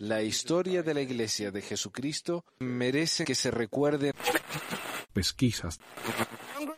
La 0.00 0.22
historia 0.22 0.82
de 0.82 0.94
la 0.94 1.00
Iglesia 1.00 1.50
de 1.50 1.62
Jesucristo 1.62 2.44
merece 2.60 3.24
que 3.24 3.34
se 3.34 3.50
recuerde. 3.50 4.12
Pesquisas. 5.12 5.80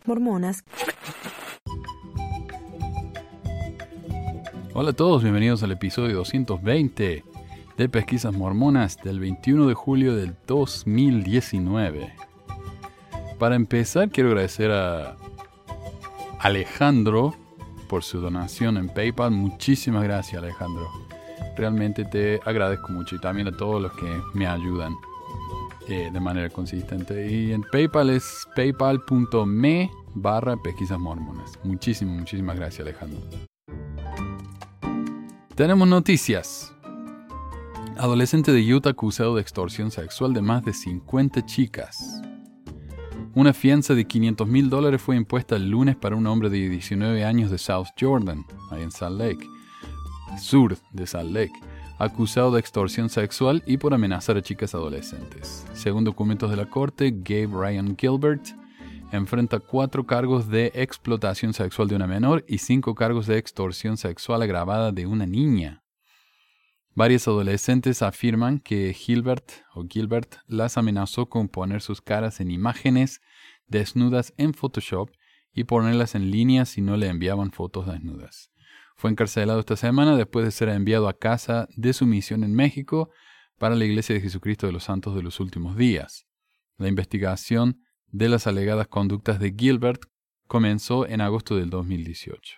Mormonas. 0.04 0.64
Hola 4.72 4.90
a 4.90 4.92
todos, 4.92 5.22
bienvenidos 5.22 5.62
al 5.62 5.72
episodio 5.72 6.16
220 6.16 7.24
de 7.76 7.88
Pesquisas 7.88 8.32
Mormonas 8.32 8.96
del 9.02 9.20
21 9.20 9.66
de 9.66 9.74
julio 9.74 10.14
del 10.14 10.36
2019. 10.46 12.14
Para 13.38 13.56
empezar, 13.56 14.10
quiero 14.10 14.30
agradecer 14.30 14.70
a 14.70 15.16
Alejandro 16.38 17.34
por 17.88 18.04
su 18.04 18.20
donación 18.20 18.76
en 18.76 18.88
PayPal. 18.88 19.32
Muchísimas 19.32 20.04
gracias, 20.04 20.42
Alejandro. 20.42 21.09
Realmente 21.60 22.06
te 22.06 22.40
agradezco 22.46 22.90
mucho 22.90 23.16
y 23.16 23.18
también 23.18 23.46
a 23.48 23.52
todos 23.52 23.82
los 23.82 23.92
que 23.92 24.18
me 24.32 24.46
ayudan 24.46 24.96
eh, 25.88 26.08
de 26.10 26.18
manera 26.18 26.48
consistente. 26.48 27.30
Y 27.30 27.52
en 27.52 27.60
PayPal 27.70 28.08
es 28.08 28.48
paypal.me 28.56 29.90
barra 30.14 30.56
pesquisas 30.56 30.98
mormonas. 30.98 31.58
Muchísimas, 31.62 32.16
muchísimas 32.16 32.56
gracias, 32.56 32.80
Alejandro. 32.80 33.20
Tenemos 35.54 35.86
noticias. 35.86 36.72
Adolescente 37.98 38.52
de 38.52 38.74
Utah 38.74 38.90
acusado 38.90 39.34
de 39.34 39.42
extorsión 39.42 39.90
sexual 39.90 40.32
de 40.32 40.40
más 40.40 40.64
de 40.64 40.72
50 40.72 41.44
chicas. 41.44 42.22
Una 43.34 43.52
fianza 43.52 43.92
de 43.92 44.06
500 44.06 44.48
mil 44.48 44.70
dólares 44.70 45.02
fue 45.02 45.14
impuesta 45.14 45.56
el 45.56 45.68
lunes 45.68 45.94
para 45.94 46.16
un 46.16 46.26
hombre 46.26 46.48
de 46.48 46.70
19 46.70 47.22
años 47.22 47.50
de 47.50 47.58
South 47.58 47.88
Jordan, 48.00 48.46
ahí 48.70 48.82
en 48.82 48.90
Salt 48.90 49.20
Lake, 49.20 49.46
sur 50.38 50.76
de 50.92 51.06
Salt 51.06 51.32
Lake, 51.32 51.52
acusado 51.98 52.52
de 52.52 52.60
extorsión 52.60 53.08
sexual 53.08 53.62
y 53.66 53.76
por 53.76 53.94
amenazar 53.94 54.36
a 54.36 54.42
chicas 54.42 54.74
adolescentes. 54.74 55.66
Según 55.74 56.04
documentos 56.04 56.50
de 56.50 56.56
la 56.56 56.66
corte, 56.66 57.12
Gabe 57.14 57.48
Ryan 57.52 57.96
Gilbert 57.96 58.46
enfrenta 59.12 59.58
cuatro 59.58 60.06
cargos 60.06 60.48
de 60.48 60.72
explotación 60.74 61.52
sexual 61.52 61.88
de 61.88 61.96
una 61.96 62.06
menor 62.06 62.44
y 62.48 62.58
cinco 62.58 62.94
cargos 62.94 63.26
de 63.26 63.38
extorsión 63.38 63.96
sexual 63.96 64.42
agravada 64.42 64.92
de 64.92 65.06
una 65.06 65.26
niña. 65.26 65.82
Varios 66.94 67.26
adolescentes 67.28 68.02
afirman 68.02 68.58
que 68.58 68.92
Gilbert 68.92 69.50
o 69.74 69.84
Gilbert 69.88 70.36
las 70.46 70.76
amenazó 70.76 71.26
con 71.26 71.48
poner 71.48 71.82
sus 71.82 72.00
caras 72.00 72.40
en 72.40 72.50
imágenes 72.50 73.20
desnudas 73.68 74.34
en 74.36 74.54
Photoshop 74.54 75.10
y 75.52 75.64
ponerlas 75.64 76.14
en 76.14 76.30
línea 76.30 76.64
si 76.64 76.80
no 76.80 76.96
le 76.96 77.08
enviaban 77.08 77.52
fotos 77.52 77.86
desnudas. 77.86 78.50
Fue 79.00 79.10
encarcelado 79.10 79.60
esta 79.60 79.76
semana 79.76 80.14
después 80.14 80.44
de 80.44 80.50
ser 80.50 80.68
enviado 80.68 81.08
a 81.08 81.18
casa 81.18 81.68
de 81.74 81.94
su 81.94 82.04
misión 82.04 82.44
en 82.44 82.54
México 82.54 83.08
para 83.56 83.74
la 83.74 83.86
Iglesia 83.86 84.14
de 84.14 84.20
Jesucristo 84.20 84.66
de 84.66 84.74
los 84.74 84.84
Santos 84.84 85.14
de 85.16 85.22
los 85.22 85.40
Últimos 85.40 85.74
Días. 85.74 86.26
La 86.76 86.86
investigación 86.86 87.80
de 88.08 88.28
las 88.28 88.46
alegadas 88.46 88.88
conductas 88.88 89.40
de 89.40 89.54
Gilbert 89.58 90.02
comenzó 90.46 91.06
en 91.06 91.22
agosto 91.22 91.56
del 91.56 91.70
2018 91.70 92.56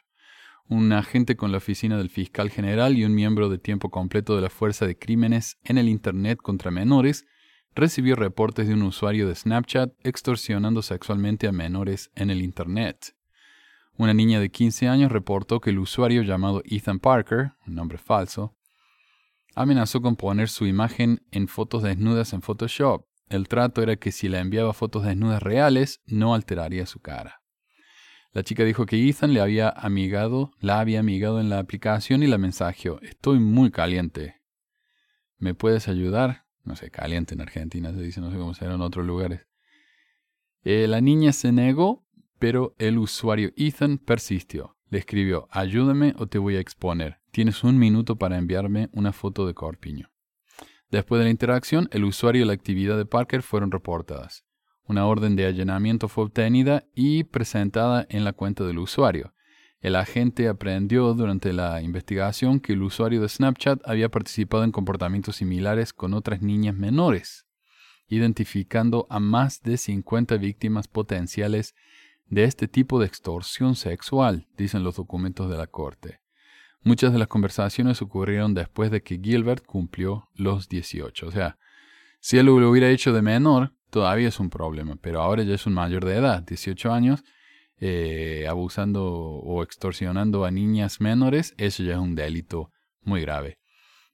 un 0.67 0.93
agente 0.93 1.37
con 1.37 1.53
la 1.53 1.59
oficina 1.59 1.97
del 1.97 2.11
fiscal 2.11 2.51
general 2.51 2.99
y 2.99 3.05
un 3.05 3.15
miembro 3.15 3.49
de 3.49 3.59
tiempo 3.59 3.91
completo 3.91 4.35
de 4.35 4.43
la 4.43 4.51
Fuerza 4.51 4.85
de 4.85 4.99
Crímenes 4.99 5.59
en 5.63 5.79
el 5.79 5.89
Internet 5.89 6.41
contra 6.43 6.73
menores, 6.73 7.25
recibió 7.73 8.17
reportes 8.17 8.67
de 8.67 8.75
un 8.75 8.83
usuario 8.83 9.29
de 9.29 9.37
Snapchat 9.37 9.93
extorsionando 10.03 10.83
sexualmente 10.83 11.47
a 11.47 11.53
menores 11.53 12.11
en 12.17 12.31
el 12.31 12.43
Internet. 12.43 13.15
Una 13.97 14.15
niña 14.15 14.41
de 14.41 14.51
15 14.51 14.89
años 14.89 15.13
reportó 15.13 15.61
que 15.61 15.71
el 15.71 15.79
usuario 15.79 16.23
llamado 16.23 16.63
Ethan 16.65 16.99
Parker, 16.99 17.53
un 17.67 17.75
nombre 17.75 17.99
falso, 17.99 18.57
amenazó 19.55 20.01
con 20.01 20.17
poner 20.17 20.49
su 20.49 20.67
imagen 20.67 21.25
en 21.31 21.47
fotos 21.47 21.83
desnudas 21.83 22.33
en 22.33 22.43
Photoshop. 22.43 23.07
El 23.29 23.49
trato 23.49 23.83
era 23.83 23.97
que 23.97 24.13
si 24.13 24.29
le 24.29 24.39
enviaba 24.39 24.73
fotos 24.73 25.05
desnudas 25.05 25.43
reales, 25.43 26.01
no 26.07 26.35
alteraría 26.35 26.87
su 26.87 27.01
cara. 27.01 27.43
La 28.33 28.43
chica 28.43 28.65
dijo 28.65 28.87
que 28.87 29.09
Ethan 29.09 29.35
le 29.35 29.43
había 29.43 29.69
amigado, 29.69 30.53
la 30.59 30.81
había 30.81 31.01
amigado 31.01 31.39
en 31.39 31.51
la 31.51 31.59
aplicación 31.59 32.23
y 32.23 32.27
la 32.27 32.39
mensajeó, 32.39 32.99
estoy 33.03 33.39
muy 33.41 33.71
caliente. 33.71 34.41
¿Me 35.37 35.55
puedes 35.55 35.87
ayudar? 35.89 36.47
No 36.65 36.77
sé, 36.77 36.91
caliente 36.91 37.35
en 37.35 37.43
Argentina 37.43 37.93
se 37.93 38.01
dice, 38.01 38.21
no 38.21 38.31
sé 38.31 38.39
cómo 38.39 38.55
será 38.55 38.75
en 38.75 38.81
otros 38.81 39.05
lugares. 39.05 39.47
Eh, 40.63 40.87
la 40.89 41.01
niña 41.01 41.33
se 41.33 41.53
negó, 41.53 42.07
pero 42.43 42.75
el 42.79 42.99
usuario 42.99 43.53
Ethan 43.57 43.99
persistió. 43.99 44.77
Le 44.91 44.99
escribió, 44.99 45.47
ayúdame 45.53 46.13
o 46.19 46.27
te 46.27 46.39
voy 46.39 46.57
a 46.57 46.59
exponer. 46.59 47.21
Tienes 47.31 47.63
un 47.63 47.79
minuto 47.79 48.17
para 48.17 48.37
enviarme 48.37 48.89
una 48.91 49.13
foto 49.13 49.47
de 49.47 49.55
corpiño. 49.55 50.11
Después 50.91 51.21
de 51.21 51.27
la 51.27 51.31
interacción, 51.31 51.89
el 51.93 52.03
usuario 52.03 52.43
y 52.43 52.45
la 52.45 52.53
actividad 52.53 52.97
de 52.97 53.07
Parker 53.07 53.43
fueron 53.43 53.71
reportadas. 53.71 54.45
Una 54.83 55.07
orden 55.07 55.37
de 55.37 55.47
allanamiento 55.47 56.09
fue 56.09 56.25
obtenida 56.25 56.83
y 56.97 57.23
presentada 57.23 58.09
en 58.09 58.25
la 58.25 58.33
cuenta 58.33 58.65
del 58.65 58.81
usuario. 58.81 59.35
El 59.81 59.95
agente 59.95 60.49
aprendió 60.49 61.15
durante 61.15 61.53
la 61.53 61.81
investigación 61.81 62.59
que 62.59 62.73
el 62.73 62.83
usuario 62.83 63.21
de 63.21 63.29
Snapchat 63.29 63.83
había 63.85 64.09
participado 64.09 64.65
en 64.65 64.73
comportamientos 64.73 65.37
similares 65.37 65.93
con 65.93 66.13
otras 66.13 66.43
niñas 66.43 66.75
menores, 66.75 67.47
identificando 68.09 69.07
a 69.11 69.21
más 69.21 69.63
de 69.63 69.77
50 69.77 70.39
víctimas 70.39 70.89
potenciales 70.89 71.77
de 72.33 72.45
este 72.45 72.67
tipo 72.67 72.99
de 72.99 73.05
extorsión 73.05 73.77
sexual, 73.77 74.49
dicen 74.57 74.83
los 74.85 74.97
documentos 74.97 75.51
de 75.51 75.59
la 75.59 75.67
corte. 75.67 76.21
Muchas 76.83 77.13
de 77.13 77.19
las 77.19 77.29
conversaciones 77.29 78.01
ocurrieron 78.01 78.55
después 78.55 78.91
de 78.91 79.03
que 79.03 79.21
Gilbert 79.23 79.67
cumplió 79.67 80.31
los 80.35 80.67
18. 80.71 81.27
O 81.27 81.31
sea, 81.31 81.59
si 82.21 82.39
él 82.39 82.47
lo 82.47 82.71
hubiera 82.71 82.89
hecho 82.89 83.13
de 83.13 83.21
menor, 83.21 83.75
todavía 83.91 84.29
es 84.29 84.41
un 84.41 84.49
problema, 84.49 84.97
pero 84.97 85.21
ahora 85.21 85.43
ya 85.43 85.55
es 85.55 85.67
un 85.67 85.75
mayor 85.75 86.07
de 86.07 86.17
edad, 86.17 86.43
18 86.43 86.91
años, 86.91 87.23
eh, 87.79 88.47
abusando 88.49 89.05
o 89.05 89.63
extorsionando 89.63 90.47
a 90.47 90.51
niñas 90.51 91.03
menores, 91.03 91.55
eso 91.59 91.83
ya 91.83 91.93
es 91.93 91.99
un 91.99 92.15
delito 92.15 92.73
muy 93.03 93.21
grave. 93.21 93.59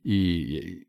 Y, 0.02 0.87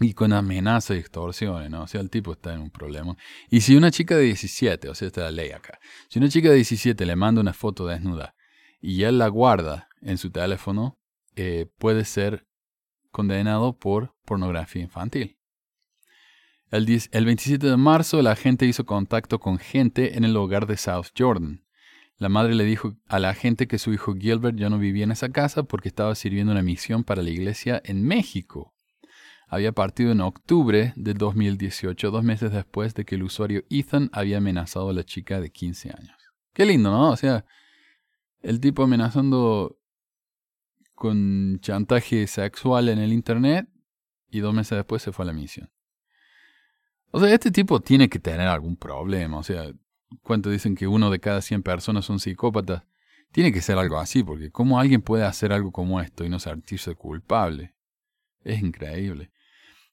y, 0.00 0.14
con 0.14 0.32
amenaza 0.32 0.94
y 0.94 0.98
extorsión, 0.98 1.70
¿no? 1.70 1.82
O 1.82 1.86
sea, 1.86 2.00
el 2.00 2.10
tipo 2.10 2.32
está 2.32 2.54
en 2.54 2.60
un 2.60 2.70
problema. 2.70 3.16
Y 3.50 3.62
si 3.62 3.76
una 3.76 3.90
chica 3.90 4.16
de 4.16 4.24
17, 4.24 4.88
o 4.88 4.94
sea, 4.94 5.08
está 5.08 5.22
la 5.22 5.30
ley 5.30 5.50
acá, 5.50 5.78
si 6.08 6.18
una 6.18 6.28
chica 6.28 6.48
de 6.50 6.56
17 6.56 7.06
le 7.06 7.16
manda 7.16 7.40
una 7.40 7.52
foto 7.52 7.86
desnuda 7.86 8.34
y 8.80 9.02
él 9.02 9.18
la 9.18 9.28
guarda 9.28 9.88
en 10.02 10.18
su 10.18 10.30
teléfono, 10.30 10.98
eh, 11.34 11.66
puede 11.78 12.04
ser 12.04 12.46
condenado 13.10 13.78
por 13.78 14.14
pornografía 14.24 14.82
infantil. 14.82 15.38
El, 16.70 16.84
27 16.84 17.64
de 17.64 17.76
marzo, 17.76 18.20
la 18.22 18.32
agente 18.32 18.66
hizo 18.66 18.84
contacto 18.84 19.38
con 19.38 19.58
gente 19.58 20.18
en 20.18 20.24
el 20.24 20.36
hogar 20.36 20.66
de 20.66 20.76
South 20.76 21.06
Jordan. 21.16 21.64
La 22.18 22.28
madre 22.28 22.54
le 22.54 22.64
dijo 22.64 22.96
a 23.06 23.18
la 23.18 23.34
gente 23.34 23.68
que 23.68 23.78
su 23.78 23.92
hijo 23.92 24.14
Gilbert 24.14 24.58
ya 24.58 24.68
no 24.68 24.78
vivía 24.78 25.04
en 25.04 25.12
esa 25.12 25.30
casa 25.30 25.62
porque 25.62 25.88
estaba 25.88 26.14
sirviendo 26.14 26.52
una 26.52 26.62
misión 26.62 27.04
para 27.04 27.22
la 27.22 27.30
iglesia 27.30 27.80
en 27.84 28.04
México. 28.04 28.75
Había 29.48 29.72
partido 29.72 30.10
en 30.12 30.20
octubre 30.20 30.92
de 30.96 31.14
2018, 31.14 32.10
dos 32.10 32.24
meses 32.24 32.52
después 32.52 32.94
de 32.94 33.04
que 33.04 33.14
el 33.14 33.22
usuario 33.22 33.62
Ethan 33.70 34.10
había 34.12 34.38
amenazado 34.38 34.90
a 34.90 34.92
la 34.92 35.04
chica 35.04 35.40
de 35.40 35.50
15 35.50 35.90
años. 35.90 36.16
Qué 36.52 36.66
lindo, 36.66 36.90
¿no? 36.90 37.10
O 37.10 37.16
sea, 37.16 37.44
el 38.42 38.60
tipo 38.60 38.82
amenazando 38.82 39.78
con 40.94 41.58
chantaje 41.60 42.26
sexual 42.26 42.88
en 42.88 42.98
el 42.98 43.12
Internet 43.12 43.68
y 44.30 44.40
dos 44.40 44.52
meses 44.52 44.76
después 44.76 45.02
se 45.02 45.12
fue 45.12 45.24
a 45.24 45.26
la 45.26 45.32
misión. 45.32 45.70
O 47.12 47.20
sea, 47.20 47.32
este 47.32 47.50
tipo 47.50 47.80
tiene 47.80 48.08
que 48.08 48.18
tener 48.18 48.48
algún 48.48 48.76
problema. 48.76 49.38
O 49.38 49.42
sea, 49.42 49.70
¿cuánto 50.22 50.50
dicen 50.50 50.74
que 50.74 50.88
uno 50.88 51.10
de 51.10 51.20
cada 51.20 51.40
100 51.40 51.62
personas 51.62 52.04
son 52.04 52.18
psicópatas? 52.18 52.82
Tiene 53.30 53.52
que 53.52 53.60
ser 53.60 53.78
algo 53.78 53.98
así, 53.98 54.22
porque 54.22 54.50
¿cómo 54.50 54.80
alguien 54.80 55.02
puede 55.02 55.24
hacer 55.24 55.52
algo 55.52 55.70
como 55.70 56.00
esto 56.00 56.24
y 56.24 56.28
no 56.28 56.38
sentirse 56.40 56.94
culpable? 56.94 57.74
Es 58.42 58.60
increíble. 58.62 59.30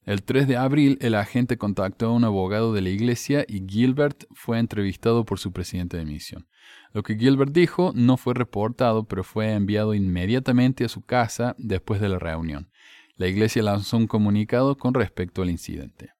El 0.06 0.22
3 0.22 0.46
de 0.46 0.58
abril, 0.58 0.98
el 1.00 1.14
agente 1.14 1.56
contactó 1.56 2.08
a 2.08 2.12
un 2.12 2.24
abogado 2.24 2.74
de 2.74 2.82
la 2.82 2.90
iglesia 2.90 3.46
y 3.48 3.64
Gilbert 3.66 4.24
fue 4.32 4.58
entrevistado 4.58 5.24
por 5.24 5.38
su 5.38 5.50
presidente 5.50 5.96
de 5.96 6.04
misión. 6.04 6.46
Lo 6.92 7.02
que 7.02 7.16
Gilbert 7.16 7.52
dijo 7.52 7.92
no 7.94 8.18
fue 8.18 8.34
reportado, 8.34 9.04
pero 9.04 9.24
fue 9.24 9.52
enviado 9.52 9.94
inmediatamente 9.94 10.84
a 10.84 10.90
su 10.90 11.00
casa 11.00 11.54
después 11.56 12.02
de 12.02 12.10
la 12.10 12.18
reunión. 12.18 12.68
La 13.16 13.28
iglesia 13.28 13.62
lanzó 13.62 13.96
un 13.96 14.06
comunicado 14.06 14.76
con 14.76 14.92
respecto 14.92 15.40
al 15.40 15.48
incidente. 15.48 16.10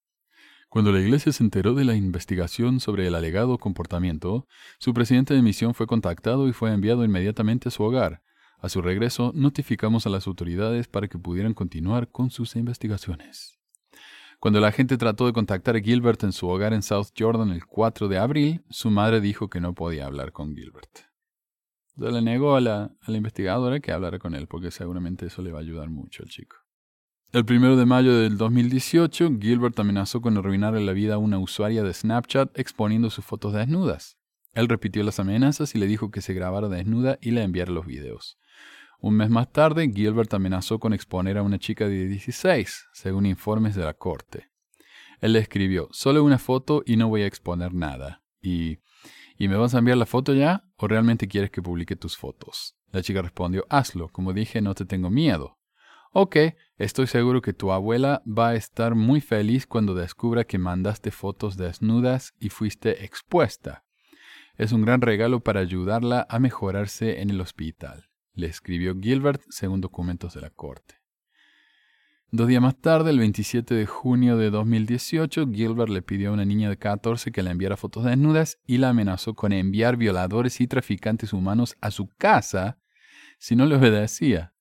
Cuando 0.70 0.90
la 0.90 1.00
iglesia 1.00 1.30
se 1.30 1.44
enteró 1.44 1.74
de 1.74 1.84
la 1.84 1.94
investigación 1.94 2.80
sobre 2.80 3.06
el 3.06 3.14
alegado 3.14 3.58
comportamiento, 3.58 4.48
su 4.78 4.94
presidente 4.94 5.34
de 5.34 5.42
misión 5.42 5.74
fue 5.74 5.86
contactado 5.86 6.48
y 6.48 6.54
fue 6.54 6.72
enviado 6.72 7.04
inmediatamente 7.04 7.68
a 7.68 7.70
su 7.70 7.82
hogar. 7.82 8.22
A 8.58 8.70
su 8.70 8.80
regreso, 8.80 9.30
notificamos 9.34 10.06
a 10.06 10.10
las 10.10 10.26
autoridades 10.26 10.88
para 10.88 11.06
que 11.06 11.18
pudieran 11.18 11.52
continuar 11.52 12.10
con 12.10 12.30
sus 12.30 12.56
investigaciones. 12.56 13.58
Cuando 14.44 14.60
la 14.60 14.72
gente 14.72 14.98
trató 14.98 15.24
de 15.24 15.32
contactar 15.32 15.74
a 15.74 15.80
Gilbert 15.80 16.22
en 16.22 16.32
su 16.32 16.46
hogar 16.46 16.74
en 16.74 16.82
South 16.82 17.06
Jordan 17.18 17.48
el 17.48 17.64
4 17.64 18.08
de 18.08 18.18
abril, 18.18 18.62
su 18.68 18.90
madre 18.90 19.22
dijo 19.22 19.48
que 19.48 19.58
no 19.58 19.72
podía 19.72 20.04
hablar 20.04 20.32
con 20.32 20.54
Gilbert. 20.54 20.98
le 21.96 22.20
negó 22.20 22.54
a 22.54 22.60
la, 22.60 22.94
a 23.00 23.10
la 23.10 23.16
investigadora 23.16 23.80
que 23.80 23.90
hablara 23.90 24.18
con 24.18 24.34
él, 24.34 24.46
porque 24.46 24.70
seguramente 24.70 25.24
eso 25.24 25.40
le 25.40 25.50
va 25.50 25.60
a 25.60 25.62
ayudar 25.62 25.88
mucho 25.88 26.22
al 26.22 26.28
chico. 26.28 26.56
El 27.32 27.46
primero 27.46 27.78
de 27.78 27.86
mayo 27.86 28.14
del 28.18 28.36
2018, 28.36 29.38
Gilbert 29.40 29.80
amenazó 29.80 30.20
con 30.20 30.36
arruinarle 30.36 30.84
la 30.84 30.92
vida 30.92 31.14
a 31.14 31.18
una 31.18 31.38
usuaria 31.38 31.82
de 31.82 31.94
Snapchat 31.94 32.58
exponiendo 32.58 33.08
sus 33.08 33.24
fotos 33.24 33.54
desnudas. 33.54 34.18
Él 34.52 34.68
repitió 34.68 35.02
las 35.04 35.20
amenazas 35.20 35.74
y 35.74 35.78
le 35.78 35.86
dijo 35.86 36.10
que 36.10 36.20
se 36.20 36.34
grabara 36.34 36.68
desnuda 36.68 37.16
y 37.22 37.30
le 37.30 37.44
enviara 37.44 37.72
los 37.72 37.86
videos. 37.86 38.36
Un 39.00 39.14
mes 39.16 39.30
más 39.30 39.52
tarde, 39.52 39.90
Gilbert 39.92 40.32
amenazó 40.34 40.78
con 40.78 40.92
exponer 40.92 41.38
a 41.38 41.42
una 41.42 41.58
chica 41.58 41.88
de 41.88 42.06
16, 42.06 42.86
según 42.92 43.26
informes 43.26 43.74
de 43.74 43.84
la 43.84 43.94
corte. 43.94 44.50
Él 45.20 45.32
le 45.32 45.38
escribió, 45.38 45.88
solo 45.90 46.24
una 46.24 46.38
foto 46.38 46.82
y 46.86 46.96
no 46.96 47.08
voy 47.08 47.22
a 47.22 47.26
exponer 47.26 47.74
nada. 47.74 48.22
Y, 48.40 48.78
¿y 49.38 49.48
me 49.48 49.56
vas 49.56 49.74
a 49.74 49.78
enviar 49.78 49.96
la 49.96 50.06
foto 50.06 50.34
ya 50.34 50.64
o 50.76 50.88
realmente 50.88 51.28
quieres 51.28 51.50
que 51.50 51.62
publique 51.62 51.96
tus 51.96 52.16
fotos? 52.16 52.76
La 52.92 53.02
chica 53.02 53.22
respondió, 53.22 53.66
hazlo, 53.70 54.08
como 54.08 54.32
dije, 54.32 54.60
no 54.60 54.74
te 54.74 54.84
tengo 54.84 55.10
miedo. 55.10 55.58
Ok, 56.12 56.36
estoy 56.78 57.08
seguro 57.08 57.42
que 57.42 57.52
tu 57.52 57.72
abuela 57.72 58.22
va 58.24 58.50
a 58.50 58.54
estar 58.54 58.94
muy 58.94 59.20
feliz 59.20 59.66
cuando 59.66 59.94
descubra 59.94 60.44
que 60.44 60.58
mandaste 60.58 61.10
fotos 61.10 61.56
desnudas 61.56 62.34
y 62.38 62.50
fuiste 62.50 63.04
expuesta. 63.04 63.84
Es 64.56 64.70
un 64.70 64.82
gran 64.82 65.00
regalo 65.00 65.40
para 65.40 65.58
ayudarla 65.58 66.24
a 66.30 66.38
mejorarse 66.38 67.20
en 67.20 67.30
el 67.30 67.40
hospital, 67.40 68.10
le 68.34 68.46
escribió 68.46 68.94
Gilbert 69.00 69.42
según 69.48 69.80
documentos 69.80 70.34
de 70.34 70.40
la 70.40 70.50
corte. 70.50 70.96
Dos 72.30 72.48
días 72.48 72.60
más 72.60 72.76
tarde, 72.80 73.10
el 73.10 73.20
27 73.20 73.74
de 73.74 73.86
junio 73.86 74.36
de 74.36 74.50
2018, 74.50 75.46
Gilbert 75.52 75.90
le 75.90 76.02
pidió 76.02 76.30
a 76.30 76.32
una 76.32 76.44
niña 76.44 76.68
de 76.68 76.76
14 76.76 77.30
que 77.30 77.44
le 77.44 77.50
enviara 77.50 77.76
fotos 77.76 78.04
desnudas 78.04 78.58
y 78.66 78.78
la 78.78 78.88
amenazó 78.88 79.34
con 79.34 79.52
enviar 79.52 79.96
violadores 79.96 80.60
y 80.60 80.66
traficantes 80.66 81.32
humanos 81.32 81.76
a 81.80 81.92
su 81.92 82.08
casa 82.08 82.80
si 83.38 83.54
no 83.54 83.66
le 83.66 83.76
obedecía. 83.76 84.52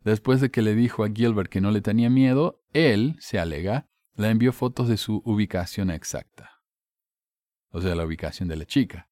Después 0.00 0.42
de 0.42 0.50
que 0.50 0.60
le 0.60 0.74
dijo 0.74 1.02
a 1.02 1.08
Gilbert 1.08 1.50
que 1.50 1.62
no 1.62 1.70
le 1.70 1.80
tenía 1.80 2.10
miedo, 2.10 2.62
él, 2.74 3.16
se 3.20 3.38
alega, 3.38 3.88
le 4.16 4.28
envió 4.28 4.52
fotos 4.52 4.88
de 4.88 4.98
su 4.98 5.22
ubicación 5.24 5.90
exacta. 5.90 6.60
O 7.70 7.80
sea, 7.80 7.94
la 7.94 8.04
ubicación 8.04 8.50
de 8.50 8.56
la 8.56 8.66
chica. 8.66 9.08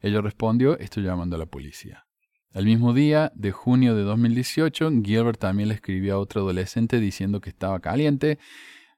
Ella 0.00 0.20
respondió, 0.20 0.78
estoy 0.78 1.02
llamando 1.02 1.36
a 1.36 1.38
la 1.38 1.46
policía. 1.46 2.07
El 2.52 2.64
mismo 2.64 2.94
día 2.94 3.30
de 3.34 3.52
junio 3.52 3.94
de 3.94 4.02
2018, 4.02 4.90
Gilbert 5.04 5.38
también 5.38 5.68
le 5.68 5.74
escribió 5.74 6.14
a 6.14 6.18
otro 6.18 6.40
adolescente 6.40 6.98
diciendo 6.98 7.40
que 7.40 7.50
estaba 7.50 7.80
caliente. 7.80 8.38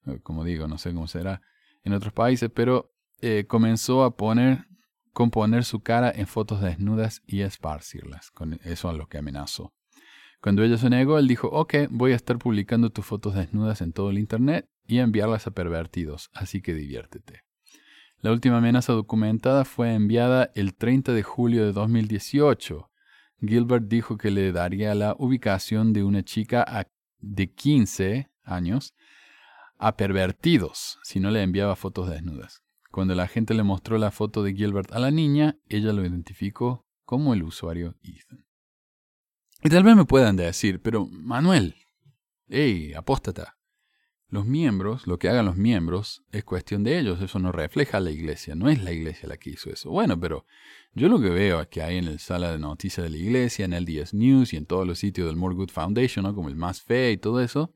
Eh, 0.06 0.20
como 0.22 0.44
digo, 0.44 0.68
no 0.68 0.78
sé 0.78 0.92
cómo 0.92 1.08
será 1.08 1.42
en 1.82 1.92
otros 1.92 2.12
países, 2.12 2.50
pero 2.54 2.92
eh, 3.20 3.44
comenzó 3.48 4.04
a 4.04 4.16
poner, 4.16 4.66
componer 5.12 5.64
su 5.64 5.80
cara 5.80 6.12
en 6.14 6.26
fotos 6.26 6.60
desnudas 6.60 7.22
y 7.26 7.40
esparcirlas. 7.40 8.30
Con 8.30 8.60
eso 8.64 8.88
a 8.88 8.92
lo 8.92 9.08
que 9.08 9.18
amenazó. 9.18 9.74
Cuando 10.40 10.62
ella 10.62 10.78
se 10.78 10.88
negó, 10.88 11.18
él 11.18 11.28
dijo, 11.28 11.48
ok, 11.48 11.74
voy 11.90 12.12
a 12.12 12.16
estar 12.16 12.38
publicando 12.38 12.90
tus 12.90 13.04
fotos 13.04 13.34
desnudas 13.34 13.82
en 13.82 13.92
todo 13.92 14.10
el 14.10 14.18
Internet 14.18 14.70
y 14.86 14.98
enviarlas 14.98 15.46
a 15.46 15.50
pervertidos, 15.50 16.30
así 16.32 16.62
que 16.62 16.72
diviértete. 16.72 17.42
La 18.22 18.32
última 18.32 18.58
amenaza 18.58 18.92
documentada 18.92 19.64
fue 19.64 19.94
enviada 19.94 20.50
el 20.54 20.74
30 20.74 21.12
de 21.12 21.22
julio 21.22 21.64
de 21.64 21.72
2018. 21.72 22.89
Gilbert 23.40 23.86
dijo 23.86 24.16
que 24.16 24.30
le 24.30 24.52
daría 24.52 24.94
la 24.94 25.14
ubicación 25.18 25.92
de 25.92 26.04
una 26.04 26.22
chica 26.22 26.86
de 27.18 27.52
15 27.52 28.30
años 28.44 28.94
a 29.78 29.96
pervertidos 29.96 30.98
si 31.02 31.20
no 31.20 31.30
le 31.30 31.42
enviaba 31.42 31.76
fotos 31.76 32.10
desnudas. 32.10 32.62
Cuando 32.90 33.14
la 33.14 33.28
gente 33.28 33.54
le 33.54 33.62
mostró 33.62 33.98
la 33.98 34.10
foto 34.10 34.42
de 34.42 34.54
Gilbert 34.54 34.92
a 34.92 34.98
la 34.98 35.10
niña, 35.10 35.56
ella 35.68 35.92
lo 35.92 36.04
identificó 36.04 36.86
como 37.04 37.34
el 37.34 37.42
usuario 37.42 37.96
Ethan. 38.02 38.44
Y 39.62 39.68
tal 39.68 39.84
vez 39.84 39.94
me 39.94 40.04
puedan 40.04 40.36
decir, 40.36 40.80
pero 40.82 41.06
Manuel, 41.06 41.76
hey, 42.48 42.92
apóstata. 42.94 43.59
Los 44.30 44.46
miembros, 44.46 45.08
lo 45.08 45.18
que 45.18 45.28
hagan 45.28 45.46
los 45.46 45.56
miembros, 45.56 46.22
es 46.30 46.44
cuestión 46.44 46.84
de 46.84 47.00
ellos, 47.00 47.20
eso 47.20 47.40
no 47.40 47.50
refleja 47.50 47.98
a 47.98 48.00
la 48.00 48.12
iglesia, 48.12 48.54
no 48.54 48.68
es 48.68 48.80
la 48.80 48.92
iglesia 48.92 49.28
la 49.28 49.36
que 49.36 49.50
hizo 49.50 49.70
eso. 49.70 49.90
Bueno, 49.90 50.20
pero 50.20 50.46
yo 50.94 51.08
lo 51.08 51.20
que 51.20 51.30
veo 51.30 51.60
es 51.60 51.66
que 51.66 51.82
hay 51.82 51.96
en 51.96 52.04
el 52.04 52.20
sala 52.20 52.52
de 52.52 52.60
noticias 52.60 53.02
de 53.02 53.10
la 53.10 53.16
iglesia, 53.16 53.64
en 53.64 53.72
el 53.72 53.84
DS 53.84 54.14
News 54.14 54.52
y 54.52 54.56
en 54.56 54.66
todos 54.66 54.86
los 54.86 55.00
sitios 55.00 55.26
del 55.26 55.36
More 55.36 55.56
Good 55.56 55.70
Foundation, 55.70 56.24
¿no? 56.24 56.34
como 56.34 56.48
el 56.48 56.54
Más 56.54 56.80
Fe 56.80 57.10
y 57.10 57.16
todo 57.16 57.40
eso, 57.40 57.74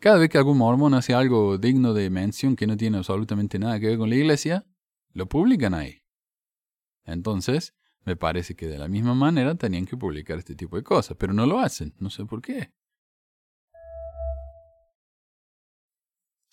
cada 0.00 0.18
vez 0.18 0.28
que 0.28 0.38
algún 0.38 0.58
mormón 0.58 0.94
hace 0.94 1.14
algo 1.14 1.56
digno 1.56 1.94
de 1.94 2.10
mención 2.10 2.56
que 2.56 2.66
no 2.66 2.76
tiene 2.76 2.96
absolutamente 2.96 3.60
nada 3.60 3.78
que 3.78 3.86
ver 3.86 3.98
con 3.98 4.10
la 4.10 4.16
iglesia, 4.16 4.66
lo 5.12 5.28
publican 5.28 5.72
ahí. 5.72 6.02
Entonces, 7.04 7.76
me 8.04 8.16
parece 8.16 8.56
que 8.56 8.66
de 8.66 8.78
la 8.78 8.88
misma 8.88 9.14
manera 9.14 9.54
tenían 9.54 9.86
que 9.86 9.96
publicar 9.96 10.38
este 10.38 10.56
tipo 10.56 10.76
de 10.76 10.82
cosas, 10.82 11.16
pero 11.16 11.32
no 11.32 11.46
lo 11.46 11.60
hacen, 11.60 11.94
no 12.00 12.10
sé 12.10 12.24
por 12.24 12.42
qué. 12.42 12.72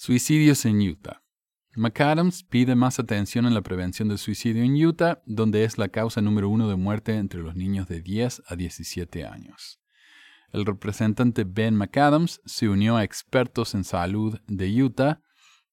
Suicidios 0.01 0.63
en 0.63 0.79
Utah. 0.79 1.21
McAdams 1.75 2.43
pide 2.43 2.73
más 2.73 2.99
atención 2.99 3.45
en 3.45 3.53
la 3.53 3.61
prevención 3.61 4.07
del 4.07 4.17
suicidio 4.17 4.63
en 4.63 4.73
Utah, 4.81 5.21
donde 5.25 5.65
es 5.65 5.77
la 5.77 5.89
causa 5.89 6.21
número 6.21 6.47
uno 6.47 6.69
de 6.69 6.77
muerte 6.77 7.15
entre 7.15 7.41
los 7.41 7.57
niños 7.57 7.89
de 7.89 7.99
10 7.99 8.43
a 8.47 8.55
17 8.55 9.25
años. 9.25 9.81
El 10.53 10.65
representante 10.65 11.43
Ben 11.43 11.75
McAdams 11.75 12.39
se 12.45 12.69
unió 12.69 12.95
a 12.95 13.03
expertos 13.03 13.75
en 13.75 13.83
salud 13.83 14.39
de 14.47 14.81
Utah 14.81 15.21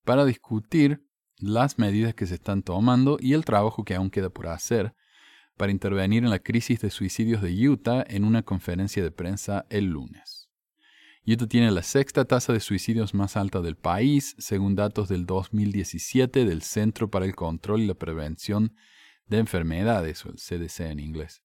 para 0.05 0.25
discutir 0.25 1.07
las 1.39 1.79
medidas 1.79 2.13
que 2.15 2.27
se 2.27 2.35
están 2.35 2.65
tomando 2.65 3.19
y 3.21 3.35
el 3.35 3.45
trabajo 3.45 3.85
que 3.85 3.95
aún 3.95 4.11
queda 4.11 4.31
por 4.31 4.49
hacer 4.49 4.93
para 5.57 5.71
intervenir 5.71 6.25
en 6.25 6.31
la 6.31 6.41
crisis 6.41 6.81
de 6.81 6.91
suicidios 6.91 7.43
de 7.43 7.69
Utah 7.69 8.05
en 8.09 8.25
una 8.25 8.43
conferencia 8.43 9.05
de 9.05 9.13
prensa 9.13 9.67
el 9.71 9.85
lunes. 9.85 10.36
Utah 11.29 11.49
tiene 11.49 11.73
la 11.73 11.83
sexta 11.83 12.25
tasa 12.25 12.53
de 12.53 12.61
suicidios 12.61 13.13
más 13.13 13.37
alta 13.37 13.61
del 13.61 13.75
país, 13.75 14.37
según 14.39 14.77
datos 14.77 15.09
del 15.09 15.27
2017 15.27 16.45
del 16.45 16.63
Centro 16.63 17.11
para 17.11 17.25
el 17.25 17.35
Control 17.35 17.81
y 17.81 17.87
la 17.89 17.95
Prevención 17.95 18.77
de 19.27 19.39
Enfermedades, 19.39 20.25
o 20.25 20.29
el 20.29 20.37
CDC 20.37 20.81
en 20.83 21.01
inglés. 21.01 21.43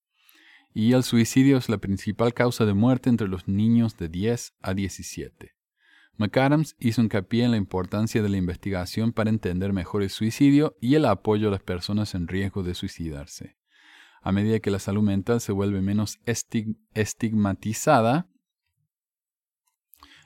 Y 0.71 0.93
el 0.93 1.01
suicidio 1.01 1.57
es 1.57 1.67
la 1.67 1.79
principal 1.79 2.35
causa 2.35 2.65
de 2.65 2.75
muerte 2.75 3.09
entre 3.09 3.27
los 3.27 3.47
niños 3.47 3.97
de 3.97 4.07
10 4.07 4.53
a 4.61 4.75
17. 4.75 5.55
McAdams 6.15 6.75
hizo 6.79 7.01
hincapié 7.01 7.45
en 7.45 7.51
la 7.51 7.57
importancia 7.57 8.21
de 8.21 8.29
la 8.29 8.37
investigación 8.37 9.11
para 9.13 9.31
entender 9.31 9.73
mejor 9.73 10.03
el 10.03 10.11
suicidio 10.11 10.77
y 10.79 10.93
el 10.93 11.05
apoyo 11.05 11.47
a 11.47 11.51
las 11.51 11.63
personas 11.63 12.13
en 12.13 12.27
riesgo 12.27 12.61
de 12.61 12.75
suicidarse 12.75 13.57
a 14.21 14.31
medida 14.31 14.59
que 14.59 14.71
la 14.71 14.79
salud 14.79 15.01
mental 15.01 15.41
se 15.41 15.51
vuelve 15.51 15.81
menos 15.81 16.19
estigmatizada, 16.93 18.27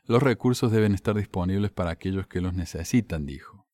los 0.07 0.21
recursos 0.21 0.71
deben 0.71 0.93
estar 0.93 1.15
disponibles 1.15 1.71
para 1.71 1.91
aquellos 1.91 2.27
que 2.27 2.41
los 2.41 2.53
necesitan, 2.53 3.25
dijo. 3.25 3.67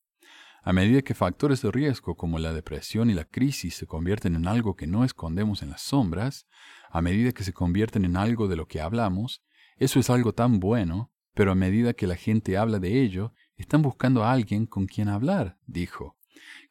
A 0.64 0.74
medida 0.74 1.02
que 1.02 1.16
factores 1.16 1.62
de 1.62 1.72
riesgo 1.72 2.16
como 2.16 2.38
la 2.38 2.54
depresión 2.54 3.10
y 3.10 3.14
la 3.14 3.26
crisis 3.26 3.76
se 3.76 3.88
convierten 3.88 4.36
en 4.36 4.48
algo 4.48 4.76
que 4.76 4.88
no 4.88 5.04
escondemos 5.04 5.64
en 5.64 5.72
las 5.72 5.82
sombras, 5.82 6.48
a 6.90 7.02
medida 7.02 7.32
que 7.32 7.44
se 7.44 7.52
convierten 7.52 8.06
en 8.06 8.16
algo 8.16 8.48
de 8.48 8.56
lo 8.56 8.68
que 8.68 8.80
hablamos, 8.80 9.44
eso 9.78 10.00
es 10.00 10.10
algo 10.10 10.34
tan 10.34 10.60
bueno, 10.60 11.12
pero 11.34 11.52
a 11.52 11.56
medida 11.56 11.94
que 11.94 12.08
la 12.08 12.16
gente 12.16 12.58
habla 12.58 12.80
de 12.80 13.02
ello, 13.02 13.34
están 13.56 13.82
buscando 13.82 14.24
a 14.24 14.32
alguien 14.32 14.68
con 14.68 14.86
quien 14.86 15.10
hablar, 15.10 15.58
dijo. 15.66 16.18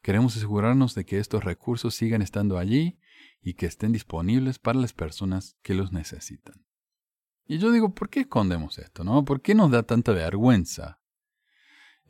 Queremos 0.01 0.37
asegurarnos 0.37 0.95
de 0.95 1.05
que 1.05 1.19
estos 1.19 1.43
recursos 1.43 1.93
sigan 1.93 2.21
estando 2.21 2.57
allí 2.57 2.99
y 3.41 3.55
que 3.55 3.65
estén 3.65 3.91
disponibles 3.91 4.59
para 4.59 4.79
las 4.79 4.93
personas 4.93 5.57
que 5.61 5.73
los 5.73 5.91
necesitan. 5.91 6.65
Y 7.45 7.57
yo 7.57 7.71
digo, 7.71 7.93
¿por 7.93 8.09
qué 8.09 8.21
escondemos 8.21 8.77
esto? 8.79 9.03
No? 9.03 9.25
¿Por 9.25 9.41
qué 9.41 9.55
nos 9.55 9.71
da 9.71 9.83
tanta 9.83 10.11
vergüenza? 10.11 10.99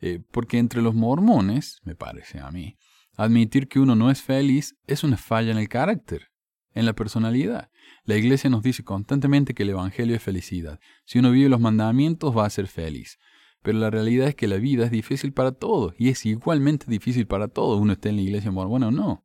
Eh, 0.00 0.20
porque 0.30 0.58
entre 0.58 0.82
los 0.82 0.94
mormones, 0.94 1.80
me 1.84 1.94
parece 1.94 2.40
a 2.40 2.50
mí, 2.50 2.76
admitir 3.16 3.68
que 3.68 3.80
uno 3.80 3.94
no 3.94 4.10
es 4.10 4.22
feliz 4.22 4.76
es 4.86 5.04
una 5.04 5.16
falla 5.16 5.52
en 5.52 5.58
el 5.58 5.68
carácter, 5.68 6.30
en 6.74 6.86
la 6.86 6.92
personalidad. 6.92 7.70
La 8.04 8.16
iglesia 8.16 8.50
nos 8.50 8.62
dice 8.62 8.82
constantemente 8.82 9.54
que 9.54 9.62
el 9.62 9.70
Evangelio 9.70 10.16
es 10.16 10.22
felicidad. 10.22 10.80
Si 11.04 11.18
uno 11.18 11.30
vive 11.30 11.48
los 11.48 11.60
mandamientos 11.60 12.36
va 12.36 12.46
a 12.46 12.50
ser 12.50 12.66
feliz. 12.66 13.18
Pero 13.62 13.78
la 13.78 13.90
realidad 13.90 14.28
es 14.28 14.34
que 14.34 14.48
la 14.48 14.56
vida 14.56 14.84
es 14.84 14.90
difícil 14.90 15.32
para 15.32 15.52
todos 15.52 15.94
y 15.96 16.08
es 16.08 16.26
igualmente 16.26 16.86
difícil 16.88 17.26
para 17.26 17.46
todos, 17.46 17.80
uno 17.80 17.92
esté 17.92 18.08
en 18.08 18.16
la 18.16 18.22
iglesia 18.22 18.50
mormona 18.50 18.88
o 18.88 18.90
no. 18.90 19.24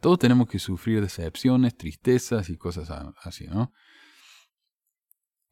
Todos 0.00 0.18
tenemos 0.18 0.48
que 0.48 0.58
sufrir 0.58 1.00
decepciones, 1.00 1.76
tristezas 1.76 2.50
y 2.50 2.56
cosas 2.56 2.90
así, 3.22 3.46
¿no? 3.46 3.72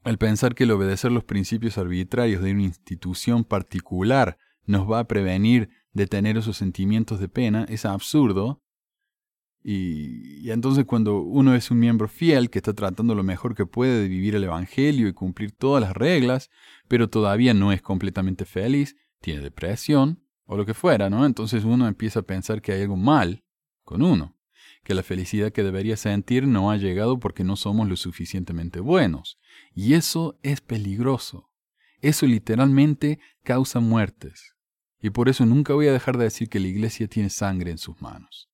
El 0.09 0.17
pensar 0.17 0.55
que 0.55 0.65
el 0.65 0.71
obedecer 0.71 1.13
los 1.13 1.25
principios 1.25 1.77
arbitrarios 1.77 2.43
de 2.43 2.53
una 2.53 2.63
institución 2.63 3.45
particular 3.45 4.39
nos 4.65 4.91
va 4.91 5.01
a 5.01 5.07
prevenir 5.07 5.69
de 5.93 6.07
tener 6.07 6.39
esos 6.39 6.57
sentimientos 6.57 7.21
de 7.21 7.29
pena 7.29 7.67
es 7.69 7.85
absurdo. 7.85 8.63
Y, 9.63 10.47
y, 10.47 10.51
entonces 10.51 10.87
cuando 10.87 11.21
uno 11.21 11.55
es 11.55 11.71
un 11.71 11.79
miembro 11.79 12.09
fiel 12.09 12.49
que 12.49 12.59
está 12.59 12.73
tratando 12.73 13.15
lo 13.15 13.23
mejor 13.23 13.55
que 13.55 13.67
puede 13.67 14.01
de 14.01 14.09
vivir 14.09 14.35
el 14.35 14.45
Evangelio 14.45 15.09
y 15.09 15.13
cumplir 15.13 15.53
todas 15.53 15.83
las 15.83 15.93
reglas, 15.93 16.49
pero 16.89 17.11
todavía 17.11 17.53
no 17.53 17.71
es 17.71 17.83
completamente 17.83 18.47
feliz, 18.47 18.97
tiene 19.21 19.43
depresión 19.43 20.23
o 20.47 20.57
lo 20.57 20.65
que 20.65 20.73
fuera, 20.73 21.11
¿no? 21.11 21.27
Entonces 21.27 21.65
uno 21.65 21.87
empieza 21.87 22.21
a 22.21 22.23
pensar 22.23 22.63
que 22.63 22.73
hay 22.73 22.81
algo 22.81 22.97
mal 22.97 23.45
con 23.85 24.01
uno 24.01 24.38
que 24.89 24.95
la 24.95 25.03
felicidad 25.03 25.53
que 25.53 25.63
debería 25.63 25.99
sentir 25.99 26.47
no 26.47 26.71
ha 26.71 26.79
llegado 26.79 27.21
porque 27.21 27.45
no 27.45 27.57
somos 27.57 27.87
lo 27.91 27.95
suficientemente 27.95 28.81
buenos. 28.81 29.37
Y 29.75 29.93
eso 29.93 30.39
es 30.43 30.63
peligroso. 30.63 31.51
Eso 32.01 32.25
literalmente 32.25 33.19
causa 33.43 33.81
muertes. 33.81 34.57
Y 34.99 35.11
por 35.11 35.29
eso 35.29 35.45
nunca 35.45 35.75
voy 35.75 35.89
a 35.89 35.93
dejar 35.93 36.17
de 36.17 36.25
decir 36.25 36.49
que 36.49 36.59
la 36.59 36.69
iglesia 36.69 37.07
tiene 37.07 37.29
sangre 37.29 37.71
en 37.71 37.77
sus 37.77 38.01
manos. 38.01 38.49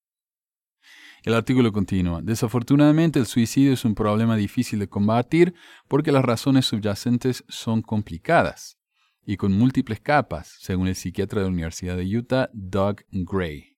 El 1.23 1.35
artículo 1.35 1.71
continúa. 1.71 2.21
Desafortunadamente 2.21 3.21
el 3.21 3.27
suicidio 3.27 3.73
es 3.73 3.85
un 3.85 3.95
problema 3.95 4.35
difícil 4.35 4.81
de 4.81 4.89
combatir 4.89 5.55
porque 5.87 6.11
las 6.11 6.25
razones 6.25 6.67
subyacentes 6.67 7.45
son 7.49 7.81
complicadas 7.81 8.77
y 9.25 9.37
con 9.37 9.53
múltiples 9.53 10.01
capas, 10.01 10.57
según 10.59 10.89
el 10.89 10.97
psiquiatra 10.97 11.43
de 11.43 11.47
la 11.47 11.53
Universidad 11.53 11.97
de 11.97 12.17
Utah, 12.17 12.51
Doug 12.53 13.03
Gray. 13.13 13.74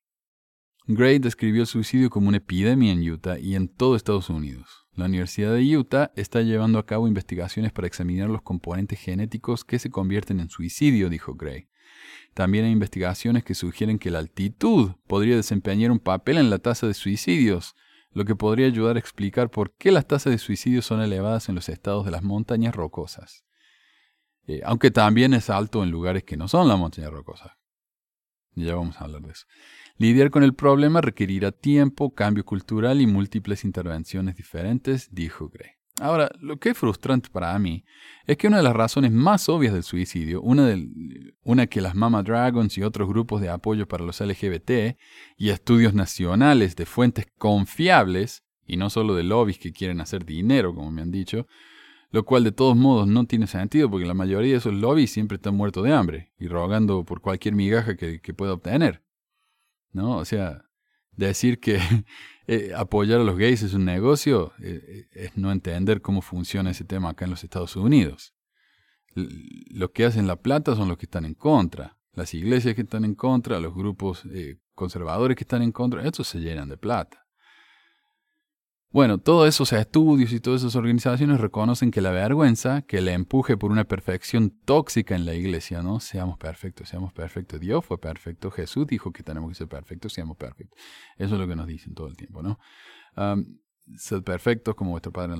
Gray 0.89 1.19
describió 1.19 1.63
el 1.63 1.67
suicidio 1.67 2.11
como 2.11 2.29
una 2.29 2.37
epidemia 2.37 2.93
en 2.93 3.11
Utah 3.11 3.41
y 3.41 3.57
en 3.57 3.67
todo 3.67 3.97
Estados 3.97 4.31
Unidos. 4.31 4.87
La 4.95 5.07
Universidad 5.07 5.53
de 5.53 5.77
Utah 5.77 6.13
está 6.15 6.43
llevando 6.43 6.79
a 6.79 6.87
cabo 6.87 7.09
investigaciones 7.09 7.73
para 7.73 7.89
examinar 7.89 8.31
los 8.31 8.43
componentes 8.43 9.01
genéticos 9.01 9.65
que 9.65 9.81
se 9.81 9.91
convierten 9.91 10.39
en 10.39 10.49
suicidio, 10.49 11.11
dijo 11.11 11.35
Gray. 11.35 11.69
También 12.35 12.67
hay 12.67 12.71
investigaciones 12.71 13.43
que 13.43 13.57
sugieren 13.57 13.99
que 13.99 14.13
la 14.13 14.21
altitud 14.21 14.93
podría 15.09 15.35
desempeñar 15.35 15.91
un 15.91 15.99
papel 15.99 16.39
en 16.39 16.51
la 16.51 16.59
tasa 16.59 16.87
de 16.87 16.95
suicidios, 16.95 17.75
lo 18.13 18.25
que 18.25 18.37
podría 18.37 18.67
ayudar 18.67 18.95
a 18.95 19.01
explicar 19.01 19.51
por 19.51 19.75
qué 19.75 19.91
las 19.91 20.07
tasas 20.07 20.31
de 20.31 20.39
suicidios 20.39 20.87
son 20.87 21.03
elevadas 21.03 21.49
en 21.49 21.57
los 21.57 21.69
estados 21.69 22.05
de 22.05 22.13
las 22.13 22.23
montañas 22.23 22.77
rocosas. 22.77 23.45
Eh, 24.47 24.61
aunque 24.65 24.93
también 24.93 25.35
es 25.35 25.51
alto 25.51 25.83
en 25.83 25.91
lugares 25.91 26.23
que 26.23 26.37
no 26.37 26.47
son 26.47 26.69
las 26.69 26.79
montañas 26.79 27.11
rocosas. 27.11 27.51
Ya 28.55 28.75
vamos 28.75 28.97
a 29.01 29.05
hablar 29.05 29.21
de 29.23 29.33
eso. 29.33 29.47
Lidiar 29.99 30.31
con 30.31 30.43
el 30.43 30.53
problema 30.53 31.01
requerirá 31.01 31.53
tiempo, 31.53 32.15
cambio 32.15 32.45
cultural 32.45 33.01
y 33.01 33.07
múltiples 33.07 33.65
intervenciones 33.65 34.37
diferentes, 34.37 35.09
dijo 35.11 35.49
Gray. 35.49 35.71
Ahora, 35.99 36.31
lo 36.39 36.59
que 36.59 36.71
es 36.71 36.79
frustrante 36.79 37.31
para 37.31 37.59
mí 37.59 37.83
es 38.27 38.37
que 38.37 38.49
una 38.49 38.59
de 38.59 38.63
las 38.63 38.77
razones 38.77 39.11
más 39.11 39.49
obvias 39.49 39.73
del 39.73 39.83
suicidio, 39.83 40.43
una, 40.43 41.67
que 41.67 41.81
las 41.81 41.95
Mama 41.95 42.23
Dragons 42.23 42.77
y 42.77 42.83
otros 42.83 43.09
grupos 43.09 43.41
de 43.41 43.49
apoyo 43.49 43.89
para 43.89 44.05
los 44.05 44.21
LGBT 44.21 44.99
y 45.39 45.49
estudios 45.49 45.95
nacionales 45.95 46.77
de 46.77 46.85
fuentes 46.85 47.27
confiables, 47.39 48.45
y 48.67 48.77
no 48.77 48.91
solo 48.91 49.15
de 49.15 49.23
lobbies 49.23 49.59
que 49.59 49.73
quieren 49.73 50.03
hacer 50.03 50.27
dinero, 50.27 50.75
como 50.75 50.91
me 50.91 51.01
han 51.01 51.11
dicho, 51.11 51.47
lo 52.11 52.27
cual 52.27 52.45
de 52.45 52.53
todos 52.53 52.77
modos 52.77 53.09
no 53.09 53.25
tiene 53.25 53.47
sentido 53.47 53.91
porque 53.91 54.05
la 54.05 54.13
mayoría 54.13 54.53
de 54.53 54.59
esos 54.59 54.75
lobbies 54.75 55.11
siempre 55.11 55.37
están 55.37 55.55
muertos 55.55 55.83
de 55.85 55.95
hambre 55.95 56.33
y 56.39 56.49
rogando 56.49 57.05
por 57.05 57.23
cualquier 57.23 57.55
migaja 57.55 57.97
que 57.97 58.35
pueda 58.35 58.53
obtener. 58.53 59.06
¿No? 59.97 60.19
O 60.19 60.27
sea, 60.27 60.63
decir 61.13 61.59
que 61.59 61.81
eh, 62.47 62.73
apoyar 62.77 63.21
a 63.21 63.25
los 63.25 63.39
gays 63.39 63.63
es 63.63 63.73
un 63.73 63.87
negocio 63.87 64.53
eh, 64.61 64.83
eh, 64.87 65.09
es 65.13 65.39
no 65.39 65.51
entender 65.51 66.03
cómo 66.03 66.21
funciona 66.21 66.71
ese 66.71 66.85
tema 66.85 67.09
acá 67.09 67.25
en 67.25 67.31
los 67.31 67.43
Estados 67.43 67.77
Unidos. 67.77 68.35
Los 69.15 69.93
que 69.93 70.05
hacen 70.05 70.27
la 70.27 70.37
plata 70.37 70.77
son 70.77 70.89
los 70.89 70.99
que 70.99 71.07
están 71.07 71.25
en 71.25 71.33
contra. 71.33 71.97
Las 72.13 72.35
iglesias 72.35 72.75
que 72.75 72.83
están 72.83 73.07
en 73.07 73.15
contra, 73.15 73.59
los 73.59 73.75
grupos 73.75 74.23
conservadores 74.75 75.35
que 75.35 75.45
están 75.45 75.63
en 75.63 75.73
contra, 75.73 76.07
estos 76.07 76.29
se 76.29 76.41
llenan 76.41 76.69
de 76.69 76.77
plata. 76.77 77.26
Bueno, 78.97 79.19
todos 79.19 79.47
esos 79.47 79.75
estudios 79.75 80.33
y 80.33 80.41
todas 80.41 80.63
esas 80.63 80.75
organizaciones 80.75 81.39
reconocen 81.39 81.91
que 81.91 82.01
la 82.01 82.13
vergüenza, 82.13 82.81
que 82.81 83.03
le 83.03 83.13
empuje 83.13 83.59
por 83.59 83.71
una 83.71 83.85
perfección 83.85 84.49
tóxica 84.65 85.15
en 85.15 85.27
la 85.27 85.35
iglesia, 85.35 85.83
¿no? 85.83 86.01
Seamos 86.01 86.39
perfectos, 86.39 86.89
seamos 86.89 87.13
perfectos. 87.13 87.61
Dios 87.61 87.85
fue 87.85 88.01
perfecto, 88.01 88.51
Jesús 88.51 88.87
dijo 88.87 89.13
que 89.13 89.23
tenemos 89.23 89.51
que 89.51 89.55
ser 89.55 89.69
perfectos, 89.69 90.15
seamos 90.15 90.39
perfectos. 90.39 90.81
Eso 91.19 91.35
es 91.35 91.39
lo 91.39 91.47
que 91.47 91.55
nos 91.55 91.67
dicen 91.67 91.93
todo 91.93 92.09
el 92.09 92.17
tiempo, 92.17 92.43
¿no? 92.43 92.59
ser 93.99 94.23
perfectos 94.23 94.75
como 94.75 94.93
vuestro 94.93 95.13
Padre. 95.13 95.35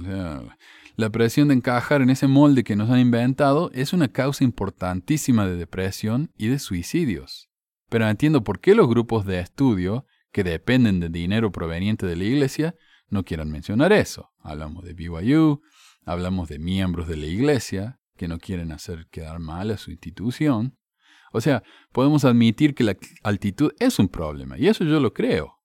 La 0.97 1.09
presión 1.09 1.49
de 1.49 1.55
encajar 1.55 2.03
en 2.03 2.11
ese 2.11 2.27
molde 2.27 2.63
que 2.63 2.77
nos 2.77 2.91
han 2.91 2.99
inventado 2.99 3.71
es 3.73 3.95
una 3.95 4.09
causa 4.09 4.45
importantísima 4.45 5.47
de 5.47 5.57
depresión 5.57 6.31
y 6.37 6.49
de 6.49 6.59
suicidios. 6.59 7.49
Pero 7.89 8.07
entiendo 8.07 8.45
por 8.45 8.61
qué 8.61 8.75
los 8.75 8.87
grupos 8.87 9.25
de 9.25 9.41
estudio, 9.41 10.05
que 10.31 10.45
dependen 10.45 11.01
de 11.01 11.09
dinero 11.09 11.51
proveniente 11.51 12.05
de 12.05 12.17
la 12.17 12.25
iglesia, 12.25 12.75
no 13.09 13.25
quieran 13.25 13.51
mencionar 13.51 13.93
eso. 13.93 14.31
Hablamos 14.41 14.85
de 14.85 14.95
BYU, 14.95 15.63
hablamos 16.05 16.49
de 16.49 16.59
miembros 16.59 17.09
de 17.09 17.17
la 17.17 17.27
iglesia 17.27 18.01
que 18.17 18.29
no 18.29 18.39
quieren 18.39 18.73
hacer 18.73 19.07
quedar 19.11 19.39
mal 19.39 19.71
a 19.71 19.77
su 19.77 19.91
institución. 19.91 20.77
O 21.33 21.41
sea, 21.41 21.63
podemos 21.93 22.25
admitir 22.25 22.75
que 22.75 22.85
la 22.85 22.97
altitud 23.23 23.73
es 23.79 23.99
un 23.99 24.09
problema, 24.09 24.59
y 24.59 24.69
eso 24.69 24.85
yo 24.85 25.01
lo 25.01 25.13
creo. 25.13 25.61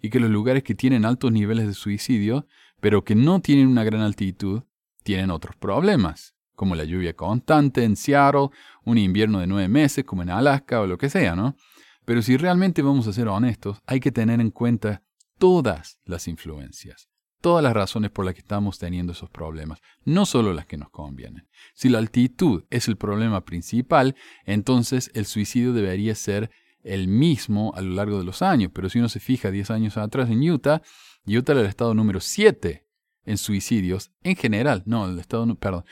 Y 0.00 0.10
que 0.10 0.20
los 0.20 0.30
lugares 0.30 0.62
que 0.62 0.74
tienen 0.74 1.04
altos 1.04 1.32
niveles 1.32 1.66
de 1.66 1.74
suicidio, 1.74 2.46
pero 2.80 3.02
que 3.02 3.14
no 3.14 3.40
tienen 3.40 3.66
una 3.66 3.82
gran 3.82 4.02
altitud, 4.02 4.62
tienen 5.02 5.30
otros 5.30 5.56
problemas, 5.56 6.36
como 6.54 6.74
la 6.74 6.84
lluvia 6.84 7.14
constante 7.14 7.84
en 7.84 7.96
Seattle, 7.96 8.50
un 8.84 8.98
invierno 8.98 9.40
de 9.40 9.46
nueve 9.46 9.68
meses 9.68 10.04
como 10.04 10.22
en 10.22 10.30
Alaska 10.30 10.80
o 10.80 10.86
lo 10.86 10.98
que 10.98 11.08
sea, 11.08 11.34
¿no? 11.34 11.56
Pero 12.04 12.22
si 12.22 12.36
realmente 12.36 12.82
vamos 12.82 13.06
a 13.08 13.12
ser 13.12 13.26
honestos, 13.28 13.78
hay 13.86 14.00
que 14.00 14.12
tener 14.12 14.40
en 14.40 14.50
cuenta 14.50 15.02
todas 15.38 16.00
las 16.04 16.28
influencias, 16.28 17.08
todas 17.40 17.62
las 17.62 17.74
razones 17.74 18.10
por 18.10 18.24
las 18.24 18.34
que 18.34 18.40
estamos 18.40 18.78
teniendo 18.78 19.12
esos 19.12 19.30
problemas, 19.30 19.80
no 20.04 20.26
solo 20.26 20.52
las 20.52 20.66
que 20.66 20.76
nos 20.76 20.90
convienen. 20.90 21.48
Si 21.74 21.88
la 21.88 21.98
altitud 21.98 22.64
es 22.70 22.88
el 22.88 22.96
problema 22.96 23.44
principal, 23.44 24.16
entonces 24.44 25.10
el 25.14 25.26
suicidio 25.26 25.72
debería 25.72 26.14
ser 26.14 26.50
el 26.82 27.08
mismo 27.08 27.72
a 27.74 27.80
lo 27.82 27.94
largo 27.94 28.18
de 28.18 28.24
los 28.24 28.42
años, 28.42 28.70
pero 28.72 28.88
si 28.88 28.98
uno 28.98 29.08
se 29.08 29.20
fija 29.20 29.50
10 29.50 29.70
años 29.70 29.96
atrás 29.96 30.30
en 30.30 30.48
Utah, 30.48 30.82
Utah 31.26 31.52
era 31.52 31.60
el 31.62 31.66
estado 31.66 31.94
número 31.94 32.20
7 32.20 32.86
en 33.24 33.38
suicidios 33.38 34.12
en 34.22 34.36
general, 34.36 34.84
no, 34.86 35.08
el 35.08 35.18
estado, 35.18 35.52
perdón, 35.56 35.84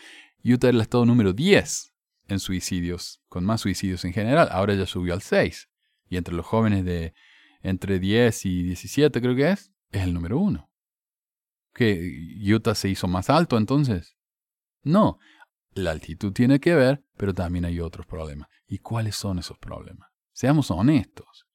Utah 0.44 0.68
era 0.68 0.76
el 0.76 0.82
estado 0.82 1.04
número 1.04 1.32
10 1.32 1.94
en 2.28 2.38
suicidios, 2.38 3.20
con 3.28 3.44
más 3.44 3.60
suicidios 3.60 4.04
en 4.04 4.12
general, 4.12 4.48
ahora 4.50 4.74
ya 4.74 4.86
subió 4.86 5.14
al 5.14 5.22
6. 5.22 5.68
Y 6.08 6.16
entre 6.16 6.34
los 6.34 6.46
jóvenes 6.46 6.84
de 6.84 7.14
entre 7.64 7.98
10 7.98 8.46
y 8.46 8.62
17 8.62 9.20
creo 9.20 9.34
que 9.34 9.50
es, 9.50 9.72
es 9.90 10.02
el 10.02 10.14
número 10.14 10.38
uno. 10.38 10.70
¿Que 11.72 12.38
Utah 12.54 12.76
se 12.76 12.88
hizo 12.88 13.08
más 13.08 13.30
alto 13.30 13.56
entonces? 13.56 14.16
No, 14.82 15.18
la 15.72 15.90
altitud 15.90 16.32
tiene 16.32 16.60
que 16.60 16.74
ver, 16.74 17.02
pero 17.16 17.34
también 17.34 17.64
hay 17.64 17.80
otros 17.80 18.06
problemas. 18.06 18.48
¿Y 18.68 18.78
cuáles 18.78 19.16
son 19.16 19.38
esos 19.38 19.58
problemas? 19.58 20.10
Seamos 20.32 20.70
honestos. 20.70 21.48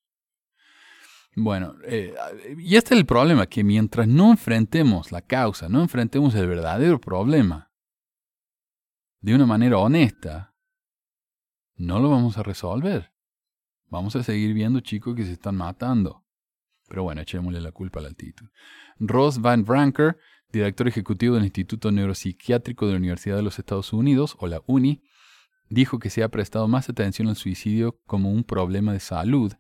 Bueno, 1.36 1.76
eh, 1.86 2.16
y 2.58 2.76
este 2.76 2.96
es 2.96 3.00
el 3.00 3.06
problema, 3.06 3.46
que 3.46 3.64
mientras 3.64 4.08
no 4.08 4.32
enfrentemos 4.32 5.12
la 5.12 5.22
causa, 5.22 5.70
no 5.70 5.82
enfrentemos 5.82 6.34
el 6.36 6.48
verdadero 6.48 7.00
problema 7.00 7.72
de 9.22 9.36
una 9.36 9.46
manera 9.46 9.78
honesta, 9.78 10.56
no 11.76 12.00
lo 12.00 12.10
vamos 12.10 12.38
a 12.38 12.44
resolver. 12.44 13.14
Vamos 13.90 14.16
a 14.16 14.24
seguir 14.24 14.54
viendo 14.54 14.80
chicos 14.82 15.16
que 15.16 15.26
se 15.26 15.32
están 15.32 15.56
matando. 15.56 16.24
Pero 16.88 17.04
bueno, 17.04 17.22
echémosle 17.22 17.62
la 17.62 17.72
culpa 17.72 18.00
al 18.00 18.08
altitud. 18.08 18.48
Ross 19.00 19.40
Van 19.40 19.64
Branker, 19.64 20.18
director 20.52 20.88
ejecutivo 20.88 21.36
del 21.36 21.46
Instituto 21.46 21.92
Neuropsiquiátrico 21.92 22.86
de 22.86 22.94
la 22.94 22.98
Universidad 22.98 23.36
de 23.36 23.44
los 23.44 23.60
Estados 23.60 23.94
Unidos, 23.94 24.36
o 24.40 24.48
la 24.48 24.62
UNI, 24.66 25.04
dijo 25.70 26.00
que 26.00 26.10
se 26.10 26.24
ha 26.24 26.30
prestado 26.30 26.68
más 26.68 26.90
atención 26.90 27.28
al 27.28 27.36
suicidio 27.36 28.00
como 28.06 28.32
un 28.32 28.44
problema 28.44 28.94
de 28.94 29.00
salud 29.00 29.54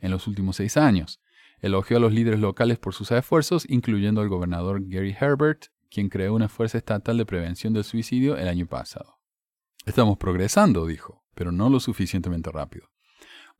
en 0.00 0.10
los 0.10 0.26
últimos 0.26 0.56
seis 0.56 0.76
años. 0.76 1.20
Elogió 1.60 1.96
a 1.96 2.00
los 2.00 2.12
líderes 2.12 2.40
locales 2.40 2.78
por 2.78 2.94
sus 2.94 3.12
esfuerzos, 3.12 3.64
incluyendo 3.68 4.20
al 4.20 4.28
gobernador 4.28 4.80
Gary 4.84 5.16
Herbert, 5.18 5.66
quien 5.90 6.08
creó 6.08 6.34
una 6.34 6.48
fuerza 6.48 6.78
estatal 6.78 7.18
de 7.18 7.26
prevención 7.26 7.72
del 7.72 7.84
suicidio 7.84 8.36
el 8.36 8.48
año 8.48 8.66
pasado. 8.66 9.18
Estamos 9.86 10.18
progresando, 10.18 10.86
dijo, 10.86 11.24
pero 11.34 11.52
no 11.52 11.68
lo 11.68 11.78
suficientemente 11.78 12.50
rápido. 12.50 12.91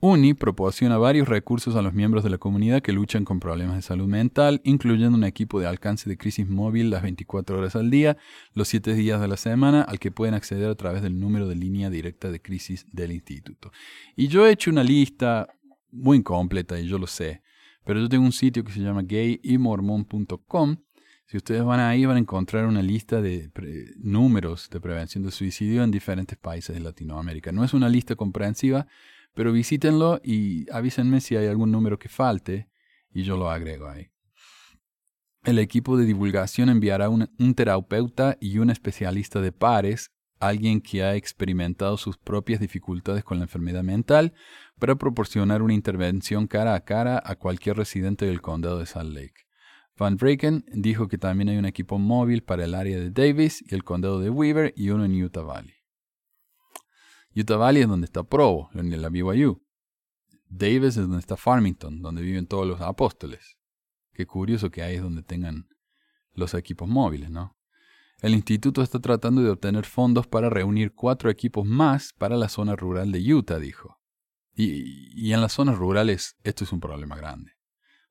UNI 0.04 0.34
proporciona 0.34 0.98
varios 0.98 1.28
recursos 1.28 1.76
a 1.76 1.80
los 1.80 1.94
miembros 1.94 2.24
de 2.24 2.30
la 2.30 2.38
comunidad 2.38 2.82
que 2.82 2.92
luchan 2.92 3.24
con 3.24 3.38
problemas 3.38 3.76
de 3.76 3.82
salud 3.82 4.08
mental, 4.08 4.60
incluyendo 4.64 5.16
un 5.16 5.22
equipo 5.22 5.60
de 5.60 5.68
alcance 5.68 6.10
de 6.10 6.16
crisis 6.16 6.48
móvil 6.48 6.90
las 6.90 7.02
24 7.02 7.56
horas 7.56 7.76
al 7.76 7.88
día, 7.88 8.16
los 8.52 8.66
7 8.66 8.94
días 8.94 9.20
de 9.20 9.28
la 9.28 9.36
semana, 9.36 9.82
al 9.82 10.00
que 10.00 10.10
pueden 10.10 10.34
acceder 10.34 10.68
a 10.68 10.74
través 10.74 11.02
del 11.02 11.20
número 11.20 11.46
de 11.46 11.54
línea 11.54 11.88
directa 11.88 12.32
de 12.32 12.42
crisis 12.42 12.84
del 12.90 13.12
instituto. 13.12 13.70
Y 14.16 14.26
yo 14.26 14.44
he 14.44 14.50
hecho 14.50 14.72
una 14.72 14.82
lista 14.82 15.46
muy 15.92 16.16
incompleta, 16.16 16.80
y 16.80 16.88
yo 16.88 16.98
lo 16.98 17.06
sé, 17.06 17.40
pero 17.84 18.00
yo 18.00 18.08
tengo 18.08 18.24
un 18.24 18.32
sitio 18.32 18.64
que 18.64 18.72
se 18.72 18.80
llama 18.80 19.02
gayymormon.com. 19.02 20.78
Si 21.26 21.36
ustedes 21.36 21.62
van 21.62 21.78
ahí 21.78 22.06
van 22.06 22.16
a 22.16 22.18
encontrar 22.18 22.66
una 22.66 22.82
lista 22.82 23.22
de 23.22 23.52
números 23.98 24.68
de 24.68 24.80
prevención 24.80 25.22
del 25.22 25.30
suicidio 25.32 25.84
en 25.84 25.92
diferentes 25.92 26.36
países 26.36 26.74
de 26.74 26.82
Latinoamérica. 26.82 27.52
No 27.52 27.62
es 27.62 27.72
una 27.72 27.88
lista 27.88 28.16
comprensiva, 28.16 28.88
pero 29.34 29.52
visítenlo 29.52 30.20
y 30.22 30.70
avísenme 30.70 31.20
si 31.20 31.36
hay 31.36 31.46
algún 31.46 31.70
número 31.70 31.98
que 31.98 32.08
falte 32.08 32.68
y 33.12 33.22
yo 33.22 33.36
lo 33.36 33.50
agrego 33.50 33.88
ahí. 33.88 34.12
El 35.44 35.58
equipo 35.58 35.96
de 35.96 36.04
divulgación 36.04 36.68
enviará 36.68 37.08
un, 37.08 37.28
terapeuta 37.56 38.36
y 38.40 38.58
un 38.58 38.70
especialista 38.70 39.40
de 39.40 39.50
pares, 39.50 40.12
alguien 40.38 40.80
que 40.80 41.02
ha 41.02 41.16
experimentado 41.16 41.96
sus 41.96 42.16
propias 42.16 42.60
dificultades 42.60 43.24
con 43.24 43.38
la 43.38 43.44
enfermedad 43.44 43.82
mental, 43.82 44.34
para 44.78 44.94
proporcionar 44.94 45.62
una 45.62 45.74
intervención 45.74 46.46
cara 46.46 46.74
a 46.74 46.84
cara 46.84 47.20
a 47.24 47.34
cualquier 47.36 47.76
residente 47.76 48.24
del 48.24 48.40
condado 48.40 48.78
de 48.78 48.86
Salt 48.86 49.12
Lake. 49.12 49.34
Van 49.98 50.16
Breken 50.16 50.64
dijo 50.72 51.08
que 51.08 51.18
también 51.18 51.48
hay 51.48 51.56
un 51.56 51.66
equipo 51.66 51.98
móvil 51.98 52.42
para 52.42 52.64
el 52.64 52.74
área 52.74 52.98
de 52.98 53.10
Davis 53.10 53.64
y 53.68 53.74
el 53.74 53.84
condado 53.84 54.20
de 54.20 54.30
Weaver 54.30 54.72
y 54.76 54.90
uno 54.90 55.04
en 55.04 55.22
Utah 55.22 55.42
Valley. 55.42 55.81
Utah 57.34 57.56
Valley 57.56 57.82
es 57.82 57.88
donde 57.88 58.04
está 58.04 58.22
Provo, 58.22 58.70
la 58.74 59.08
BYU. 59.08 59.62
Davis 60.48 60.96
es 60.96 61.08
donde 61.08 61.18
está 61.18 61.36
Farmington, 61.36 62.02
donde 62.02 62.22
viven 62.22 62.46
todos 62.46 62.66
los 62.66 62.80
apóstoles. 62.80 63.56
Qué 64.12 64.26
curioso 64.26 64.70
que 64.70 64.82
ahí 64.82 64.96
es 64.96 65.02
donde 65.02 65.22
tengan 65.22 65.68
los 66.34 66.52
equipos 66.54 66.88
móviles, 66.88 67.30
¿no? 67.30 67.56
El 68.20 68.34
instituto 68.34 68.82
está 68.82 69.00
tratando 69.00 69.42
de 69.42 69.50
obtener 69.50 69.84
fondos 69.84 70.26
para 70.26 70.48
reunir 70.48 70.92
cuatro 70.92 71.30
equipos 71.30 71.66
más 71.66 72.12
para 72.12 72.36
la 72.36 72.48
zona 72.48 72.76
rural 72.76 73.10
de 73.10 73.34
Utah, 73.34 73.58
dijo. 73.58 73.98
Y, 74.54 75.32
en 75.32 75.40
las 75.40 75.54
zonas 75.54 75.78
rurales 75.78 76.36
esto 76.44 76.64
es 76.64 76.72
un 76.72 76.80
problema 76.80 77.16
grande. 77.16 77.52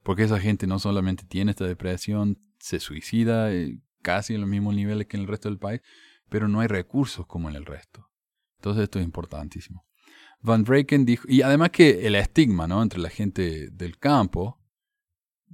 Porque 0.04 0.24
esa 0.24 0.40
gente 0.40 0.68
no 0.68 0.80
solamente 0.80 1.24
tiene 1.24 1.52
esta 1.52 1.66
depresión, 1.66 2.40
se 2.60 2.80
suicida 2.80 3.54
eh, 3.54 3.80
casi 4.02 4.34
en 4.34 4.42
los 4.42 4.50
mismos 4.50 4.76
niveles 4.76 5.08
que 5.08 5.16
en 5.16 5.22
el 5.22 5.30
resto 5.30 5.48
del 5.48 5.60
país, 5.60 5.82
pero 6.28 6.48
no 6.48 6.60
hay 6.60 6.68
recursos 6.68 7.28
como 7.28 7.50
en 7.50 7.56
el 7.56 7.66
resto. 7.66 8.11
Entonces 8.62 8.84
esto 8.84 9.00
es 9.00 9.06
importantísimo. 9.06 9.88
Van 10.42 10.64
Breken 10.64 11.04
dijo, 11.04 11.26
y 11.28 11.42
además 11.42 11.72
que 11.72 12.06
el 12.06 12.14
estigma 12.14 12.68
¿no? 12.68 12.84
entre 12.84 13.00
la 13.00 13.10
gente 13.10 13.70
del 13.72 13.98
campo, 13.98 14.60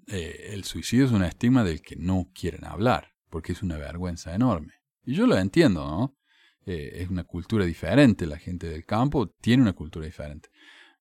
eh, 0.08 0.50
el 0.52 0.66
suicidio 0.66 1.06
es 1.06 1.12
un 1.12 1.24
estigma 1.24 1.64
del 1.64 1.82
que 1.82 1.96
no 1.96 2.30
quieren 2.34 2.66
hablar, 2.66 3.14
porque 3.30 3.54
es 3.54 3.64
una 3.64 3.78
vergüenza 3.78 4.36
enorme. 4.36 4.74
Y 5.06 5.14
yo 5.14 5.26
lo 5.26 5.38
entiendo, 5.38 5.86
¿no? 5.86 6.18
Eh, 6.66 7.02
es 7.02 7.10
una 7.10 7.24
cultura 7.24 7.64
diferente, 7.64 8.26
la 8.26 8.38
gente 8.38 8.68
del 8.68 8.86
campo 8.86 9.30
tiene 9.30 9.64
una 9.64 9.74
cultura 9.74 10.06
diferente. 10.06 10.50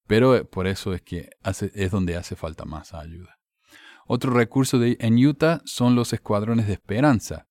Pero 0.07 0.37
eh, 0.37 0.45
por 0.45 0.69
eso 0.69 0.95
es 0.95 1.03
que 1.03 1.31
es 1.75 1.91
donde 1.91 2.17
hace 2.17 2.37
falta 2.37 2.65
más 2.65 2.95
ayuda. 2.95 3.37
Otro 4.07 4.33
recurso 4.33 4.81
en 4.81 5.27
Utah 5.27 5.61
son 5.65 5.97
los 5.97 6.13
escuadrones 6.13 6.69
de 6.69 6.75
esperanza. 6.75 7.49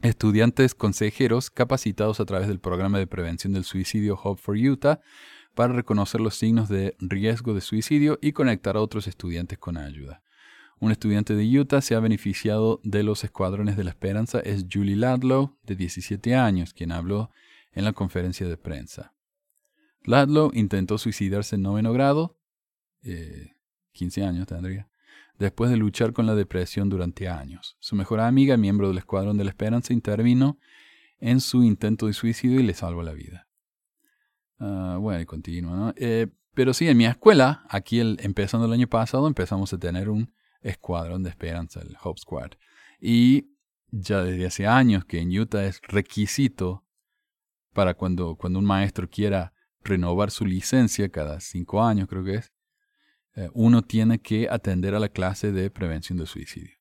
Estudiantes 0.00 0.76
consejeros 0.76 1.50
capacitados 1.50 2.20
a 2.20 2.24
través 2.24 2.46
del 2.46 2.60
programa 2.60 2.98
de 2.98 3.08
prevención 3.08 3.52
del 3.52 3.64
suicidio 3.64 4.14
Hope 4.14 4.40
for 4.40 4.56
Utah 4.56 5.00
para 5.56 5.72
reconocer 5.72 6.20
los 6.20 6.36
signos 6.36 6.68
de 6.68 6.94
riesgo 7.00 7.52
de 7.52 7.60
suicidio 7.60 8.16
y 8.22 8.30
conectar 8.30 8.76
a 8.76 8.80
otros 8.80 9.08
estudiantes 9.08 9.58
con 9.58 9.76
ayuda. 9.76 10.22
Un 10.78 10.92
estudiante 10.92 11.34
de 11.34 11.58
Utah 11.58 11.80
se 11.80 11.96
ha 11.96 12.00
beneficiado 12.00 12.80
de 12.84 13.02
los 13.02 13.24
escuadrones 13.24 13.76
de 13.76 13.82
la 13.82 13.90
esperanza 13.90 14.38
es 14.38 14.66
Julie 14.72 14.94
Ladlow, 14.94 15.58
de 15.64 15.74
17 15.74 16.36
años, 16.36 16.74
quien 16.74 16.92
habló 16.92 17.32
en 17.72 17.84
la 17.84 17.92
conferencia 17.92 18.46
de 18.46 18.56
prensa. 18.56 19.14
Ladlow 20.04 20.52
intentó 20.54 20.98
suicidarse 20.98 21.56
en 21.56 21.62
noveno 21.62 21.92
grado, 21.92 22.38
15 23.02 24.20
eh, 24.20 24.24
años 24.24 24.46
tendría, 24.46 24.87
después 25.38 25.70
de 25.70 25.76
luchar 25.76 26.12
con 26.12 26.26
la 26.26 26.34
depresión 26.34 26.88
durante 26.88 27.28
años. 27.28 27.76
Su 27.78 27.96
mejor 27.96 28.20
amiga, 28.20 28.56
miembro 28.56 28.88
del 28.88 28.98
Escuadrón 28.98 29.38
de 29.38 29.44
la 29.44 29.50
Esperanza, 29.50 29.92
intervino 29.92 30.58
en 31.18 31.40
su 31.40 31.62
intento 31.62 32.06
de 32.06 32.12
suicidio 32.12 32.60
y 32.60 32.64
le 32.64 32.74
salvó 32.74 33.02
la 33.02 33.12
vida. 33.12 33.46
Uh, 34.58 34.98
bueno, 34.98 35.20
y 35.20 35.26
continúa, 35.26 35.76
¿no? 35.76 35.94
Eh, 35.96 36.26
pero 36.54 36.74
sí, 36.74 36.88
en 36.88 36.96
mi 36.96 37.06
escuela, 37.06 37.64
aquí 37.68 38.00
el, 38.00 38.18
empezando 38.20 38.66
el 38.66 38.72
año 38.72 38.88
pasado, 38.88 39.28
empezamos 39.28 39.72
a 39.72 39.78
tener 39.78 40.08
un 40.08 40.32
escuadrón 40.60 41.22
de 41.22 41.30
esperanza, 41.30 41.80
el 41.80 41.96
Hope 42.02 42.20
Squad. 42.20 42.50
Y 43.00 43.52
ya 43.90 44.24
desde 44.24 44.46
hace 44.46 44.66
años 44.66 45.04
que 45.04 45.20
en 45.20 45.38
Utah 45.38 45.64
es 45.64 45.80
requisito 45.82 46.84
para 47.72 47.94
cuando, 47.94 48.34
cuando 48.34 48.58
un 48.58 48.64
maestro 48.64 49.08
quiera 49.08 49.52
renovar 49.84 50.32
su 50.32 50.44
licencia 50.44 51.08
cada 51.08 51.38
cinco 51.38 51.82
años, 51.82 52.08
creo 52.08 52.24
que 52.24 52.34
es, 52.34 52.52
eh, 53.38 53.50
uno 53.54 53.82
tiene 53.82 54.18
que 54.20 54.48
atender 54.50 54.96
a 54.96 54.98
la 54.98 55.10
clase 55.10 55.52
de 55.52 55.70
prevención 55.70 56.18
de 56.18 56.26
suicidio. 56.26 56.74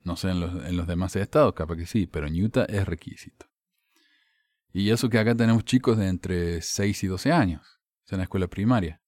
No 0.00 0.16
sé 0.16 0.30
en 0.30 0.40
los, 0.40 0.86
demás 0.88 1.14
estados, 1.14 1.54
capaz 1.54 1.76
que 1.76 1.86
sí, 1.86 2.08
pero 2.08 2.26
en 2.26 2.42
Utah 2.42 2.64
es 2.64 2.84
requisito. 2.84 3.46
Y 4.72 4.90
eso 4.90 5.08
que 5.08 5.20
acá 5.20 5.36
tenemos 5.36 5.64
chicos 5.64 5.96
de 5.96 6.08
entre 6.08 6.60
6 6.60 7.04
y 7.04 7.06
12 7.06 7.30
años, 7.30 7.80
en 8.10 8.18
la 8.18 8.24
escuela 8.24 8.48
primaria. 8.48 9.00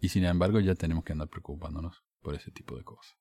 Y 0.00 0.10
sin 0.10 0.24
embargo 0.24 0.60
ya 0.60 0.74
tenemos 0.74 1.02
que 1.02 1.12
andar 1.12 1.28
preocupándonos 1.28 2.04
por 2.20 2.34
ese 2.34 2.50
tipo 2.50 2.76
de 2.76 2.84
cosas. 2.84 3.16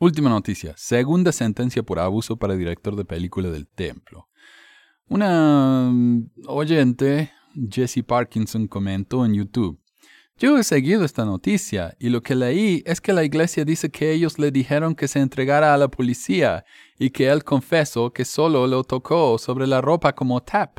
Última 0.00 0.30
noticia. 0.30 0.74
Segunda 0.76 1.30
sentencia 1.30 1.84
por 1.84 2.00
abuso 2.00 2.36
para 2.36 2.56
director 2.56 2.96
de 2.96 3.04
película 3.04 3.50
del 3.50 3.68
templo. 3.68 4.28
Una 5.06 5.90
mm, 5.92 6.30
oyente, 6.48 7.32
Jessie 7.70 8.02
Parkinson, 8.02 8.66
comentó 8.66 9.24
en 9.24 9.34
YouTube. 9.34 9.80
Yo 10.38 10.56
he 10.56 10.64
seguido 10.64 11.04
esta 11.04 11.26
noticia 11.26 11.94
y 11.98 12.08
lo 12.08 12.22
que 12.22 12.34
leí 12.34 12.82
es 12.86 13.02
que 13.02 13.12
la 13.12 13.24
iglesia 13.24 13.64
dice 13.66 13.90
que 13.90 14.10
ellos 14.12 14.38
le 14.38 14.50
dijeron 14.50 14.94
que 14.94 15.06
se 15.06 15.20
entregara 15.20 15.74
a 15.74 15.76
la 15.76 15.88
policía 15.88 16.64
y 16.98 17.10
que 17.10 17.28
él 17.28 17.44
confesó 17.44 18.12
que 18.12 18.24
solo 18.24 18.66
lo 18.66 18.82
tocó 18.84 19.36
sobre 19.36 19.66
la 19.66 19.82
ropa 19.82 20.14
como 20.14 20.42
tap 20.42 20.78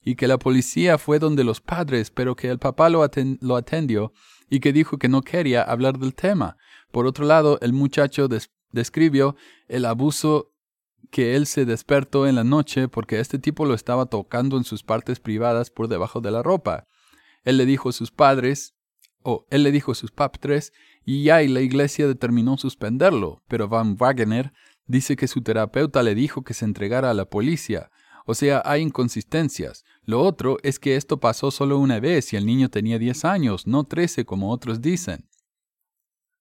y 0.00 0.14
que 0.14 0.28
la 0.28 0.38
policía 0.38 0.96
fue 0.96 1.18
donde 1.18 1.42
los 1.42 1.60
padres 1.60 2.12
pero 2.12 2.36
que 2.36 2.50
el 2.50 2.60
papá 2.60 2.88
lo 2.88 3.02
atendió 3.02 4.12
y 4.48 4.60
que 4.60 4.72
dijo 4.72 4.96
que 4.96 5.08
no 5.08 5.22
quería 5.22 5.62
hablar 5.62 5.98
del 5.98 6.14
tema. 6.14 6.56
Por 6.92 7.06
otro 7.06 7.24
lado, 7.24 7.58
el 7.62 7.72
muchacho 7.72 8.28
describió 8.72 9.36
el 9.68 9.86
abuso 9.86 10.52
que 11.10 11.36
él 11.36 11.46
se 11.46 11.64
despertó 11.64 12.26
en 12.26 12.36
la 12.36 12.44
noche 12.44 12.88
porque 12.88 13.20
este 13.20 13.38
tipo 13.38 13.66
lo 13.66 13.74
estaba 13.74 14.06
tocando 14.06 14.56
en 14.56 14.64
sus 14.64 14.82
partes 14.82 15.20
privadas 15.20 15.70
por 15.70 15.88
debajo 15.88 16.20
de 16.20 16.30
la 16.30 16.42
ropa. 16.42 16.86
Él 17.44 17.56
le 17.56 17.66
dijo 17.66 17.88
a 17.88 17.92
sus 17.92 18.10
padres, 18.10 18.74
o 19.22 19.46
él 19.50 19.62
le 19.62 19.72
dijo 19.72 19.92
a 19.92 19.94
sus 19.94 20.12
padres, 20.12 20.72
y 21.04 21.24
ya 21.24 21.42
y 21.42 21.48
la 21.48 21.60
iglesia 21.60 22.06
determinó 22.06 22.56
suspenderlo, 22.56 23.42
pero 23.48 23.68
Van 23.68 23.96
Wagener 23.98 24.52
dice 24.86 25.16
que 25.16 25.28
su 25.28 25.42
terapeuta 25.42 26.02
le 26.02 26.14
dijo 26.14 26.42
que 26.42 26.54
se 26.54 26.64
entregara 26.64 27.10
a 27.10 27.14
la 27.14 27.24
policía. 27.24 27.90
O 28.26 28.34
sea, 28.34 28.62
hay 28.64 28.82
inconsistencias. 28.82 29.84
Lo 30.04 30.20
otro 30.20 30.58
es 30.62 30.78
que 30.78 30.96
esto 30.96 31.18
pasó 31.18 31.50
solo 31.50 31.78
una 31.78 32.00
vez 32.00 32.32
y 32.32 32.36
el 32.36 32.46
niño 32.46 32.68
tenía 32.68 32.98
10 32.98 33.24
años, 33.24 33.66
no 33.66 33.84
13 33.84 34.24
como 34.24 34.50
otros 34.50 34.80
dicen. 34.80 35.28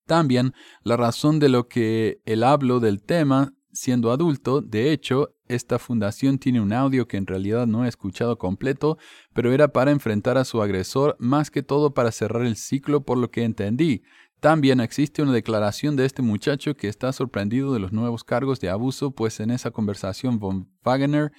También 0.05 0.53
la 0.83 0.97
razón 0.97 1.39
de 1.39 1.49
lo 1.49 1.67
que 1.67 2.21
él 2.25 2.43
habló 2.43 2.79
del 2.79 3.01
tema 3.01 3.53
siendo 3.71 4.11
adulto, 4.11 4.61
de 4.61 4.91
hecho, 4.91 5.35
esta 5.47 5.79
fundación 5.79 6.37
tiene 6.37 6.61
un 6.61 6.73
audio 6.73 7.07
que 7.07 7.17
en 7.17 7.27
realidad 7.27 7.67
no 7.67 7.85
he 7.85 7.87
escuchado 7.87 8.37
completo, 8.37 8.97
pero 9.33 9.51
era 9.51 9.69
para 9.69 9.91
enfrentar 9.91 10.37
a 10.37 10.45
su 10.45 10.61
agresor 10.61 11.15
más 11.19 11.51
que 11.51 11.63
todo 11.63 11.93
para 11.93 12.11
cerrar 12.11 12.45
el 12.45 12.55
ciclo 12.55 13.03
por 13.03 13.17
lo 13.17 13.31
que 13.31 13.43
entendí. 13.43 14.03
También 14.39 14.79
existe 14.79 15.21
una 15.21 15.33
declaración 15.33 15.95
de 15.95 16.05
este 16.05 16.21
muchacho 16.21 16.75
que 16.75 16.87
está 16.87 17.11
sorprendido 17.11 17.73
de 17.73 17.79
los 17.79 17.91
nuevos 17.91 18.23
cargos 18.23 18.59
de 18.59 18.69
abuso, 18.69 19.11
pues 19.11 19.39
en 19.39 19.51
esa 19.51 19.71
conversación 19.71 20.39
von 20.39 20.69
Wagner 20.83 21.31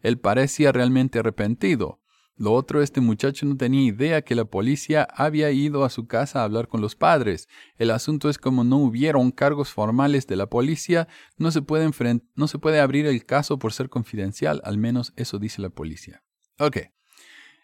él 0.00 0.18
parecía 0.18 0.70
realmente 0.70 1.18
arrepentido. 1.18 1.98
Lo 2.36 2.52
otro, 2.52 2.82
este 2.82 3.00
muchacho 3.00 3.46
no 3.46 3.56
tenía 3.56 3.82
idea 3.82 4.22
que 4.22 4.34
la 4.34 4.44
policía 4.44 5.06
había 5.14 5.52
ido 5.52 5.84
a 5.84 5.90
su 5.90 6.08
casa 6.08 6.40
a 6.40 6.44
hablar 6.44 6.66
con 6.66 6.80
los 6.80 6.96
padres. 6.96 7.48
El 7.76 7.92
asunto 7.92 8.28
es 8.28 8.38
como 8.38 8.64
no 8.64 8.78
hubieron 8.78 9.30
cargos 9.30 9.70
formales 9.70 10.26
de 10.26 10.34
la 10.34 10.48
policía, 10.48 11.06
no 11.36 11.52
se 11.52 11.62
puede, 11.62 11.88
no 12.34 12.48
se 12.48 12.58
puede 12.58 12.80
abrir 12.80 13.06
el 13.06 13.24
caso 13.24 13.58
por 13.60 13.72
ser 13.72 13.88
confidencial, 13.88 14.60
al 14.64 14.78
menos 14.78 15.12
eso 15.14 15.38
dice 15.38 15.62
la 15.62 15.70
policía. 15.70 16.24
Ok. 16.58 16.78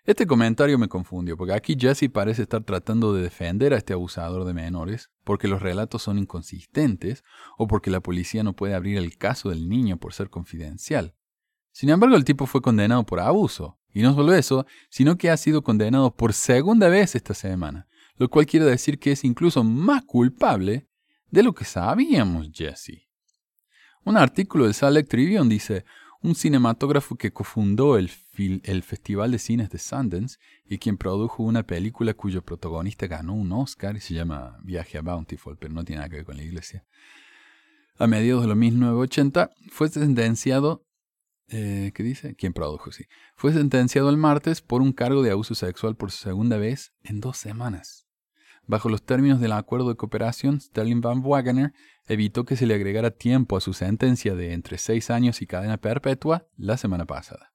Este 0.05 0.27
comentario 0.27 0.79
me 0.79 0.89
confundió, 0.89 1.37
porque 1.37 1.53
aquí 1.53 1.77
Jesse 1.79 2.09
parece 2.11 2.43
estar 2.43 2.63
tratando 2.63 3.13
de 3.13 3.23
defender 3.23 3.75
a 3.75 3.77
este 3.77 3.93
abusador 3.93 4.45
de 4.45 4.55
menores, 4.55 5.11
porque 5.25 5.49
los 5.49 5.61
relatos 5.61 6.03
son 6.03 6.19
inconsistentes, 6.19 7.25
o 7.59 7.67
porque 7.67 7.91
la 7.91 8.01
policía 8.01 8.43
no 8.43 8.55
puede 8.55 8.75
abrir 8.75 8.99
el 8.99 9.19
caso 9.19 9.51
del 9.51 9.69
niño 9.69 9.99
por 9.99 10.15
ser 10.15 10.31
confidencial. 10.31 11.15
Sin 11.73 11.91
embargo, 11.91 12.17
el 12.17 12.25
tipo 12.25 12.47
fue 12.47 12.63
condenado 12.63 13.05
por 13.05 13.21
abuso. 13.21 13.80
Y 13.93 14.03
no 14.03 14.15
solo 14.15 14.35
eso, 14.35 14.67
sino 14.89 15.19
que 15.19 15.31
ha 15.31 15.37
sido 15.37 15.63
condenado 15.63 16.15
por 16.15 16.33
segunda 16.33 16.89
vez 16.89 17.15
esta 17.15 17.35
semana, 17.35 17.89
lo 18.17 18.29
cual 18.29 18.47
quiere 18.47 18.67
decir 18.67 18.99
que 18.99 19.13
es 19.13 19.25
incluso 19.25 19.65
más 19.65 20.05
culpable 20.05 20.89
de 21.31 21.43
lo 21.43 21.55
que 21.55 21.65
sabíamos, 21.65 22.49
Jesse. 22.53 23.09
Un 24.05 24.17
artículo 24.17 24.65
del 24.65 24.75
Salt 24.75 24.95
Lake 24.95 25.09
Tribune 25.09 25.49
dice, 25.49 25.85
un 26.23 26.35
cinematógrafo 26.35 27.17
que 27.17 27.33
cofundó 27.33 27.97
el, 27.97 28.11
el 28.65 28.83
Festival 28.83 29.31
de 29.31 29.39
Cines 29.39 29.71
de 29.71 29.79
Sundance 29.79 30.39
y 30.67 30.79
quien 30.79 30.97
produjo 30.97 31.43
una 31.43 31.63
película 31.63 32.15
cuyo 32.15 32.43
protagonista 32.43 33.07
ganó 33.07 33.35
un 33.35 33.53
Oscar 33.53 33.97
y 33.97 34.01
se 34.01 34.15
llama 34.15 34.59
Viaje 34.63 34.99
a 34.99 35.03
Bountiful, 35.03 35.57
pero 35.59 35.73
no 35.73 35.85
tiene 35.85 36.01
nada 36.01 36.11
que 36.11 36.17
ver 36.17 36.25
con 36.25 36.37
la 36.37 36.43
iglesia. 36.43 36.85
A 37.99 38.07
mediados 38.07 38.43
de 38.43 38.49
los 38.49 38.57
1980 38.57 39.51
fue 39.71 39.89
sentenciado 39.89 40.87
eh, 41.51 41.93
¿qué 41.95 42.03
dice? 42.03 42.35
¿Quién 42.37 42.53
produjo? 42.53 42.93
Sí. 42.93 43.05
Fue 43.35 43.53
sentenciado 43.53 44.09
el 44.09 44.17
martes 44.17 44.63
por 44.63 44.83
un 44.83 44.93
cargo 44.93 45.23
de 45.23 45.33
abuso 45.33 45.55
sexual 45.55 45.97
por 45.97 46.13
segunda 46.13 46.57
vez 46.57 46.93
en 47.03 47.21
dos 47.21 47.37
semanas. 47.37 48.07
Bajo 48.67 48.89
los 48.89 49.03
términos 49.03 49.41
del 49.41 49.53
acuerdo 49.53 49.89
de 49.89 49.97
cooperación, 49.97 50.61
Sterling 50.61 51.01
Van 51.01 51.23
Wagener 51.25 51.73
evitó 52.07 52.45
que 52.45 52.55
se 52.55 52.67
le 52.67 52.75
agregara 52.75 53.11
tiempo 53.11 53.57
a 53.57 53.61
su 53.61 53.73
sentencia 53.73 54.37
de 54.37 54.53
entre 54.53 54.79
seis 54.79 55.11
años 55.11 55.43
y 55.43 55.47
cadena 55.47 55.77
perpetua 55.77 56.47
la 56.57 56.77
semana 56.77 57.05
pasada. 57.05 57.53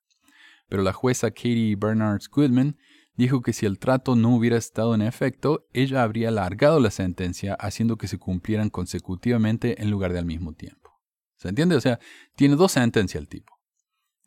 Pero 0.67 0.84
la 0.84 0.91
jueza 0.91 1.31
Katie 1.31 1.77
Bernard 1.77 2.21
Goodman 2.29 2.77
dijo 3.15 3.41
que 3.41 3.53
si 3.53 3.65
el 3.65 3.79
trato 3.79 4.17
no 4.17 4.36
hubiera 4.36 4.58
estado 4.58 4.93
en 4.93 5.01
efecto, 5.01 5.67
ella 5.71 6.03
habría 6.03 6.27
alargado 6.27 6.81
la 6.81 6.91
sentencia 6.91 7.53
haciendo 7.53 7.97
que 7.97 8.10
se 8.10 8.17
cumplieran 8.17 8.69
consecutivamente 8.69 9.81
en 9.81 9.89
lugar 9.91 10.12
de 10.12 10.19
al 10.19 10.25
mismo 10.25 10.53
tiempo. 10.53 10.99
¿Se 11.38 11.47
entiende? 11.47 11.75
O 11.75 11.81
sea, 11.81 11.99
tiene 12.36 12.55
dos 12.55 12.73
sentencias 12.73 13.21
el 13.21 13.29
tipo. 13.29 13.54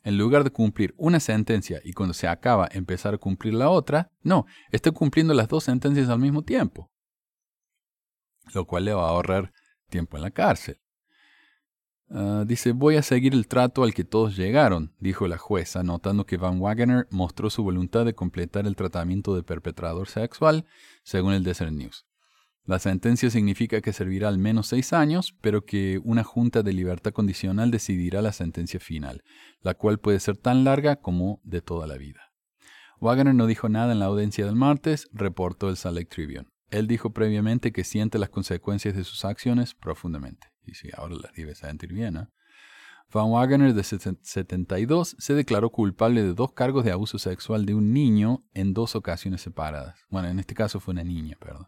En 0.03 0.17
lugar 0.17 0.43
de 0.43 0.51
cumplir 0.51 0.93
una 0.97 1.19
sentencia 1.19 1.81
y 1.83 1.93
cuando 1.93 2.13
se 2.13 2.27
acaba 2.27 2.69
empezar 2.71 3.13
a 3.13 3.17
cumplir 3.17 3.53
la 3.53 3.69
otra, 3.69 4.11
no, 4.21 4.45
está 4.71 4.91
cumpliendo 4.91 5.33
las 5.33 5.47
dos 5.47 5.65
sentencias 5.65 6.09
al 6.09 6.19
mismo 6.19 6.43
tiempo. 6.43 6.89
Lo 8.53 8.65
cual 8.65 8.85
le 8.85 8.93
va 8.93 9.07
a 9.07 9.09
ahorrar 9.09 9.51
tiempo 9.89 10.17
en 10.17 10.23
la 10.23 10.31
cárcel. 10.31 10.79
Ah, 12.11 12.43
dice, 12.47 12.71
voy 12.71 12.95
a 12.95 13.03
seguir 13.03 13.33
el 13.33 13.47
trato 13.47 13.83
al 13.83 13.93
que 13.93 14.03
todos 14.03 14.35
llegaron, 14.35 14.95
dijo 14.99 15.27
la 15.27 15.37
jueza, 15.37 15.83
notando 15.83 16.25
que 16.25 16.37
Van 16.37 16.59
Wagener 16.59 17.07
mostró 17.11 17.51
su 17.51 17.63
voluntad 17.63 18.03
de 18.05 18.15
completar 18.15 18.65
el 18.65 18.75
tratamiento 18.75 19.35
de 19.35 19.43
perpetrador 19.43 20.07
sexual, 20.07 20.65
según 21.03 21.33
el 21.33 21.43
Desert 21.43 21.71
News. 21.71 22.08
La 22.69 22.77
sentencia 22.77 23.31
significa 23.31 23.81
que 23.81 23.93
servirá 23.93 24.27
al 24.27 24.37
menos 24.37 24.67
seis 24.67 24.93
años, 24.93 25.35
pero 25.41 25.65
que 25.65 25.99
una 26.03 26.23
junta 26.23 26.61
de 26.61 26.71
libertad 26.71 27.11
condicional 27.11 27.71
decidirá 27.71 28.21
la 28.21 28.31
sentencia 28.31 28.79
final, 28.79 29.23
la 29.61 29.73
cual 29.73 29.97
puede 29.97 30.19
ser 30.19 30.37
tan 30.37 30.63
larga 30.63 30.97
como 30.97 31.41
de 31.43 31.61
toda 31.61 31.87
la 31.87 31.97
vida. 31.97 32.31
Wagner 32.99 33.33
no 33.33 33.47
dijo 33.47 33.69
nada 33.69 33.91
en 33.91 33.97
la 33.97 34.05
audiencia 34.05 34.45
del 34.45 34.55
martes, 34.55 35.09
reportó 35.11 35.67
el 35.67 35.77
Salt 35.77 35.97
Lake 35.97 36.09
Tribune. 36.13 36.45
Él 36.69 36.85
dijo 36.85 37.09
previamente 37.09 37.71
que 37.71 37.83
siente 37.83 38.19
las 38.19 38.29
consecuencias 38.29 38.95
de 38.95 39.03
sus 39.03 39.25
acciones 39.25 39.73
profundamente. 39.73 40.49
Y 40.63 40.75
si 40.75 40.89
ahora 40.95 41.15
las 41.15 41.33
debe 41.33 41.55
sentir 41.55 41.91
bien, 41.91 42.17
¿eh? 42.17 42.27
Van 43.11 43.31
Wagner, 43.31 43.73
de 43.73 43.83
72, 43.83 45.15
se 45.17 45.33
declaró 45.33 45.71
culpable 45.71 46.21
de 46.21 46.35
dos 46.35 46.51
cargos 46.53 46.85
de 46.85 46.91
abuso 46.91 47.17
sexual 47.17 47.65
de 47.65 47.73
un 47.73 47.91
niño 47.91 48.43
en 48.53 48.75
dos 48.75 48.95
ocasiones 48.95 49.41
separadas. 49.41 49.99
Bueno, 50.11 50.27
en 50.27 50.37
este 50.37 50.53
caso 50.53 50.79
fue 50.79 50.91
una 50.91 51.03
niña, 51.03 51.35
perdón. 51.39 51.65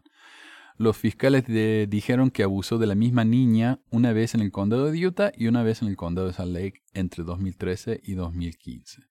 Los 0.82 0.96
fiscales 0.96 1.44
dijeron 1.88 2.32
que 2.32 2.42
abusó 2.42 2.76
de 2.76 2.88
la 2.88 2.96
misma 2.96 3.24
niña 3.24 3.78
una 3.92 4.12
vez 4.12 4.34
en 4.34 4.40
el 4.40 4.50
condado 4.50 4.90
de 4.90 5.06
Utah 5.06 5.30
y 5.36 5.46
una 5.46 5.62
vez 5.62 5.80
en 5.80 5.86
el 5.86 5.94
condado 5.94 6.26
de 6.26 6.32
Salt 6.32 6.52
Lake 6.52 6.82
entre 6.92 7.22
2013 7.22 8.00
y 8.02 8.14
2015. 8.14 9.02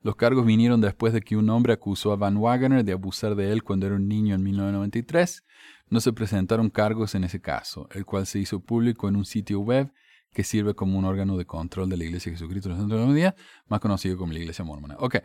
Los 0.00 0.16
cargos 0.16 0.44
vinieron 0.44 0.80
después 0.80 1.12
de 1.12 1.20
que 1.20 1.36
un 1.36 1.50
hombre 1.50 1.72
acusó 1.72 2.10
a 2.10 2.16
Van 2.16 2.36
Wagner 2.36 2.84
de 2.84 2.90
abusar 2.90 3.36
de 3.36 3.52
él 3.52 3.62
cuando 3.62 3.86
era 3.86 3.94
un 3.94 4.08
niño 4.08 4.34
en 4.34 4.42
1993. 4.42 5.44
No 5.88 6.00
se 6.00 6.12
presentaron 6.12 6.68
cargos 6.68 7.14
en 7.14 7.22
ese 7.22 7.40
caso, 7.40 7.88
el 7.92 8.04
cual 8.04 8.26
se 8.26 8.40
hizo 8.40 8.58
público 8.58 9.08
en 9.08 9.14
un 9.14 9.24
sitio 9.24 9.60
web 9.60 9.92
que 10.32 10.42
sirve 10.42 10.74
como 10.74 10.98
un 10.98 11.04
órgano 11.04 11.36
de 11.36 11.46
control 11.46 11.88
de 11.90 11.96
la 11.96 12.04
Iglesia 12.06 12.32
de 12.32 12.38
Jesucristo 12.38 12.70
de 12.70 12.96
la 12.96 13.04
Unidad, 13.04 13.36
más 13.68 13.78
conocido 13.78 14.16
como 14.16 14.32
la 14.32 14.40
Iglesia 14.40 14.64
Mormona. 14.64 14.96
Ok, 14.98 15.18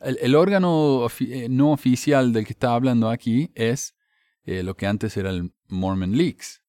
el, 0.00 0.34
órgano 0.34 1.06
eh, 1.20 1.46
no 1.48 1.70
oficial 1.70 2.32
del 2.32 2.44
que 2.44 2.52
está 2.52 2.74
hablando 2.74 3.08
aquí 3.08 3.52
es 3.54 3.94
eh, 4.44 4.62
lo 4.62 4.76
que 4.76 4.86
antes 4.86 5.16
era 5.16 5.30
el 5.30 5.52
Mormon 5.68 6.16
Leaks, 6.16 6.62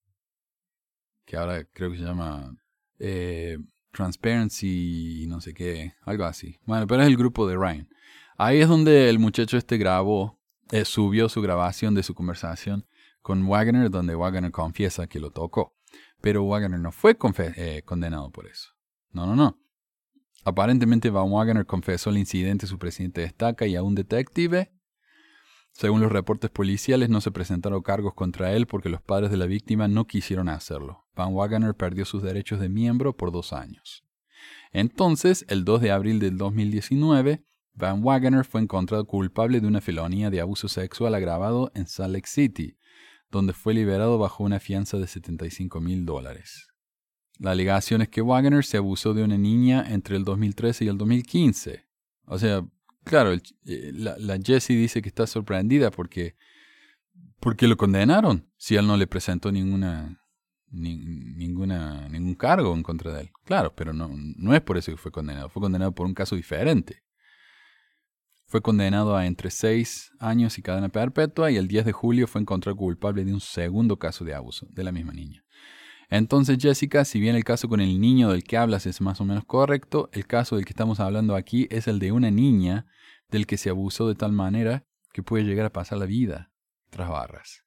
que 1.26 1.38
ahora 1.38 1.64
creo 1.66 1.92
que 1.92 1.98
se 1.98 2.04
llama 2.04 2.56
eh, 3.00 3.58
Transparency 3.92 5.24
y 5.24 5.28
no 5.28 5.42
sé 5.42 5.54
qué, 5.54 5.94
algo 6.04 6.26
así. 6.26 6.60
Bueno, 6.66 6.88
pero 6.88 7.02
es 7.02 7.08
el 7.08 7.18
grupo 7.18 7.48
de 7.48 7.56
Ryan. 7.56 7.90
Ahí 8.38 8.60
es 8.60 8.68
donde 8.68 9.10
el 9.10 9.20
muchacho 9.20 9.58
este 9.58 9.78
grabó, 9.78 10.40
eh, 10.72 10.86
subió 10.86 11.30
su 11.30 11.42
grabación 11.42 11.94
de 11.96 12.04
su 12.04 12.14
conversación 12.14 12.86
con 13.22 13.48
Wagner, 13.48 13.90
donde 13.90 14.16
Wagner 14.16 14.52
confiesa 14.52 15.08
que 15.08 15.20
lo 15.20 15.32
tocó. 15.32 15.76
Pero 16.22 16.46
Wagner 16.46 16.80
no 16.80 16.92
fue 16.92 17.18
condenado 17.18 18.32
por 18.32 18.48
eso. 18.48 18.70
No, 19.12 19.26
no, 19.26 19.36
no. 19.36 19.58
Aparentemente 20.44 21.10
Van 21.10 21.30
Wagner 21.32 21.66
confesó 21.66 22.10
el 22.10 22.18
incidente 22.18 22.66
su 22.66 22.80
presidente 22.80 23.22
destaca 23.22 23.68
y 23.68 23.76
a 23.76 23.84
un 23.84 23.94
detective 23.94 24.72
según 25.74 26.02
los 26.02 26.12
reportes 26.12 26.50
policiales, 26.50 27.10
no 27.10 27.22
se 27.22 27.32
presentaron 27.32 27.82
cargos 27.82 28.14
contra 28.14 28.54
él 28.54 28.68
porque 28.68 28.90
los 28.90 29.02
padres 29.02 29.32
de 29.32 29.38
la 29.38 29.46
víctima 29.46 29.88
no 29.88 30.06
quisieron 30.06 30.50
hacerlo. 30.50 31.06
Van 31.16 31.34
Wagner 31.34 31.76
perdió 31.76 32.06
sus 32.06 32.22
derechos 32.22 32.60
de 32.60 32.70
miembro 32.70 33.16
por 33.16 33.32
dos 33.32 33.54
años. 33.54 34.04
Entonces, 34.72 35.46
el 35.48 35.66
2 35.66 35.82
de 35.82 35.92
abril 35.92 36.20
del 36.20 36.38
2019, 36.38 37.44
Van 37.74 38.04
Wagner 38.04 38.46
fue 38.46 38.62
encontrado 38.62 39.06
culpable 39.06 39.60
de 39.60 39.68
una 39.68 39.82
felonía 39.82 40.30
de 40.30 40.42
abuso 40.42 40.68
sexual 40.68 41.16
agravado 41.16 41.72
en 41.74 41.88
Salt 41.88 42.14
Lake 42.14 42.28
City, 42.28 42.78
donde 43.30 43.54
fue 43.54 43.74
liberado 43.74 44.18
bajo 44.18 44.44
una 44.44 44.60
fianza 44.60 44.98
de 44.98 45.08
75 45.08 45.80
mil 45.80 46.06
dólares. 46.06 46.68
La 47.40 47.52
alegación 47.52 48.02
es 48.02 48.10
que 48.10 48.22
Wagner 48.22 48.64
se 48.64 48.78
abusó 48.78 49.14
de 49.14 49.24
una 49.24 49.38
niña 49.38 49.86
entre 49.90 50.16
el 50.16 50.26
2013 50.26 50.86
y 50.86 50.88
el 50.90 50.98
2015. 50.98 51.88
O 52.26 52.38
sea, 52.38 52.66
Claro, 53.04 53.34
eh, 53.34 53.92
la, 53.94 54.38
Jessie 54.44 54.76
dice 54.76 55.02
que 55.02 55.10
está 55.10 55.26
sorprendida 55.26 55.92
porque, 55.92 56.36
porque 57.40 57.68
lo 57.68 57.78
condenaron 57.78 58.48
si 58.58 58.76
él 58.76 58.86
no 58.86 58.96
le 58.96 59.08
presentó 59.08 59.52
ninguna, 59.52 60.22
ninguna, 60.70 62.08
ningún 62.10 62.36
cargo 62.36 62.74
en 62.74 62.84
contra 62.84 63.14
de 63.14 63.22
él. 63.22 63.32
Claro, 63.44 63.74
pero 63.76 63.94
no, 63.94 64.10
no 64.14 64.54
es 64.54 64.62
por 64.62 64.78
eso 64.78 64.92
que 64.92 64.98
fue 64.98 65.12
condenado, 65.12 65.50
fue 65.50 65.62
condenado 65.62 65.94
por 65.94 66.06
un 66.06 66.14
caso 66.14 66.36
diferente. 66.36 67.04
Fue 68.46 68.62
condenado 68.62 69.16
a 69.16 69.26
entre 69.26 69.50
seis 69.50 70.12
años 70.20 70.58
y 70.58 70.62
cadena 70.62 70.90
perpetua 70.90 71.52
y 71.52 71.56
el 71.56 71.70
10 71.70 71.86
de 71.86 71.92
julio 71.94 72.28
fue 72.28 72.42
encontrado 72.42 72.76
culpable 72.76 73.24
de 73.24 73.34
un 73.34 73.40
segundo 73.40 73.98
caso 73.98 74.26
de 74.26 74.36
abuso 74.36 74.68
de 74.72 74.84
la 74.84 74.92
misma 74.92 75.14
niña. 75.14 75.42
Entonces, 76.12 76.58
Jessica, 76.60 77.06
si 77.06 77.22
bien 77.22 77.38
el 77.38 77.46
caso 77.46 77.70
con 77.70 77.80
el 77.80 78.02
niño 78.02 78.32
del 78.32 78.44
que 78.44 78.58
hablas 78.58 78.86
es 78.86 79.00
más 79.00 79.22
o 79.22 79.26
menos 79.26 79.46
correcto, 79.46 80.10
el 80.12 80.28
caso 80.28 80.58
del 80.58 80.66
que 80.66 80.74
estamos 80.74 81.00
hablando 81.00 81.36
aquí 81.36 81.68
es 81.72 81.88
el 81.88 82.00
de 82.00 82.12
una 82.12 82.30
niña 82.30 82.86
del 83.30 83.48
que 83.48 83.56
se 83.56 83.70
abusó 83.70 84.10
de 84.10 84.16
tal 84.16 84.34
manera 84.34 84.84
que 85.14 85.24
puede 85.24 85.46
llegar 85.46 85.66
a 85.66 85.72
pasar 85.72 86.00
la 86.00 86.06
vida 86.06 86.52
tras 86.90 87.10
barras. 87.10 87.64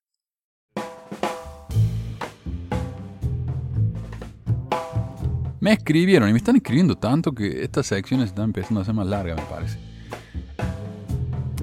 Me 5.61 5.72
escribieron 5.72 6.28
y 6.28 6.33
me 6.33 6.38
están 6.38 6.57
escribiendo 6.57 6.96
tanto 6.96 7.33
que 7.33 7.64
estas 7.64 7.87
secciones 7.87 8.26
están 8.26 8.44
empezando 8.44 8.83
a 8.83 8.85
ser 8.85 8.92
más 8.92 9.07
largas, 9.07 9.38
me 9.40 9.46
parece. 9.46 9.78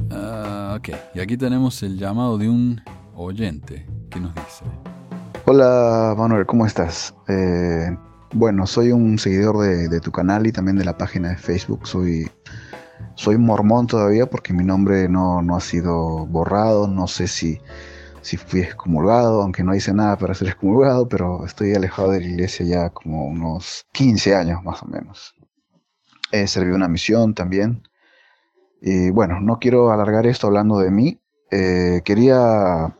Ah, 0.09 0.77
ok, 0.79 0.89
y 1.13 1.19
aquí 1.19 1.37
tenemos 1.37 1.83
el 1.83 1.99
llamado 1.99 2.39
de 2.39 2.49
un 2.49 2.81
oyente 3.13 3.85
que 4.09 4.19
nos 4.19 4.33
dice. 4.33 4.65
Hola 5.53 6.15
Manuel, 6.17 6.45
¿cómo 6.45 6.65
estás? 6.65 7.13
Eh, 7.27 7.93
bueno, 8.31 8.65
soy 8.65 8.93
un 8.93 9.19
seguidor 9.19 9.57
de, 9.59 9.99
tu 9.99 10.09
canal 10.09 10.47
y 10.47 10.53
también 10.53 10.77
de 10.77 10.85
la 10.85 10.97
página 10.97 11.27
de 11.27 11.35
Facebook. 11.35 11.85
Soy, 11.89 12.31
soy 13.15 13.37
mormón 13.37 13.85
todavía 13.85 14.29
porque 14.29 14.53
mi 14.53 14.63
nombre 14.63 15.09
no, 15.09 15.41
ha 15.53 15.59
sido 15.59 16.25
borrado. 16.25 16.87
No 16.87 17.05
sé 17.05 17.27
si, 17.27 17.59
si 18.21 18.37
fui 18.37 18.61
excomulgado, 18.61 19.41
aunque 19.41 19.61
no 19.61 19.75
hice 19.75 19.93
nada 19.93 20.17
para 20.17 20.35
ser 20.35 20.47
excomulgado, 20.47 21.09
pero 21.09 21.45
estoy 21.45 21.75
alejado 21.75 22.11
de 22.11 22.21
la 22.21 22.27
iglesia 22.27 22.65
ya 22.65 22.89
como 22.91 23.25
unos 23.25 23.85
15 23.91 24.33
años 24.33 24.63
más 24.63 24.81
o 24.83 24.85
menos. 24.85 25.35
He 26.31 26.47
servido 26.47 26.77
una 26.77 26.87
misión 26.87 27.33
también. 27.33 27.83
Y 28.81 29.09
bueno, 29.09 29.41
no 29.41 29.59
quiero 29.59 29.91
alargar 29.91 30.25
esto 30.27 30.47
hablando 30.47 30.79
de 30.79 30.91
mí. 30.91 31.19
Eh, 31.51 32.03
quería 32.05 32.95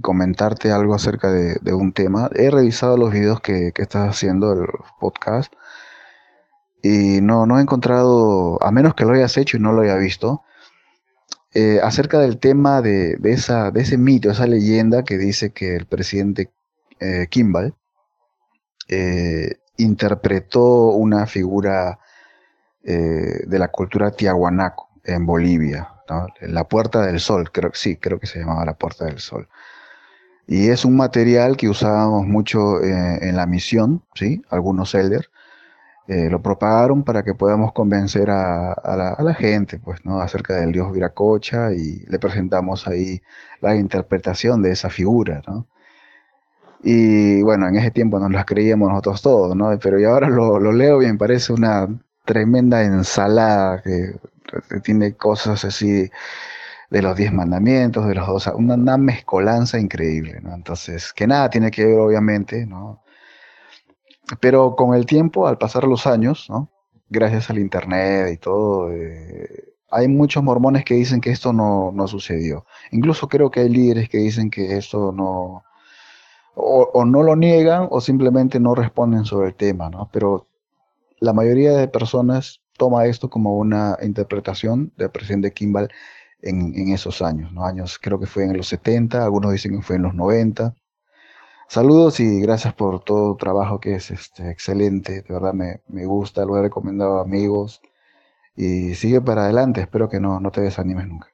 comentarte 0.00 0.72
algo 0.72 0.94
acerca 0.94 1.30
de, 1.30 1.74
un 1.74 1.92
tema. 1.92 2.30
He 2.34 2.50
revisado 2.50 2.96
los 2.96 3.12
videos 3.12 3.40
que, 3.40 3.72
estás 3.76 4.08
haciendo, 4.08 4.52
el 4.52 4.66
podcast, 5.00 5.52
y 6.82 7.20
no, 7.20 7.46
no 7.46 7.58
he 7.58 7.62
encontrado, 7.62 8.62
a 8.62 8.70
menos 8.72 8.94
que 8.94 9.04
lo 9.04 9.12
hayas 9.12 9.36
hecho 9.36 9.56
y 9.56 9.60
no 9.60 9.72
lo 9.72 9.82
haya 9.82 9.96
visto, 9.96 10.42
eh, 11.54 11.80
acerca 11.82 12.18
del 12.18 12.38
tema 12.38 12.80
de, 12.80 13.18
esa, 13.24 13.70
de 13.70 13.82
ese 13.82 13.98
mito, 13.98 14.30
esa 14.30 14.46
leyenda 14.46 15.04
que 15.04 15.18
dice 15.18 15.52
que 15.52 15.76
el 15.76 15.86
presidente 15.86 16.50
eh, 16.98 17.26
Kimball 17.28 17.74
eh, 18.88 19.56
interpretó 19.76 20.90
una 20.90 21.26
figura 21.26 21.98
de 22.84 23.58
la 23.60 23.68
cultura 23.68 24.10
tiahuanaco 24.10 24.88
en 25.04 25.24
Bolivia, 25.24 26.02
la 26.40 26.64
Puerta 26.64 27.02
del 27.02 27.20
Sol, 27.20 27.52
creo 27.52 27.70
que 27.70 27.78
sí, 27.78 27.96
creo 27.96 28.18
que 28.18 28.26
se 28.26 28.40
llamaba 28.40 28.64
la 28.64 28.74
Puerta 28.74 29.04
del 29.04 29.20
Sol. 29.20 29.48
Y 30.46 30.68
es 30.68 30.84
un 30.84 30.96
material 30.96 31.56
que 31.56 31.68
usábamos 31.68 32.26
mucho 32.26 32.82
eh, 32.82 33.18
en 33.22 33.36
la 33.36 33.46
misión, 33.46 34.02
¿sí? 34.14 34.42
Algunos 34.50 34.94
elders 34.94 35.30
eh, 36.08 36.28
lo 36.30 36.42
propagaron 36.42 37.04
para 37.04 37.22
que 37.22 37.34
podamos 37.34 37.72
convencer 37.72 38.28
a, 38.30 39.16
la, 39.18 39.34
gente, 39.34 39.78
pues, 39.78 40.04
¿no? 40.04 40.20
Acerca 40.20 40.56
del 40.56 40.72
dios 40.72 40.92
Viracocha 40.92 41.72
y 41.72 42.04
le 42.08 42.18
presentamos 42.18 42.88
ahí 42.88 43.22
la 43.60 43.76
interpretación 43.76 44.62
de 44.62 44.72
esa 44.72 44.90
figura, 44.90 45.42
¿no? 45.46 45.66
Y 46.82 47.42
bueno, 47.42 47.68
en 47.68 47.76
ese 47.76 47.92
tiempo 47.92 48.18
nos 48.18 48.32
las 48.32 48.44
creíamos 48.44 48.88
nosotros 48.88 49.22
todos, 49.22 49.56
¿no? 49.56 49.78
Pero 49.80 50.00
y 50.00 50.04
ahora 50.04 50.28
lo, 50.28 50.58
lo 50.58 50.72
leo 50.72 51.02
y 51.02 51.06
me 51.06 51.16
parece 51.16 51.52
una 51.52 51.88
tremenda 52.24 52.82
ensalada 52.82 53.82
que 53.82 54.14
tiene 54.82 55.14
cosas 55.14 55.64
así 55.64 56.10
de 56.92 57.00
los 57.00 57.16
diez 57.16 57.32
mandamientos, 57.32 58.06
de 58.06 58.14
los 58.14 58.26
dos, 58.26 58.46
una, 58.54 58.98
mezcolanza 58.98 59.78
increíble, 59.80 60.40
¿no? 60.42 60.54
Entonces, 60.54 61.14
que 61.14 61.26
nada 61.26 61.48
tiene 61.48 61.70
que 61.70 61.86
ver, 61.86 61.98
obviamente, 61.98 62.66
¿no? 62.66 63.02
Pero 64.40 64.76
con 64.76 64.94
el 64.94 65.06
tiempo, 65.06 65.46
al 65.46 65.56
pasar 65.56 65.84
los 65.84 66.06
años, 66.06 66.48
¿no? 66.50 66.70
Gracias 67.08 67.48
al 67.48 67.58
internet 67.58 68.34
y 68.34 68.36
todo, 68.36 68.92
eh, 68.92 69.72
hay 69.90 70.06
muchos 70.06 70.42
mormones 70.42 70.84
que 70.84 70.92
dicen 70.94 71.22
que 71.22 71.30
esto 71.30 71.54
no, 71.54 71.92
no, 71.94 72.06
sucedió. 72.08 72.66
Incluso 72.90 73.26
creo 73.26 73.50
que 73.50 73.60
hay 73.60 73.70
líderes 73.70 74.10
que 74.10 74.18
dicen 74.18 74.50
que 74.50 74.76
esto 74.76 75.12
no, 75.12 75.64
o, 76.54 76.90
o, 76.92 77.04
no 77.06 77.22
lo 77.22 77.36
niegan 77.36 77.88
o 77.90 78.02
simplemente 78.02 78.60
no 78.60 78.74
responden 78.74 79.24
sobre 79.24 79.48
el 79.48 79.54
tema, 79.54 79.88
¿no? 79.88 80.10
Pero 80.12 80.46
la 81.20 81.32
mayoría 81.32 81.72
de 81.72 81.88
personas 81.88 82.60
toma 82.76 83.06
esto 83.06 83.30
como 83.30 83.56
una 83.56 83.96
interpretación 84.02 84.92
del 84.98 85.10
presidente 85.10 85.52
Kimball 85.52 85.88
en, 86.42 86.92
esos 86.92 87.22
años, 87.22 87.52
¿no? 87.52 87.64
Años, 87.64 87.98
creo 88.00 88.18
que 88.18 88.26
fue 88.26 88.44
en 88.44 88.56
los 88.56 88.68
70, 88.68 89.24
algunos 89.24 89.52
dicen 89.52 89.76
que 89.76 89.82
fue 89.82 89.96
en 89.96 90.02
los 90.02 90.14
90. 90.14 90.74
Saludos 91.68 92.20
y 92.20 92.40
gracias 92.40 92.74
por 92.74 93.02
todo 93.02 93.32
tu 93.32 93.38
trabajo 93.38 93.80
que 93.80 93.94
es 93.94 94.10
este, 94.10 94.50
excelente, 94.50 95.22
de 95.22 95.32
verdad 95.32 95.54
me, 95.54 95.80
me 95.88 96.04
gusta, 96.04 96.44
lo 96.44 96.58
he 96.58 96.62
recomendado 96.62 97.18
a 97.18 97.22
amigos 97.22 97.80
y 98.54 98.94
sigue 98.94 99.22
para 99.22 99.44
adelante, 99.44 99.80
espero 99.80 100.08
que 100.08 100.20
no, 100.20 100.40
no 100.40 100.50
te 100.50 100.60
desanimes 100.60 101.08
nunca. 101.08 101.28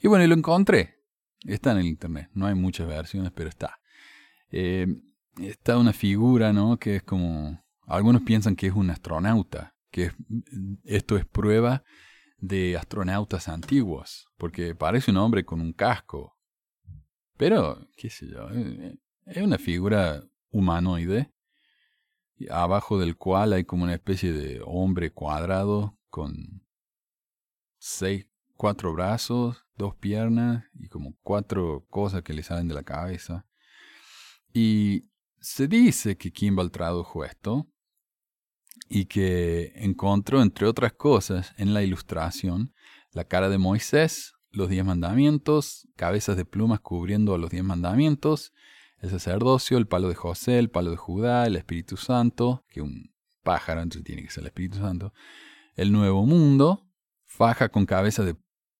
Y 0.00 0.08
bueno, 0.08 0.24
y 0.24 0.28
lo 0.28 0.34
encontré. 0.34 0.96
Está 1.44 1.72
en 1.72 1.78
el 1.78 1.86
internet. 1.86 2.30
No 2.34 2.46
hay 2.46 2.54
muchas 2.54 2.88
versiones, 2.88 3.32
pero 3.32 3.48
está. 3.48 3.78
Eh, 4.50 4.86
está 5.40 5.78
una 5.78 5.92
figura, 5.92 6.52
¿no? 6.52 6.78
Que 6.78 6.96
es 6.96 7.02
como. 7.02 7.62
Algunos 7.86 8.22
piensan 8.22 8.54
que 8.54 8.68
es 8.68 8.74
un 8.74 8.90
astronauta. 8.90 9.74
Que 9.90 10.04
es, 10.04 10.12
esto 10.84 11.16
es 11.16 11.24
prueba 11.24 11.84
de 12.38 12.76
astronautas 12.76 13.48
antiguos. 13.48 14.28
Porque 14.36 14.74
parece 14.74 15.10
un 15.10 15.18
hombre 15.18 15.44
con 15.44 15.60
un 15.60 15.72
casco. 15.72 16.38
Pero, 17.36 17.88
qué 17.96 18.10
sé 18.10 18.28
yo. 18.28 18.48
Eh, 18.50 18.98
es 19.26 19.42
una 19.42 19.58
figura 19.58 20.24
humanoide. 20.50 21.32
Abajo 22.50 22.98
del 22.98 23.16
cual 23.16 23.52
hay 23.52 23.64
como 23.64 23.84
una 23.84 23.94
especie 23.94 24.32
de 24.32 24.60
hombre 24.64 25.12
cuadrado 25.12 25.98
con 26.08 26.64
seis, 27.78 28.26
cuatro 28.56 28.92
brazos, 28.92 29.64
dos 29.76 29.96
piernas 29.96 30.64
y 30.74 30.88
como 30.88 31.16
cuatro 31.22 31.86
cosas 31.88 32.22
que 32.22 32.32
le 32.32 32.42
salen 32.42 32.68
de 32.68 32.74
la 32.74 32.84
cabeza. 32.84 33.46
Y 34.52 35.10
se 35.40 35.68
dice 35.68 36.16
que 36.16 36.32
Kimball 36.32 36.70
tradujo 36.70 37.24
esto 37.24 37.68
y 38.88 39.06
que 39.06 39.72
encontró, 39.76 40.42
entre 40.42 40.66
otras 40.66 40.92
cosas, 40.92 41.54
en 41.56 41.74
la 41.74 41.82
ilustración 41.82 42.72
la 43.12 43.24
cara 43.24 43.48
de 43.48 43.58
Moisés, 43.58 44.34
los 44.50 44.68
diez 44.68 44.84
mandamientos, 44.84 45.88
cabezas 45.96 46.36
de 46.36 46.44
plumas 46.44 46.80
cubriendo 46.80 47.34
a 47.34 47.38
los 47.38 47.50
diez 47.50 47.64
mandamientos, 47.64 48.52
el 49.00 49.10
sacerdocio, 49.10 49.78
el 49.78 49.86
palo 49.86 50.08
de 50.08 50.14
José, 50.14 50.58
el 50.58 50.70
palo 50.70 50.90
de 50.90 50.96
Judá, 50.96 51.46
el 51.46 51.56
Espíritu 51.56 51.96
Santo, 51.96 52.64
que 52.68 52.80
un 52.80 53.12
pájaro, 53.42 53.82
entonces 53.82 54.04
tiene 54.04 54.22
que 54.22 54.30
ser 54.30 54.42
el 54.42 54.48
Espíritu 54.48 54.78
Santo, 54.78 55.12
el 55.74 55.92
nuevo 55.92 56.26
mundo, 56.26 56.86
faja 57.24 57.68
con 57.68 57.86
cabeza 57.86 58.24
de 58.24 58.36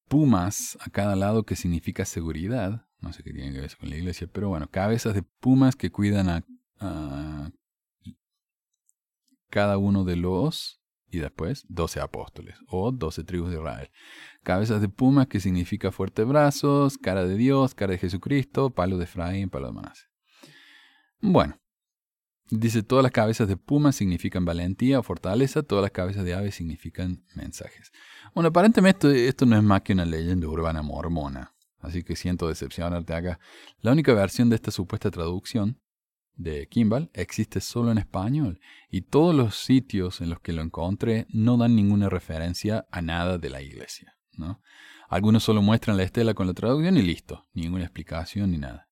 pumas 0.08 0.76
a 0.80 0.90
cada 0.90 1.14
lado 1.14 1.44
que 1.44 1.54
significa 1.54 2.04
seguridad. 2.04 2.86
No 3.00 3.12
sé 3.12 3.22
qué 3.22 3.32
tiene 3.32 3.52
que 3.52 3.60
ver 3.60 3.76
con 3.76 3.90
la 3.90 3.96
iglesia, 3.96 4.28
pero 4.32 4.48
bueno, 4.48 4.68
cabezas 4.68 5.14
de 5.14 5.22
pumas 5.22 5.76
que 5.76 5.90
cuidan 5.90 6.28
a, 6.28 7.50
cada 9.50 9.78
uno 9.78 10.04
de 10.04 10.16
los, 10.16 10.80
y 11.10 11.18
después, 11.18 11.64
doce 11.68 12.00
apóstoles 12.00 12.56
o 12.68 12.92
doce 12.92 13.24
tribus 13.24 13.50
de 13.50 13.56
Israel. 13.56 13.90
Cabezas 14.42 14.80
de 14.80 14.88
pumas 14.88 15.26
que 15.26 15.40
significa 15.40 15.90
fuertes 15.90 16.26
brazos, 16.26 16.98
cara 16.98 17.24
de 17.26 17.36
Dios, 17.36 17.74
cara 17.74 17.92
de 17.92 17.98
Jesucristo, 17.98 18.70
palo 18.70 18.98
de 18.98 19.04
Efraín, 19.04 19.48
palo 19.48 19.68
de 19.68 19.72
Manase. 19.72 20.04
Bueno, 21.20 21.58
Dice, 22.50 22.82
todas 22.82 23.02
las 23.02 23.12
cabezas 23.12 23.46
de 23.46 23.58
puma 23.58 23.92
significan 23.92 24.46
valentía 24.46 24.98
o 24.98 25.02
fortaleza, 25.02 25.62
todas 25.62 25.82
las 25.82 25.90
cabezas 25.90 26.24
de 26.24 26.32
ave 26.32 26.50
significan 26.50 27.22
mensajes. 27.34 27.92
Bueno, 28.34 28.48
aparentemente 28.48 29.28
esto, 29.28 29.44
no 29.44 29.56
es 29.56 29.62
más 29.62 29.82
que 29.82 29.92
una 29.92 30.06
leyenda 30.06 30.48
urbana 30.48 30.80
mormona, 30.80 31.54
así 31.80 32.02
que 32.02 32.16
siento 32.16 32.48
decepcionarte 32.48 33.12
acá. 33.12 33.38
La 33.80 33.92
única 33.92 34.14
versión 34.14 34.48
de 34.48 34.56
esta 34.56 34.70
supuesta 34.70 35.10
traducción 35.10 35.78
de 36.38 36.66
Kimball 36.68 37.10
existe 37.12 37.60
solo 37.60 37.92
en 37.92 37.98
español 37.98 38.60
y 38.88 39.02
todos 39.02 39.34
los 39.34 39.56
sitios 39.56 40.22
en 40.22 40.30
los 40.30 40.40
que 40.40 40.54
lo 40.54 40.62
encontré 40.62 41.26
no 41.28 41.58
dan 41.58 41.76
ninguna 41.76 42.08
referencia 42.08 42.86
a 42.90 43.02
nada 43.02 43.36
de 43.36 43.50
la 43.50 43.60
iglesia. 43.60 44.16
¿no? 44.38 44.62
Algunos 45.08 45.42
solo 45.42 45.60
muestran 45.60 45.96
la 45.96 46.04
estela 46.04 46.34
con 46.34 46.46
la 46.46 46.54
traducción 46.54 46.96
y 46.96 47.02
listo, 47.02 47.46
ninguna 47.52 47.84
explicación 47.84 48.52
ni 48.52 48.58
nada. 48.58 48.88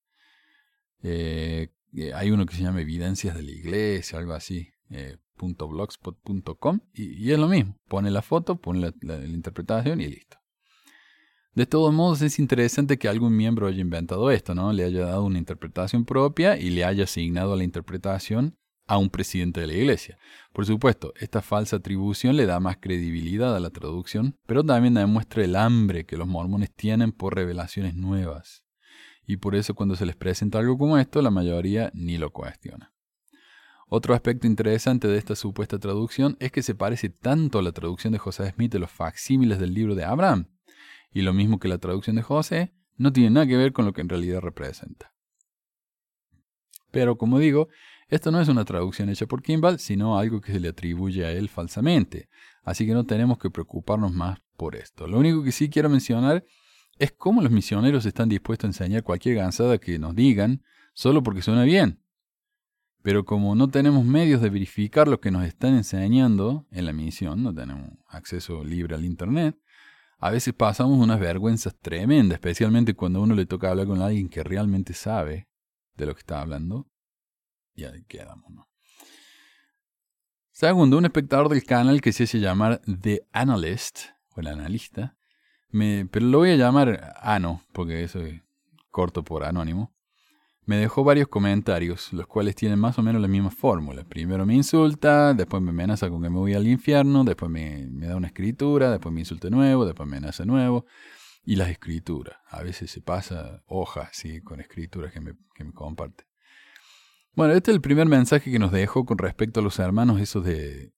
Eh, 1.01 1.69
eh, 1.93 2.13
hay 2.13 2.31
uno 2.31 2.45
que 2.45 2.55
se 2.55 2.63
llama 2.63 2.81
Evidencias 2.81 3.35
de 3.35 3.43
la 3.43 3.51
Iglesia, 3.51 4.19
algo 4.19 4.33
así, 4.33 4.69
eh, 4.89 5.17
.blogspot.com, 5.37 6.79
y, 6.93 7.31
es 7.31 7.37
lo 7.37 7.47
mismo, 7.47 7.77
pone 7.87 8.09
la 8.09 8.23
foto, 8.23 8.59
pone 8.59 8.91
la, 9.01 9.25
interpretación 9.25 10.01
y 10.01 10.07
listo. 10.07 10.36
De 11.57 11.65
todos 11.65 11.91
modos, 11.91 12.21
es 12.21 12.37
interesante 12.37 12.99
que 12.99 13.07
algún 13.07 13.35
miembro 13.35 13.65
haya 13.65 13.81
inventado 13.81 14.29
esto, 14.29 14.53
¿no? 14.53 14.71
Le 14.71 14.83
haya 14.83 15.07
dado 15.07 15.25
una 15.25 15.39
interpretación 15.39 16.05
propia 16.05 16.55
y 16.55 16.69
le 16.69 16.85
haya 16.85 17.05
asignado 17.05 17.55
la 17.55 17.63
interpretación 17.63 18.55
a 18.85 18.99
un 18.99 19.09
presidente 19.09 19.61
de 19.61 19.65
la 19.65 19.73
iglesia. 19.73 20.19
Por 20.53 20.67
supuesto, 20.67 21.15
esta 21.19 21.41
falsa 21.41 21.77
atribución 21.77 22.35
le 22.35 22.45
da 22.45 22.59
más 22.59 22.77
credibilidad 22.77 23.55
a 23.55 23.59
la 23.59 23.71
traducción, 23.71 24.37
pero 24.45 24.63
también 24.63 24.93
demuestra 24.93 25.43
el 25.43 25.55
hambre 25.55 26.05
que 26.05 26.15
los 26.15 26.27
mormones 26.27 26.71
tienen 26.75 27.11
por 27.11 27.33
revelaciones 27.33 27.95
nuevas 27.95 28.63
y 29.25 29.37
por 29.37 29.55
eso 29.55 29.73
cuando 29.73 29.95
se 29.95 30.05
les 30.05 30.15
presenta 30.15 30.59
algo 30.59 30.77
como 30.77 30.99
esto, 30.99 31.23
la 31.23 31.31
mayoría 31.31 31.89
ni 31.95 32.19
lo 32.19 32.29
cuestiona. 32.31 32.93
Otro 33.89 34.13
aspecto 34.13 34.45
interesante 34.45 35.07
de 35.07 35.17
esta 35.17 35.35
supuesta 35.35 35.79
traducción 35.79 36.37
es 36.39 36.51
que 36.51 36.61
se 36.61 36.75
parece 36.75 37.09
tanto 37.09 37.57
a 37.57 37.63
la 37.63 37.71
traducción 37.71 38.13
de 38.13 38.19
José 38.19 38.47
Smith 38.51 38.71
de 38.71 38.77
los 38.77 38.91
facsímiles 38.91 39.57
del 39.57 39.73
libro 39.73 39.95
de 39.95 40.03
Abraham, 40.03 40.45
y 41.11 41.21
lo 41.21 41.33
mismo 41.33 41.59
que 41.59 41.67
la 41.67 41.77
traducción 41.77 42.15
de 42.15 42.21
José, 42.21 42.73
no 42.97 43.13
tiene 43.13 43.29
nada 43.29 43.47
que 43.47 43.57
ver 43.57 43.73
con 43.73 43.85
lo 43.85 43.93
que 43.93 44.01
en 44.01 44.09
realidad 44.09 44.41
representa. 44.41 45.13
Pero 46.91 47.17
como 47.17 47.39
digo, 47.39 47.69
esto 48.07 48.31
no 48.31 48.39
es 48.39 48.47
una 48.47 48.65
traducción 48.65 49.09
hecha 49.09 49.25
por 49.25 49.43
Kimball, 49.43 49.79
sino 49.79 50.17
algo 50.17 50.41
que 50.41 50.53
se 50.53 50.59
le 50.59 50.69
atribuye 50.69 51.25
a 51.25 51.31
él 51.31 51.49
falsamente, 51.49 52.29
así 52.63 52.85
que 52.85 52.93
no 52.93 53.05
tenemos 53.05 53.37
que 53.37 53.49
preocuparnos 53.49 54.13
más 54.13 54.39
por 54.55 54.75
esto. 54.75 55.07
Lo 55.07 55.19
único 55.19 55.43
que 55.43 55.51
sí 55.51 55.69
quiero 55.69 55.89
mencionar 55.89 56.45
es 56.97 57.11
como 57.11 57.41
los 57.41 57.51
misioneros 57.51 58.05
están 58.05 58.29
dispuestos 58.29 58.65
a 58.65 58.69
enseñar 58.69 59.03
cualquier 59.03 59.35
gansada 59.35 59.77
que 59.77 59.99
nos 59.99 60.15
digan 60.15 60.63
solo 60.93 61.21
porque 61.21 61.41
suena 61.41 61.63
bien. 61.63 62.01
Pero 63.03 63.25
como 63.25 63.55
no 63.55 63.69
tenemos 63.69 64.03
medios 64.03 64.41
de 64.41 64.49
verificar 64.49 65.07
lo 65.07 65.21
que 65.21 65.31
nos 65.31 65.45
están 65.45 65.75
enseñando 65.75 66.65
en 66.71 66.85
la 66.85 66.93
misión, 66.93 67.43
no 67.43 67.53
tenemos 67.53 67.91
acceso 68.07 68.63
libre 68.63 68.95
al 68.95 69.05
Internet, 69.05 69.55
a 70.19 70.31
veces 70.31 70.53
pasamos 70.53 70.99
unas 70.99 71.19
vergüenzas 71.19 71.75
tremendas, 71.75 72.37
especialmente 72.37 72.95
cuando 72.95 73.19
a 73.19 73.23
uno 73.23 73.35
le 73.35 73.45
toca 73.45 73.69
hablar 73.69 73.87
con 73.87 74.01
alguien 74.01 74.29
que 74.29 74.43
realmente 74.43 74.93
sabe 74.93 75.47
de 75.95 76.05
lo 76.05 76.13
que 76.15 76.19
está 76.19 76.41
hablando. 76.41 76.87
Y 77.75 77.83
ahí 77.83 78.03
quedamos, 78.05 78.49
¿no? 78.51 78.67
Segundo, 80.51 80.97
un 80.97 81.05
espectador 81.05 81.49
del 81.49 81.63
canal 81.63 82.01
que 82.01 82.11
se 82.11 82.23
hace 82.23 82.39
llamar 82.39 82.81
The 83.01 83.27
Analyst, 83.31 83.99
o 84.35 84.39
el 84.39 84.47
analista, 84.47 85.15
pero 85.69 86.25
lo 86.25 86.39
voy 86.39 86.51
a 86.51 86.55
llamar 86.55 87.13
Ano, 87.21 87.61
porque 87.73 88.03
eso 88.03 88.21
es 88.21 88.41
corto 88.89 89.23
por 89.23 89.43
anónimo. 89.43 89.93
Me 90.67 90.75
dejó 90.75 91.05
varios 91.05 91.29
comentarios, 91.29 92.11
los 92.11 92.27
cuales 92.27 92.53
tienen 92.53 92.77
más 92.77 92.99
o 92.99 93.01
menos 93.01 93.21
la 93.21 93.29
misma 93.29 93.49
fórmula. 93.49 94.03
Primero 94.03 94.45
me 94.45 94.53
insulta, 94.53 95.33
después 95.33 95.63
me 95.63 95.69
amenaza 95.69 96.09
con 96.09 96.21
que 96.21 96.29
me 96.29 96.37
voy 96.37 96.53
al 96.53 96.67
infierno, 96.67 97.23
después 97.23 97.49
me, 97.49 97.87
da 97.87 98.17
una 98.17 98.27
escritura, 98.27 98.91
después 98.91 99.13
me 99.13 99.21
insulta 99.21 99.49
nuevo, 99.49 99.85
después 99.85 100.07
me 100.07 100.17
amenaza 100.17 100.45
nuevo. 100.45 100.85
Y 101.45 101.55
las 101.55 101.69
escrituras. 101.69 102.37
A 102.49 102.61
veces 102.63 102.91
se 102.91 102.99
pasa 102.99 103.63
hojas, 103.65 104.09
sí, 104.11 104.41
con 104.41 104.59
escrituras 104.59 105.13
que 105.13 105.21
me, 105.21 105.33
que 105.55 105.63
me 105.63 105.71
comparte. 105.71 106.25
Bueno, 107.33 107.53
este 107.53 107.71
es 107.71 107.75
el 107.75 107.81
primer 107.81 108.07
mensaje 108.07 108.51
que 108.51 108.59
nos 108.59 108.73
dejó 108.73 109.05
con 109.05 109.17
respecto 109.17 109.61
a 109.61 109.63
los 109.63 109.79
hermanos 109.79 110.19
esos 110.19 110.43
de... 110.43 110.91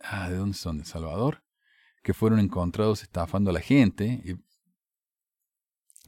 Ah, 0.00 0.30
¿de 0.30 0.36
dónde 0.36 0.56
son? 0.56 0.78
¿De 0.78 0.84
Salvador? 0.86 1.42
que 2.08 2.14
fueron 2.14 2.38
encontrados 2.38 3.02
estafando 3.02 3.50
a 3.50 3.52
la 3.52 3.60
gente. 3.60 4.22
Y, 4.24 4.34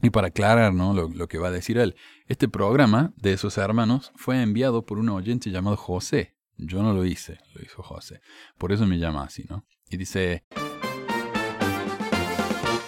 para 0.09 0.27
aclarar 0.27 0.73
¿no? 0.73 0.93
lo, 0.93 1.27
que 1.27 1.37
va 1.37 1.49
a 1.49 1.51
decir 1.51 1.77
él, 1.77 1.95
este 2.27 2.47
programa 2.47 3.13
de 3.17 3.33
esos 3.33 3.57
hermanos 3.57 4.11
fue 4.15 4.41
enviado 4.41 4.85
por 4.85 4.97
un 4.97 5.09
oyente 5.09 5.51
llamado 5.51 5.77
José. 5.77 6.35
Yo 6.57 6.81
no 6.83 6.93
lo 6.93 7.05
hice, 7.05 7.39
lo 7.53 7.61
hizo 7.61 7.81
José. 7.83 8.21
Por 8.57 8.71
eso 8.71 8.85
me 8.85 8.99
llama 8.99 9.23
así, 9.23 9.45
¿no? 9.49 9.65
Y 9.89 9.97
dice... 9.97 10.43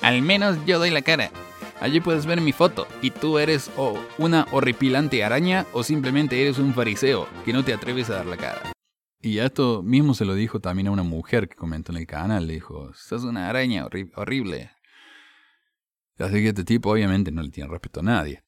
Al 0.02 0.22
menos 0.22 0.58
yo 0.66 0.80
doy 0.80 0.90
la 0.90 1.02
cara. 1.02 1.32
Allí 1.80 2.00
puedes 2.00 2.26
ver 2.26 2.42
mi 2.42 2.52
foto 2.52 2.88
y 3.02 3.12
tú 3.12 3.40
eres 3.40 3.72
o 3.78 3.98
una 4.18 4.48
horripilante 4.52 5.24
araña 5.24 5.66
o 5.74 5.84
simplemente 5.84 6.42
eres 6.42 6.58
un 6.58 6.74
fariseo 6.74 7.28
que 7.46 7.54
no 7.54 7.64
te 7.64 7.74
atreves 7.74 8.10
a 8.10 8.16
dar 8.16 8.26
la 8.26 8.38
cara. 8.38 8.74
Y 9.26 9.40
esto 9.40 9.82
mismo 9.84 10.14
se 10.14 10.26
lo 10.26 10.36
dijo 10.36 10.60
también 10.60 10.88
a 10.88 10.92
una 10.92 11.04
mujer 11.04 11.48
que 11.48 11.56
comentó 11.56 11.94
en 11.94 12.00
el 12.00 12.08
canal. 12.08 12.46
Le 12.46 12.56
dijo, 12.56 12.94
sos 12.94 13.24
una 13.24 13.50
araña 13.50 13.88
horrible. 14.16 14.72
Así 16.20 16.36
que 16.36 16.50
este 16.50 16.64
tipo 16.64 16.92
obviamente 16.92 17.32
no 17.32 17.42
le 17.42 17.50
tiene 17.50 17.70
respeto 17.70 18.02
a 18.02 18.04
nadie. 18.04 18.44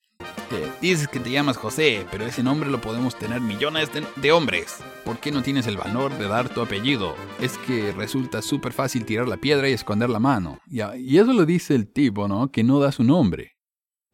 dices 0.82 1.08
que 1.08 1.19
te 1.19 1.32
llamas 1.32 1.58
José, 1.58 2.06
pero 2.12 2.25
ese 2.25 2.43
nombre 2.43 2.69
lo 2.69 2.80
podemos 2.80 3.17
tener 3.17 3.41
millones 3.41 3.89
de, 4.21 4.32
hombres. 4.32 4.78
¿Por 5.04 5.17
qué 5.17 5.32
no 5.32 5.41
tienes 5.41 5.65
el 5.67 5.78
valor 5.78 6.15
de 6.17 6.28
dar 6.28 6.49
tu 6.49 6.62
apellido? 6.62 7.15
Es 7.39 7.58
que 7.58 7.91
resulta 7.91 8.41
súper 8.41 8.71
fácil 8.71 9.06
tirar 9.06 9.28
la 9.28 9.38
piedra 9.38 9.69
y 9.69 9.73
esconder 9.73 10.10
la 10.10 10.19
mano. 10.19 10.60
Y, 10.67 10.82
y 10.99 11.17
eso 11.17 11.34
lo 11.34 11.45
dice 11.45 11.75
el 11.75 11.91
tipo, 11.91 12.28
¿no? 12.28 12.51
Que 12.51 12.63
no 12.63 12.80
da 12.80 12.91
su 12.91 13.04
nombre. 13.04 13.58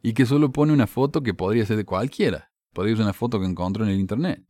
Y 0.02 0.14
que 0.14 0.26
solo 0.26 0.52
pone 0.52 0.74
una 0.74 0.88
foto 0.88 1.22
que 1.22 1.34
podría 1.34 1.66
ser 1.66 1.78
de 1.78 1.86
cualquiera. 1.86 2.52
Podría 2.74 2.96
ser 2.96 3.04
una 3.04 3.14
foto 3.14 3.40
que 3.40 3.46
encontró 3.46 3.84
en 3.84 3.92
el 3.92 4.00
internet. 4.00 4.44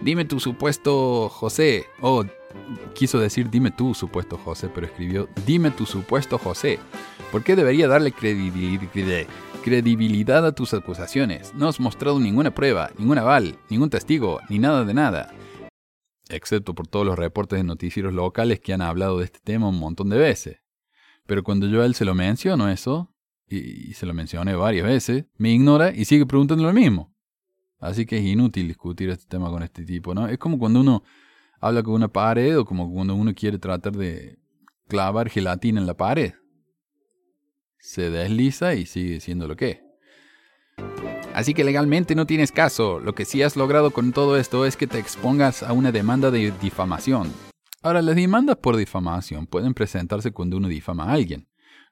Dime 0.00 0.24
tu 0.24 0.38
supuesto 0.38 1.28
José. 1.28 1.86
Oh, 2.00 2.24
quiso 2.94 3.18
decir 3.18 3.50
dime 3.50 3.72
tú 3.72 3.94
supuesto 3.94 4.38
José, 4.38 4.70
pero 4.72 4.86
escribió 4.86 5.28
dime 5.44 5.72
tu 5.72 5.86
supuesto 5.86 6.38
José. 6.38 6.78
¿Por 7.30 7.44
qué 7.44 7.56
debería 7.56 7.88
darle 7.88 8.12
credibilidad 9.62 10.46
a 10.46 10.52
tus 10.52 10.72
acusaciones? 10.72 11.52
No 11.54 11.68
has 11.68 11.78
mostrado 11.78 12.18
ninguna 12.18 12.54
prueba, 12.54 12.90
ningún 12.96 13.18
aval, 13.18 13.58
ningún 13.68 13.90
testigo, 13.90 14.40
ni 14.48 14.58
nada 14.58 14.86
de 14.86 14.94
nada. 14.94 15.30
Excepto 16.30 16.74
por 16.74 16.86
todos 16.86 17.04
los 17.04 17.18
reportes 17.18 17.58
de 17.58 17.64
noticieros 17.64 18.14
locales 18.14 18.60
que 18.60 18.72
han 18.72 18.80
hablado 18.80 19.18
de 19.18 19.26
este 19.26 19.40
tema 19.44 19.68
un 19.68 19.78
montón 19.78 20.08
de 20.08 20.16
veces. 20.16 20.60
Pero 21.26 21.42
cuando 21.42 21.66
yo 21.66 21.82
a 21.82 21.86
él 21.86 21.94
se 21.94 22.06
lo 22.06 22.14
menciono 22.14 22.70
eso, 22.70 23.14
y 23.46 23.92
se 23.92 24.06
lo 24.06 24.14
mencioné 24.14 24.54
varias 24.54 24.86
veces, 24.86 25.26
me 25.36 25.52
ignora 25.52 25.92
y 25.94 26.06
sigue 26.06 26.24
preguntando 26.24 26.64
lo 26.64 26.72
mismo. 26.72 27.14
Así 27.78 28.06
que 28.06 28.18
es 28.18 28.24
inútil 28.24 28.68
discutir 28.68 29.10
este 29.10 29.26
tema 29.26 29.50
con 29.50 29.62
este 29.62 29.84
tipo, 29.84 30.14
¿no? 30.14 30.28
Es 30.28 30.38
como 30.38 30.58
cuando 30.58 30.80
uno 30.80 31.02
habla 31.60 31.82
con 31.82 31.92
una 31.94 32.08
pared 32.08 32.58
o 32.58 32.64
como 32.64 32.90
cuando 32.90 33.14
uno 33.14 33.34
quiere 33.34 33.58
tratar 33.58 33.92
de 33.92 34.38
clavar 34.86 35.28
gelatina 35.28 35.78
en 35.78 35.86
la 35.86 35.94
pared. 35.94 36.32
Se 37.80 38.10
desliza 38.10 38.74
y 38.74 38.86
sigue 38.86 39.20
siendo 39.20 39.48
lo 39.48 39.56
que. 39.56 39.82
Así 41.34 41.54
que 41.54 41.64
legalmente 41.64 42.14
no 42.14 42.26
tienes 42.26 42.52
caso. 42.52 43.00
Lo 43.00 43.14
que 43.14 43.24
sí 43.24 43.42
has 43.42 43.56
logrado 43.56 43.90
con 43.90 44.12
todo 44.12 44.36
esto 44.36 44.66
es 44.66 44.76
que 44.76 44.86
te 44.86 44.98
expongas 44.98 45.62
a 45.62 45.72
una 45.72 45.92
demanda 45.92 46.30
de 46.30 46.52
difamación. 46.60 47.32
Ahora, 47.82 48.02
las 48.02 48.16
demandas 48.16 48.56
por 48.56 48.76
difamación 48.76 49.46
pueden 49.46 49.72
presentarse 49.72 50.32
cuando 50.32 50.56
uno 50.56 50.66
difama 50.66 51.04
a 51.04 51.12
alguien, 51.12 51.46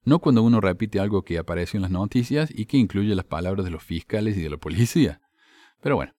no 0.04 0.18
cuando 0.18 0.42
uno 0.42 0.60
repite 0.60 0.98
algo 0.98 1.22
que 1.22 1.38
apareció 1.38 1.78
en 1.78 1.82
las 1.82 1.92
noticias 1.92 2.50
y 2.52 2.66
que 2.66 2.76
incluye 2.76 3.14
las 3.14 3.24
palabras 3.24 3.64
de 3.64 3.70
los 3.70 3.84
fiscales 3.84 4.36
y 4.36 4.42
de 4.42 4.50
la 4.50 4.56
policía. 4.56 5.20
Pero 5.80 5.94
bueno, 5.94 6.12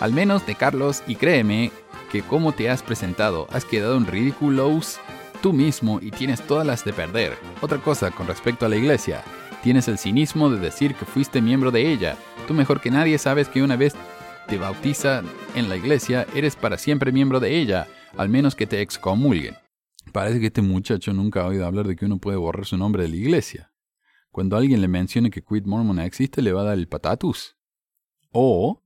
al 0.00 0.12
menos 0.12 0.46
de 0.46 0.54
Carlos, 0.54 1.02
y 1.06 1.16
créeme 1.16 1.70
que 2.10 2.22
como 2.22 2.52
te 2.52 2.70
has 2.70 2.82
presentado, 2.82 3.46
has 3.50 3.64
quedado 3.64 3.96
en 3.96 4.06
ridículos 4.06 4.98
tú 5.44 5.52
mismo 5.52 5.98
y 6.00 6.10
tienes 6.10 6.40
todas 6.40 6.66
las 6.66 6.86
de 6.86 6.94
perder. 6.94 7.36
Otra 7.60 7.76
cosa 7.76 8.10
con 8.10 8.26
respecto 8.26 8.64
a 8.64 8.68
la 8.70 8.76
iglesia, 8.76 9.22
tienes 9.62 9.88
el 9.88 9.98
cinismo 9.98 10.48
de 10.48 10.58
decir 10.58 10.94
que 10.94 11.04
fuiste 11.04 11.42
miembro 11.42 11.70
de 11.70 11.92
ella. 11.92 12.16
Tú 12.48 12.54
mejor 12.54 12.80
que 12.80 12.90
nadie 12.90 13.18
sabes 13.18 13.50
que 13.50 13.62
una 13.62 13.76
vez 13.76 13.94
te 14.48 14.56
bautiza 14.56 15.22
en 15.54 15.68
la 15.68 15.76
iglesia, 15.76 16.26
eres 16.34 16.56
para 16.56 16.78
siempre 16.78 17.12
miembro 17.12 17.40
de 17.40 17.58
ella, 17.58 17.88
al 18.16 18.30
menos 18.30 18.54
que 18.54 18.66
te 18.66 18.80
excomulguen. 18.80 19.54
Parece 20.12 20.40
que 20.40 20.46
este 20.46 20.62
muchacho 20.62 21.12
nunca 21.12 21.42
ha 21.42 21.46
oído 21.48 21.66
hablar 21.66 21.86
de 21.86 21.94
que 21.94 22.06
uno 22.06 22.16
puede 22.16 22.38
borrar 22.38 22.64
su 22.64 22.78
nombre 22.78 23.02
de 23.02 23.10
la 23.10 23.16
iglesia. 23.16 23.70
Cuando 24.30 24.56
alguien 24.56 24.80
le 24.80 24.88
mencione 24.88 25.28
que 25.28 25.42
Quid 25.42 25.66
Mormon 25.66 25.98
existe, 25.98 26.40
le 26.40 26.54
va 26.54 26.62
a 26.62 26.64
dar 26.64 26.78
el 26.78 26.88
patatus. 26.88 27.54
O 28.30 28.82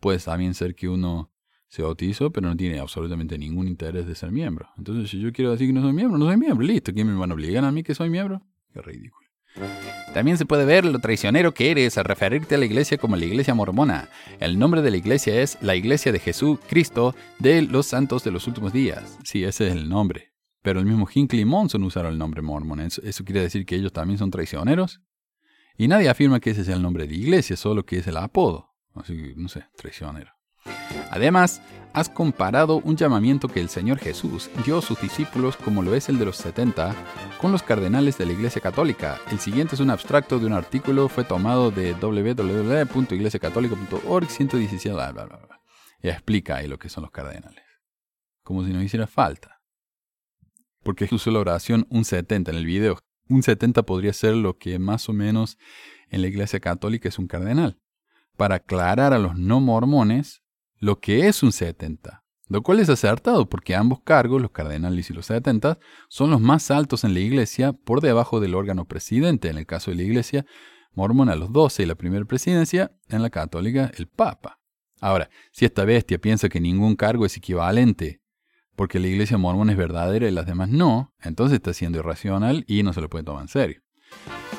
puede 0.00 0.18
también 0.18 0.52
ser 0.52 0.74
que 0.74 0.86
uno 0.86 1.32
se 1.68 1.82
bautizó, 1.82 2.30
pero 2.30 2.48
no 2.48 2.56
tiene 2.56 2.78
absolutamente 2.78 3.38
ningún 3.38 3.68
interés 3.68 4.06
de 4.06 4.14
ser 4.14 4.32
miembro. 4.32 4.68
Entonces, 4.78 5.10
si 5.10 5.20
yo 5.20 5.32
quiero 5.32 5.52
decir 5.52 5.66
que 5.66 5.72
no 5.72 5.82
soy 5.82 5.92
miembro, 5.92 6.18
no 6.18 6.26
soy 6.26 6.36
miembro, 6.36 6.66
listo. 6.66 6.92
¿Quién 6.92 7.06
me 7.06 7.14
van 7.14 7.30
a 7.30 7.34
obligar 7.34 7.64
a 7.64 7.70
mí 7.70 7.82
que 7.82 7.94
soy 7.94 8.10
miembro? 8.10 8.42
Qué 8.72 8.80
ridículo. 8.80 9.28
También 10.14 10.38
se 10.38 10.46
puede 10.46 10.64
ver 10.64 10.84
lo 10.84 10.98
traicionero 10.98 11.52
que 11.52 11.70
eres 11.70 11.98
al 11.98 12.04
referirte 12.04 12.54
a 12.54 12.58
la 12.58 12.64
iglesia 12.64 12.98
como 12.98 13.16
la 13.16 13.24
iglesia 13.24 13.54
mormona. 13.54 14.08
El 14.40 14.58
nombre 14.58 14.82
de 14.82 14.90
la 14.90 14.96
iglesia 14.96 15.40
es 15.40 15.58
la 15.60 15.76
iglesia 15.76 16.12
de 16.12 16.18
Jesús 16.18 16.58
Cristo 16.68 17.14
de 17.38 17.62
los 17.62 17.86
santos 17.86 18.24
de 18.24 18.30
los 18.30 18.46
últimos 18.46 18.72
días. 18.72 19.18
Sí, 19.24 19.44
ese 19.44 19.68
es 19.68 19.74
el 19.74 19.88
nombre. 19.88 20.32
Pero 20.62 20.80
el 20.80 20.86
mismo 20.86 21.08
Hinckley 21.12 21.42
y 21.42 21.44
Monson 21.44 21.82
usaron 21.84 22.12
el 22.12 22.18
nombre 22.18 22.42
mormón. 22.42 22.80
¿Eso, 22.80 23.02
¿Eso 23.02 23.24
quiere 23.24 23.42
decir 23.42 23.64
que 23.64 23.76
ellos 23.76 23.92
también 23.92 24.18
son 24.18 24.30
traicioneros? 24.30 25.00
Y 25.76 25.86
nadie 25.86 26.08
afirma 26.08 26.40
que 26.40 26.50
ese 26.50 26.64
sea 26.64 26.74
el 26.74 26.82
nombre 26.82 27.06
de 27.06 27.14
iglesia, 27.14 27.56
solo 27.56 27.84
que 27.84 27.98
es 27.98 28.06
el 28.06 28.16
apodo. 28.16 28.74
Así 28.94 29.16
que, 29.16 29.34
no 29.36 29.48
sé, 29.48 29.66
traicionero. 29.76 30.37
Además, 31.10 31.60
has 31.92 32.08
comparado 32.08 32.76
un 32.76 32.96
llamamiento 32.96 33.48
que 33.48 33.60
el 33.60 33.68
Señor 33.68 33.98
Jesús 33.98 34.48
dio 34.64 34.78
a 34.78 34.82
sus 34.82 35.00
discípulos 35.00 35.56
como 35.56 35.82
lo 35.82 35.94
es 35.94 36.08
el 36.08 36.18
de 36.18 36.24
los 36.26 36.36
70 36.36 36.94
con 37.40 37.50
los 37.52 37.62
cardenales 37.62 38.18
de 38.18 38.26
la 38.26 38.32
Iglesia 38.32 38.60
Católica. 38.60 39.20
El 39.30 39.38
siguiente 39.40 39.74
es 39.74 39.80
un 39.80 39.90
abstracto 39.90 40.38
de 40.38 40.46
un 40.46 40.52
artículo, 40.52 41.08
fue 41.08 41.24
tomado 41.24 41.70
de 41.70 41.94
www.iglesiacatólica.org 41.94 44.30
117, 44.30 44.94
bla, 44.94 45.12
bla, 45.12 45.24
bla. 45.24 45.60
Y 46.00 46.08
explica 46.08 46.56
ahí 46.56 46.68
lo 46.68 46.78
que 46.78 46.88
son 46.88 47.02
los 47.02 47.10
cardenales. 47.10 47.64
Como 48.42 48.64
si 48.64 48.72
no 48.72 48.82
hiciera 48.82 49.06
falta. 49.06 49.60
Porque 50.82 51.04
es 51.06 51.12
usó 51.12 51.30
la 51.30 51.40
oración 51.40 51.86
un 51.90 52.04
70 52.04 52.52
en 52.52 52.56
el 52.56 52.66
video. 52.66 52.98
Un 53.28 53.42
70 53.42 53.82
podría 53.82 54.12
ser 54.12 54.36
lo 54.36 54.56
que 54.56 54.78
más 54.78 55.08
o 55.08 55.12
menos 55.12 55.58
en 56.08 56.22
la 56.22 56.28
Iglesia 56.28 56.60
Católica 56.60 57.08
es 57.08 57.18
un 57.18 57.26
cardenal 57.26 57.80
para 58.36 58.54
aclarar 58.56 59.12
a 59.12 59.18
los 59.18 59.36
no 59.36 59.60
mormones 59.60 60.42
lo 60.78 61.00
que 61.00 61.28
es 61.28 61.42
un 61.42 61.52
70, 61.52 62.24
lo 62.48 62.62
cual 62.62 62.80
es 62.80 62.88
acertado 62.88 63.48
porque 63.48 63.74
ambos 63.74 64.00
cargos, 64.02 64.40
los 64.40 64.50
cardenales 64.50 65.10
y 65.10 65.12
los 65.12 65.26
70, 65.26 65.78
son 66.08 66.30
los 66.30 66.40
más 66.40 66.70
altos 66.70 67.04
en 67.04 67.14
la 67.14 67.20
iglesia 67.20 67.72
por 67.72 68.00
debajo 68.00 68.40
del 68.40 68.54
órgano 68.54 68.86
presidente, 68.86 69.48
en 69.48 69.58
el 69.58 69.66
caso 69.66 69.90
de 69.90 69.96
la 69.96 70.02
iglesia 70.02 70.46
mormona 70.92 71.36
los 71.36 71.52
12 71.52 71.84
y 71.84 71.86
la 71.86 71.94
primera 71.94 72.24
presidencia, 72.24 72.92
en 73.08 73.22
la 73.22 73.30
católica 73.30 73.90
el 73.96 74.08
papa. 74.08 74.58
Ahora, 75.00 75.30
si 75.52 75.64
esta 75.64 75.84
bestia 75.84 76.18
piensa 76.18 76.48
que 76.48 76.60
ningún 76.60 76.96
cargo 76.96 77.24
es 77.24 77.36
equivalente 77.36 78.20
porque 78.74 79.00
la 79.00 79.08
iglesia 79.08 79.38
mormona 79.38 79.72
es 79.72 79.78
verdadera 79.78 80.28
y 80.28 80.30
las 80.30 80.46
demás 80.46 80.68
no, 80.68 81.12
entonces 81.20 81.56
está 81.56 81.72
siendo 81.72 81.98
irracional 81.98 82.64
y 82.68 82.84
no 82.84 82.92
se 82.92 83.00
lo 83.00 83.08
puede 83.08 83.24
tomar 83.24 83.42
en 83.42 83.48
serio. 83.48 83.82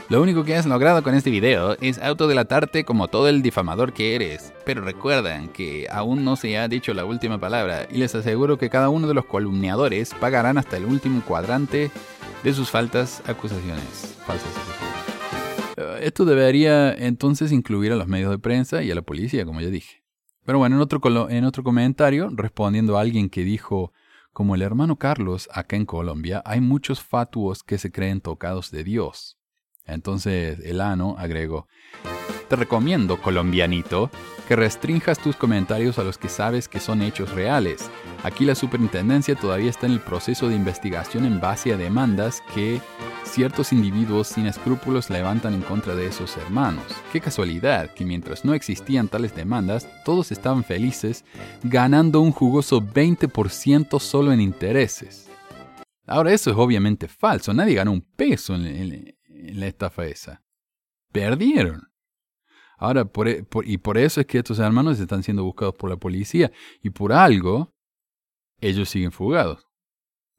Lo 0.10 0.24
único 0.24 0.44
que 0.44 0.56
has 0.56 0.66
logrado 0.66 1.04
con 1.04 1.14
este 1.14 1.30
video 1.30 1.78
es 1.82 2.00
autodelatarte 2.00 2.84
como 2.84 3.10
todo 3.10 3.28
el 3.28 3.44
difamador 3.44 3.94
que 3.94 4.16
eres. 4.16 4.52
Pero 4.66 4.82
recuerden 4.82 5.50
que 5.50 5.86
aún 5.92 6.24
no 6.26 6.36
se 6.36 6.58
ha 6.58 6.68
dicho 6.68 6.96
la 6.96 7.06
última 7.06 7.40
palabra 7.40 7.88
y 7.92 8.00
les 8.00 8.16
aseguro 8.16 8.58
que 8.58 8.72
cada 8.72 8.90
uno 8.90 9.08
de 9.08 9.14
los 9.14 9.26
columniadores 9.26 10.16
pagarán 10.16 10.58
hasta 10.58 10.78
el 10.78 10.86
último 10.86 11.22
cuadrante 11.24 11.92
de 12.44 12.54
sus 12.54 12.72
faltas 12.72 13.22
acusaciones. 13.28 14.18
Falsas 14.26 14.50
acusaciones. 14.58 15.00
Eh, 15.78 16.08
esto 16.08 16.26
debería 16.26 16.92
entonces 16.92 17.52
incluir 17.52 17.92
a 17.92 17.96
los 17.96 18.08
medios 18.08 18.32
de 18.32 18.40
prensa 18.40 18.82
y 18.82 18.90
a 18.90 18.96
la 18.96 19.04
policía, 19.04 19.46
como 19.46 19.62
ya 19.62 19.70
dije. 19.70 20.04
Pero 20.44 20.58
bueno, 20.58 20.78
en 20.78 20.82
otro, 20.82 21.30
en 21.30 21.46
otro 21.46 21.64
comentario, 21.64 22.30
respondiendo 22.32 22.98
a 22.98 23.02
alguien 23.02 23.30
que 23.30 23.44
dijo, 23.44 23.94
como 24.34 24.56
el 24.56 24.64
hermano 24.64 24.96
Carlos 24.96 25.48
acá 25.54 25.76
en 25.76 25.86
Colombia, 25.86 26.42
hay 26.46 26.62
muchos 26.62 27.00
fatuos 27.00 27.62
que 27.62 27.78
se 27.78 27.92
creen 27.92 28.22
tocados 28.22 28.72
de 28.72 28.84
Dios. 28.84 29.39
Entonces 29.94 30.60
el 30.64 30.82
ano 30.82 31.16
agregó, 31.18 31.68
te 32.50 32.56
recomiendo, 32.56 33.22
colombianito, 33.22 34.10
que 34.48 34.56
restrinjas 34.56 35.20
tus 35.20 35.36
comentarios 35.36 36.00
a 36.00 36.04
los 36.04 36.18
que 36.18 36.28
sabes 36.28 36.68
que 36.68 36.80
son 36.80 37.04
hechos 37.04 37.32
reales. 37.36 37.92
Aquí 38.24 38.46
la 38.46 38.56
superintendencia 38.56 39.36
todavía 39.36 39.70
está 39.70 39.86
en 39.86 39.92
el 39.94 40.00
proceso 40.00 40.50
de 40.50 40.56
investigación 40.56 41.26
en 41.26 41.40
base 41.40 41.72
a 41.72 41.78
demandas 41.78 42.42
que 42.56 42.82
ciertos 43.24 43.72
individuos 43.72 44.30
sin 44.30 44.48
escrúpulos 44.48 45.12
levantan 45.12 45.54
en 45.54 45.62
contra 45.62 45.94
de 45.94 46.08
esos 46.08 46.36
hermanos. 46.38 46.84
Qué 47.14 47.22
casualidad 47.22 47.94
que 47.94 48.04
mientras 48.06 48.44
no 48.44 48.56
existían 48.56 49.08
tales 49.08 49.36
demandas, 49.36 49.88
todos 50.04 50.32
estaban 50.32 50.64
felices 50.64 51.24
ganando 51.62 52.20
un 52.20 52.32
jugoso 52.32 52.82
20% 52.82 54.00
solo 54.00 54.34
en 54.34 54.42
intereses. 54.42 55.30
Ahora 56.08 56.34
eso 56.34 56.50
es 56.50 56.58
obviamente 56.58 57.08
falso, 57.08 57.54
nadie 57.54 57.76
ganó 57.76 57.92
un 57.92 58.02
peso 58.02 58.56
en, 58.56 58.66
en 58.66 59.19
la 59.54 59.68
estafa 59.68 60.06
esa. 60.06 60.44
Perdieron. 61.12 61.90
Ahora, 62.78 63.02
e, 63.02 63.44
por, 63.44 63.68
y 63.68 63.78
por 63.78 63.98
eso 63.98 64.22
es 64.22 64.28
que 64.28 64.38
estos 64.38 64.60
hermanos 64.60 65.00
están 65.00 65.24
siendo 65.24 65.44
buscados 65.44 65.76
por 65.76 65.90
la 65.90 65.98
policía 65.98 66.52
y 66.82 66.92
por 66.92 67.12
algo 67.12 67.74
ellos 68.62 68.90
siguen 68.90 69.12
fugados. 69.12 69.68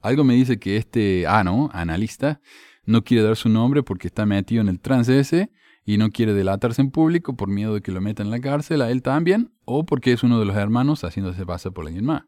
Algo 0.01 0.25
me 0.25 0.35
dice 0.35 0.59
que 0.59 0.77
este 0.77 1.27
ano, 1.27 1.69
analista, 1.73 2.41
no 2.85 3.05
quiere 3.05 3.23
dar 3.23 3.37
su 3.37 3.49
nombre 3.49 3.83
porque 3.83 4.09
está 4.09 4.25
metido 4.25 4.63
en 4.63 4.69
el 4.69 4.81
trance 4.81 5.19
ese 5.19 5.51
y 5.85 5.99
no 5.99 6.11
quiere 6.11 6.33
delatarse 6.33 6.81
en 6.81 6.91
público 6.91 7.37
por 7.37 7.49
miedo 7.49 7.75
de 7.75 7.83
que 7.83 7.93
lo 7.93 8.01
metan 8.01 8.27
en 8.27 8.31
la 8.31 8.41
cárcel 8.41 8.81
a 8.81 8.91
él 8.91 9.03
también 9.03 9.53
o 9.65 9.85
porque 9.85 10.13
es 10.13 10.23
uno 10.23 10.38
de 10.38 10.46
los 10.46 10.57
hermanos 10.57 11.05
haciéndose 11.05 11.44
pasar 11.44 11.73
por 11.73 11.87
alguien 11.87 12.07
más. 12.07 12.25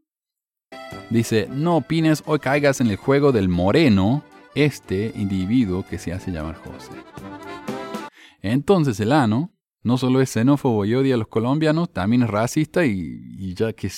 Dice, 1.11 1.49
no 1.51 1.77
opines 1.77 2.23
o 2.27 2.39
caigas 2.39 2.81
en 2.81 2.89
el 2.89 2.97
juego 2.97 3.33
del 3.33 3.49
moreno 3.49 4.25
este 4.55 5.13
individuo 5.15 5.85
que 5.89 5.99
se 5.99 6.13
hace 6.13 6.31
llamar 6.31 6.57
José. 6.57 6.93
Entonces 8.43 8.99
el 9.01 9.13
ano 9.13 9.53
no 9.83 9.99
solo 9.99 10.21
es 10.21 10.31
xenófobo 10.31 10.85
y 10.85 10.95
odia 10.95 11.15
a 11.15 11.19
los 11.19 11.29
colombianos, 11.29 11.93
también 11.93 12.23
es 12.23 12.31
racista 12.31 12.85
y, 12.85 13.55
ya 13.55 13.73
que 13.73 13.91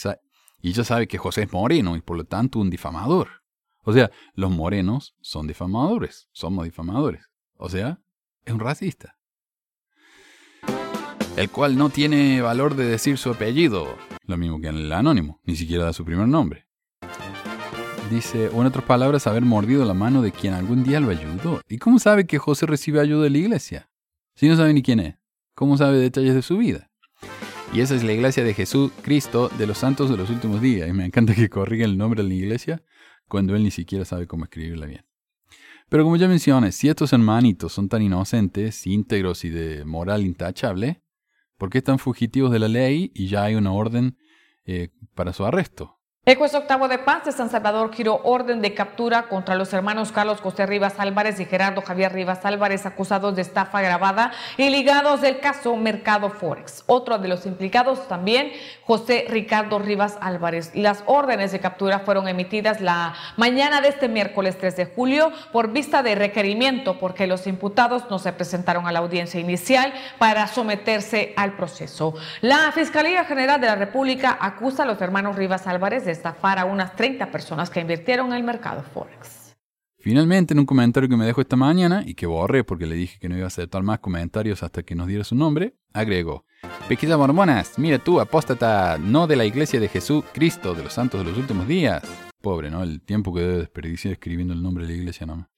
y 0.62 0.72
ya 0.72 0.84
sabe 0.84 1.06
que 1.06 1.18
José 1.18 1.42
es 1.42 1.52
moreno 1.52 1.96
y 1.96 2.00
por 2.00 2.16
lo 2.16 2.24
tanto 2.24 2.58
un 2.58 2.70
difamador. 2.70 3.42
O 3.82 3.92
sea, 3.92 4.10
los 4.34 4.50
morenos 4.50 5.14
son 5.20 5.46
difamadores, 5.46 6.28
somos 6.32 6.64
difamadores. 6.64 7.26
O 7.56 7.68
sea, 7.68 8.00
es 8.44 8.54
un 8.54 8.60
racista. 8.60 9.18
El 11.36 11.50
cual 11.50 11.76
no 11.76 11.90
tiene 11.90 12.40
valor 12.40 12.76
de 12.76 12.86
decir 12.86 13.18
su 13.18 13.30
apellido, 13.30 13.98
lo 14.24 14.36
mismo 14.36 14.60
que 14.60 14.68
en 14.68 14.76
el 14.76 14.92
anónimo, 14.92 15.40
ni 15.44 15.56
siquiera 15.56 15.84
da 15.84 15.92
su 15.92 16.04
primer 16.04 16.28
nombre. 16.28 16.63
Dice, 18.14 18.48
o 18.50 18.60
en 18.60 18.68
otras 18.68 18.84
palabras, 18.84 19.26
haber 19.26 19.42
mordido 19.42 19.84
la 19.84 19.92
mano 19.92 20.22
de 20.22 20.30
quien 20.30 20.54
algún 20.54 20.84
día 20.84 21.00
lo 21.00 21.10
ayudó. 21.10 21.60
¿Y 21.68 21.78
cómo 21.78 21.98
sabe 21.98 22.28
que 22.28 22.38
José 22.38 22.64
recibe 22.64 23.00
ayuda 23.00 23.24
de 23.24 23.30
la 23.30 23.38
iglesia? 23.38 23.90
Si 24.36 24.46
no 24.46 24.54
sabe 24.54 24.72
ni 24.72 24.82
quién 24.82 25.00
es. 25.00 25.16
¿Cómo 25.56 25.76
sabe 25.76 25.98
detalles 25.98 26.32
de 26.32 26.42
su 26.42 26.56
vida? 26.58 26.92
Y 27.72 27.80
esa 27.80 27.96
es 27.96 28.04
la 28.04 28.12
iglesia 28.12 28.44
de 28.44 28.54
Jesús 28.54 28.92
Cristo 29.02 29.50
de 29.58 29.66
los 29.66 29.78
santos 29.78 30.10
de 30.10 30.16
los 30.16 30.30
últimos 30.30 30.60
días. 30.60 30.88
Y 30.88 30.92
me 30.92 31.04
encanta 31.04 31.34
que 31.34 31.50
corriga 31.50 31.84
el 31.84 31.98
nombre 31.98 32.22
de 32.22 32.28
la 32.28 32.34
iglesia 32.36 32.84
cuando 33.26 33.56
él 33.56 33.64
ni 33.64 33.72
siquiera 33.72 34.04
sabe 34.04 34.28
cómo 34.28 34.44
escribirla 34.44 34.86
bien. 34.86 35.04
Pero 35.88 36.04
como 36.04 36.14
ya 36.14 36.28
mencioné, 36.28 36.70
si 36.70 36.88
estos 36.88 37.12
hermanitos 37.12 37.72
son 37.72 37.88
tan 37.88 38.00
inocentes, 38.00 38.86
íntegros 38.86 39.44
y 39.44 39.48
de 39.48 39.84
moral 39.84 40.22
intachable, 40.24 41.02
¿por 41.58 41.68
qué 41.68 41.78
están 41.78 41.98
fugitivos 41.98 42.52
de 42.52 42.60
la 42.60 42.68
ley 42.68 43.10
y 43.12 43.26
ya 43.26 43.42
hay 43.42 43.56
una 43.56 43.72
orden 43.72 44.18
eh, 44.66 44.90
para 45.16 45.32
su 45.32 45.44
arresto? 45.44 45.98
El 46.26 46.36
juez 46.36 46.54
octavo 46.54 46.88
de 46.88 46.96
paz 46.96 47.26
de 47.26 47.32
San 47.32 47.50
Salvador 47.50 47.92
giró 47.92 48.22
orden 48.24 48.62
de 48.62 48.72
captura 48.72 49.24
contra 49.24 49.56
los 49.56 49.74
hermanos 49.74 50.10
Carlos 50.10 50.40
José 50.40 50.64
Rivas 50.64 50.94
Álvarez 50.96 51.38
y 51.38 51.44
Gerardo 51.44 51.82
Javier 51.82 52.14
Rivas 52.14 52.46
Álvarez, 52.46 52.86
acusados 52.86 53.36
de 53.36 53.42
estafa 53.42 53.82
grabada 53.82 54.32
y 54.56 54.70
ligados 54.70 55.20
del 55.20 55.40
caso 55.40 55.76
Mercado 55.76 56.30
Forex. 56.30 56.84
Otro 56.86 57.18
de 57.18 57.28
los 57.28 57.44
implicados 57.44 58.08
también, 58.08 58.52
José 58.86 59.26
Ricardo 59.28 59.78
Rivas 59.78 60.16
Álvarez. 60.22 60.70
Las 60.74 61.04
órdenes 61.04 61.52
de 61.52 61.60
captura 61.60 61.98
fueron 61.98 62.26
emitidas 62.26 62.80
la 62.80 63.12
mañana 63.36 63.82
de 63.82 63.88
este 63.88 64.08
miércoles 64.08 64.56
3 64.56 64.76
de 64.76 64.86
julio 64.86 65.30
por 65.52 65.72
vista 65.72 66.02
de 66.02 66.14
requerimiento, 66.14 66.98
porque 66.98 67.26
los 67.26 67.46
imputados 67.46 68.04
no 68.08 68.18
se 68.18 68.32
presentaron 68.32 68.86
a 68.86 68.92
la 68.92 69.00
audiencia 69.00 69.40
inicial 69.40 69.92
para 70.18 70.46
someterse 70.46 71.34
al 71.36 71.52
proceso. 71.52 72.14
La 72.40 72.72
Fiscalía 72.72 73.26
General 73.26 73.60
de 73.60 73.66
la 73.66 73.74
República 73.74 74.38
acusa 74.40 74.84
a 74.84 74.86
los 74.86 75.02
hermanos 75.02 75.36
Rivas 75.36 75.66
Álvarez 75.66 76.06
de 76.06 76.13
estafar 76.14 76.58
a 76.58 76.64
unas 76.64 76.96
30 76.96 77.30
personas 77.30 77.70
que 77.70 77.80
invirtieron 77.80 78.28
en 78.28 78.34
el 78.34 78.42
mercado 78.42 78.82
Forex. 78.82 79.44
Finalmente, 79.98 80.52
en 80.52 80.60
un 80.60 80.66
comentario 80.66 81.08
que 81.08 81.16
me 81.16 81.24
dejó 81.24 81.40
esta 81.40 81.56
mañana 81.56 82.02
y 82.04 82.14
que 82.14 82.26
borré 82.26 82.62
porque 82.62 82.86
le 82.86 82.94
dije 82.94 83.18
que 83.18 83.28
no 83.28 83.36
iba 83.36 83.44
a 83.44 83.48
aceptar 83.48 83.82
más 83.82 84.00
comentarios 84.00 84.62
hasta 84.62 84.82
que 84.82 84.94
nos 84.94 85.06
diera 85.06 85.24
su 85.24 85.34
nombre, 85.34 85.76
agregó: 85.94 86.44
Pequita 86.88 87.16
mormonas, 87.16 87.78
mira 87.78 87.98
tú, 87.98 88.20
apóstata, 88.20 88.98
no 88.98 89.26
de 89.26 89.36
la 89.36 89.46
iglesia 89.46 89.80
de 89.80 89.88
Jesús 89.88 90.22
Cristo, 90.34 90.74
de 90.74 90.82
los 90.84 90.92
santos 90.92 91.24
de 91.24 91.30
los 91.30 91.38
últimos 91.38 91.66
días. 91.66 92.02
Pobre, 92.42 92.70
¿no? 92.70 92.82
El 92.82 93.00
tiempo 93.00 93.32
que 93.32 93.40
debe 93.40 93.58
desperdiciar 93.60 94.12
escribiendo 94.12 94.52
el 94.52 94.62
nombre 94.62 94.86
de 94.86 94.92
la 94.92 94.98
iglesia 94.98 95.24
nomás. 95.26 95.53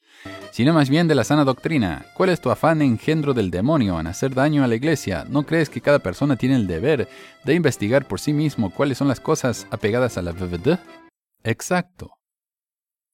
Sino 0.50 0.72
más 0.72 0.88
bien 0.88 1.08
de 1.08 1.14
la 1.14 1.24
sana 1.24 1.44
doctrina. 1.44 2.06
¿Cuál 2.14 2.30
es 2.30 2.40
tu 2.40 2.50
afán 2.50 2.80
engendro 2.80 3.34
del 3.34 3.50
demonio 3.50 4.00
en 4.00 4.06
hacer 4.06 4.34
daño 4.34 4.64
a 4.64 4.66
la 4.66 4.74
iglesia? 4.74 5.26
¿No 5.28 5.44
crees 5.44 5.68
que 5.68 5.80
cada 5.80 5.98
persona 5.98 6.36
tiene 6.36 6.56
el 6.56 6.66
deber 6.66 7.08
de 7.44 7.54
investigar 7.54 8.08
por 8.08 8.20
sí 8.20 8.32
mismo 8.32 8.70
cuáles 8.70 8.98
son 8.98 9.08
las 9.08 9.20
cosas 9.20 9.66
apegadas 9.70 10.16
a 10.16 10.22
la 10.22 10.32
VVD? 10.32 10.78
Exacto. 11.44 12.12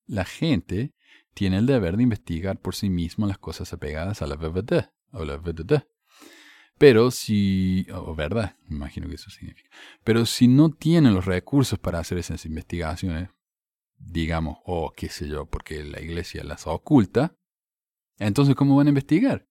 La 0.07 0.25
gente 0.25 0.93
tiene 1.35 1.59
el 1.59 1.67
deber 1.67 1.97
de 1.97 2.03
investigar 2.03 2.59
por 2.59 2.75
sí 2.75 2.91
mismo 2.91 3.27
las 3.27 3.39
cosas 3.39 3.73
apegadas 3.73 4.23
a 4.23 4.27
la 4.27 4.37
VVD 4.37 4.89
o 5.13 5.25
la. 5.25 5.41
Pero 6.79 7.11
si, 7.11 7.87
o 7.93 8.15
verdad, 8.15 8.57
me 8.67 8.77
imagino 8.77 9.09
que 9.09 9.15
eso 9.15 9.31
significa. 9.31 9.71
Pero 10.05 10.27
si 10.27 10.49
no 10.49 10.71
tienen 10.71 11.15
los 11.15 11.27
recursos 11.27 11.79
para 11.79 12.01
hacer 12.01 12.19
esas 12.19 12.45
investigaciones, 12.45 13.31
digamos, 14.05 14.59
o 14.65 14.93
qué 14.97 15.09
sé 15.09 15.29
yo, 15.29 15.47
porque 15.47 15.85
la 15.85 16.01
iglesia 16.01 16.45
las 16.45 16.67
oculta, 16.67 17.35
entonces 18.19 18.55
¿cómo 18.55 18.77
van 18.77 18.87
a 18.87 18.91
investigar? 18.91 19.47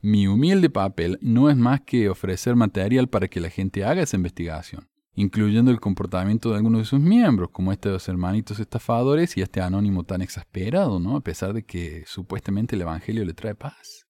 Mi 0.00 0.26
humilde 0.26 0.68
papel 0.68 1.18
no 1.22 1.48
es 1.48 1.56
más 1.56 1.82
que 1.82 2.08
ofrecer 2.08 2.56
material 2.56 3.08
para 3.08 3.28
que 3.28 3.40
la 3.40 3.50
gente 3.50 3.84
haga 3.84 4.02
esa 4.02 4.16
investigación, 4.16 4.88
incluyendo 5.14 5.70
el 5.70 5.80
comportamiento 5.80 6.50
de 6.50 6.56
algunos 6.56 6.80
de 6.80 6.86
sus 6.86 7.00
miembros, 7.00 7.50
como 7.50 7.72
estos 7.72 8.08
hermanitos 8.08 8.58
estafadores 8.58 9.36
y 9.36 9.42
este 9.42 9.60
anónimo 9.60 10.04
tan 10.04 10.20
exasperado, 10.20 10.98
¿no? 10.98 11.16
A 11.16 11.20
pesar 11.20 11.52
de 11.52 11.64
que 11.64 12.04
supuestamente 12.06 12.74
el 12.74 12.82
Evangelio 12.82 13.24
le 13.24 13.34
trae 13.34 13.54
paz. 13.54 14.08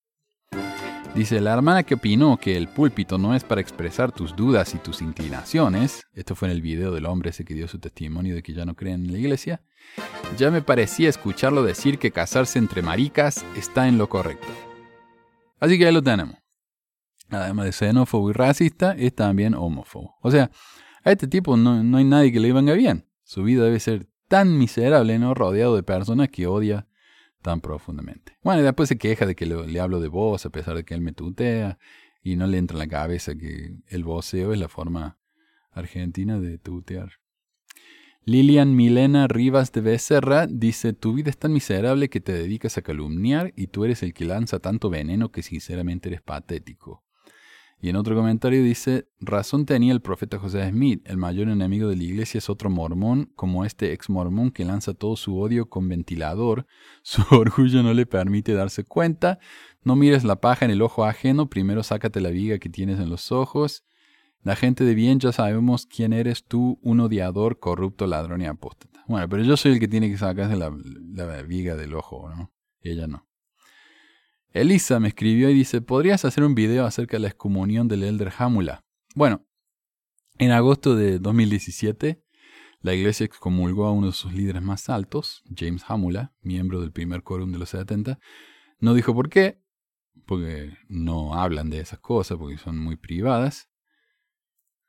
Dice, 1.15 1.43
la 1.43 1.53
hermana 1.53 1.83
que 1.83 1.95
opinó 1.95 2.39
que 2.39 2.57
el 2.57 2.69
púlpito 2.69 3.19
no 3.19 3.35
es 3.35 3.45
para 3.45 3.61
expresar 3.61 4.13
tus 4.13 4.35
dudas 4.35 4.75
y 4.75 4.79
tus 4.79 5.03
inclinaciones, 5.03 6.07
esto 6.15 6.35
fue 6.35 6.49
en 6.49 6.53
el 6.53 6.63
video 6.63 6.91
del 6.91 7.05
hombre 7.05 7.31
ese 7.31 7.45
que 7.45 7.53
dio 7.53 7.69
su 7.69 7.79
testimonio 7.79 8.35
de 8.35 8.43
que 8.43 8.55
ya 8.55 8.65
no 8.65 8.75
creen 8.75 9.05
en 9.05 9.13
la 9.13 9.19
iglesia, 9.19 9.61
ya 10.39 10.51
me 10.51 10.63
parecía 10.63 11.11
escucharlo 11.11 11.65
decir 11.65 11.99
que 11.99 12.13
casarse 12.13 12.59
entre 12.59 12.81
maricas 12.81 13.45
está 13.59 13.89
en 13.89 13.99
lo 13.99 14.09
correcto. 14.09 14.49
Así 15.61 15.79
que 15.79 15.87
ahí 15.87 15.93
lo 15.93 16.03
tenemos. 16.03 16.37
Además 17.29 17.67
de 17.67 17.73
xenófobo 17.73 18.31
y 18.31 18.33
racista, 18.33 18.93
es 18.93 19.15
también 19.15 19.55
homófobo. 19.55 20.17
O 20.23 20.31
sea, 20.31 20.51
a 21.05 21.13
este 21.13 21.29
tipo 21.29 21.59
no, 21.59 21.85
no 21.85 21.99
hay 21.99 22.05
nadie 22.05 22.33
que 22.33 22.41
le 22.41 22.55
venga 22.55 22.73
bien. 22.73 23.07
Su 23.23 23.43
vida 23.43 23.65
debe 23.65 23.81
ser 23.81 24.09
tan 24.29 24.57
miserable, 24.57 25.19
¿no? 25.19 25.35
Rodeado 25.35 25.77
de 25.77 25.83
personas 25.83 26.31
que 26.31 26.47
odia 26.47 26.87
tan 27.43 27.61
profundamente. 27.61 28.39
Bueno, 28.43 28.63
y 28.63 28.65
después 28.65 28.89
se 28.89 28.97
queja 28.97 29.27
de 29.27 29.35
que 29.35 29.47
le, 29.47 29.81
hablo 29.81 30.01
de 30.01 30.09
voz 30.09 30.47
a 30.47 30.51
pesar 30.51 30.77
de 30.77 30.85
que 30.85 30.95
él 30.95 31.01
me 31.01 31.13
tutea 31.13 31.79
y 32.23 32.37
no 32.37 32.47
le 32.47 32.59
entra 32.59 32.77
en 32.77 32.79
la 32.79 32.89
cabeza 32.89 33.35
que 33.35 33.77
el 33.89 34.05
voceo 34.05 34.53
es 34.53 34.59
la 34.59 34.69
forma 34.69 35.19
argentina 35.73 36.39
de 36.39 36.59
tutear. 36.59 37.11
Lilian 38.25 38.77
Milena 38.77 39.27
Rivas 39.27 39.73
de 39.73 39.81
Becerra 39.81 40.47
dice, 40.47 40.93
tu 40.93 41.13
vida 41.13 41.29
es 41.29 41.39
tan 41.39 41.53
miserable 41.53 42.09
que 42.09 42.21
te 42.21 42.33
dedicas 42.33 42.79
a 42.79 42.83
calumniar 42.83 43.53
y 43.57 43.67
tú 43.67 43.85
eres 43.85 44.05
el 44.05 44.15
que 44.15 44.25
lanza 44.25 44.61
tanto 44.61 44.91
veneno 44.91 45.33
que 45.33 45.43
sinceramente 45.43 46.09
eres 46.09 46.23
patético. 46.23 47.03
Y 47.85 47.89
en 47.89 47.97
otro 47.97 48.15
comentario 48.15 48.63
dice, 48.63 49.09
razón 49.19 49.67
tenía 49.67 49.93
el 49.93 50.01
profeta 50.01 50.39
José 50.39 50.71
Smith, 50.71 51.03
el 51.05 51.17
mayor 51.17 51.49
enemigo 51.49 51.89
de 51.89 51.97
la 51.97 52.05
iglesia 52.05 52.39
es 52.39 52.49
otro 52.49 52.71
mormón, 52.71 53.33
como 53.35 53.65
este 53.65 53.93
ex 53.93 54.09
mormón 54.09 54.53
que 54.53 54.65
lanza 54.65 54.95
todo 54.95 55.17
su 55.17 55.37
odio 55.37 55.69
con 55.69 55.89
ventilador, 55.89 56.69
su 57.03 57.23
orgullo 57.33 57.83
no 57.83 57.93
le 57.93 58.07
permite 58.07 58.53
darse 58.53 58.85
cuenta, 58.85 59.41
no 59.83 59.97
mires 59.97 60.23
la 60.23 60.37
paja 60.37 60.65
en 60.65 60.71
el 60.71 60.81
ojo 60.81 61.05
ajeno, 61.05 61.51
primero 61.51 61.83
sácate 61.83 62.21
la 62.21 62.31
viga 62.31 62.61
que 62.61 62.69
tienes 62.69 63.01
en 63.01 63.11
los 63.11 63.33
ojos. 63.33 63.85
La 64.45 64.55
gente 64.55 64.85
de 64.85 64.95
bien 64.95 65.19
ya 65.19 65.33
sabemos 65.33 65.87
quién 65.87 66.13
eres 66.13 66.45
tú, 66.45 66.79
un 66.83 67.01
odiador, 67.01 67.59
corrupto, 67.59 68.07
ladrón 68.07 68.43
y 68.43 68.47
apóstata. 68.47 69.05
Bueno, 69.09 69.29
pero 69.29 69.43
yo 69.43 69.57
soy 69.57 69.73
el 69.73 69.81
que 69.81 69.89
tiene 69.89 70.09
que 70.09 70.19
sacarse 70.19 70.55
la, 70.57 70.71
viga 71.43 71.75
del 71.75 71.95
ojo, 71.95 72.29
¿no? 72.29 72.53
Ella 72.81 73.09
no. 73.09 73.27
Elisa 74.53 75.01
me 75.01 75.09
escribió 75.09 75.49
y 75.49 75.55
dice, 75.55 75.81
¿podrías 75.81 76.25
hacer 76.25 76.45
un 76.45 76.55
video 76.55 76.85
acerca 76.85 77.17
de 77.17 77.21
la 77.21 77.29
excomunión 77.29 77.89
del 77.89 78.03
Elder 78.03 78.33
Hamula? 78.37 78.85
Bueno, 79.15 79.47
en 80.39 80.51
agosto 80.51 80.95
de 80.95 81.19
2017, 81.19 82.23
la 82.81 82.95
iglesia 82.95 83.25
excomulgó 83.25 83.87
a 83.87 83.93
uno 83.93 84.09
de 84.09 84.13
sus 84.13 84.33
líderes 84.33 84.63
más 84.63 84.91
altos, 84.91 85.43
James 85.57 85.85
Hamula, 85.89 86.35
miembro 86.43 86.81
del 86.81 86.93
primer 86.93 87.23
quórum 87.23 87.51
de 87.53 87.59
los 87.59 87.71
70. 87.71 88.19
No 88.79 88.93
dijo 88.93 89.15
por 89.15 89.31
qué, 89.31 89.63
porque 90.27 90.77
no 90.89 91.35
hablan 91.35 91.71
de 91.71 91.81
esas 91.81 92.01
cosas, 92.01 92.37
porque 92.37 92.59
son 92.59 92.79
muy 92.79 92.97
privadas, 92.97 93.71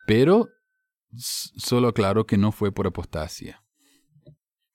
pero 0.05 0.49
solo 1.15 1.89
aclaró 1.89 2.25
que 2.25 2.37
no 2.37 2.51
fue 2.51 2.71
por 2.73 2.87
apostasía. 2.87 3.63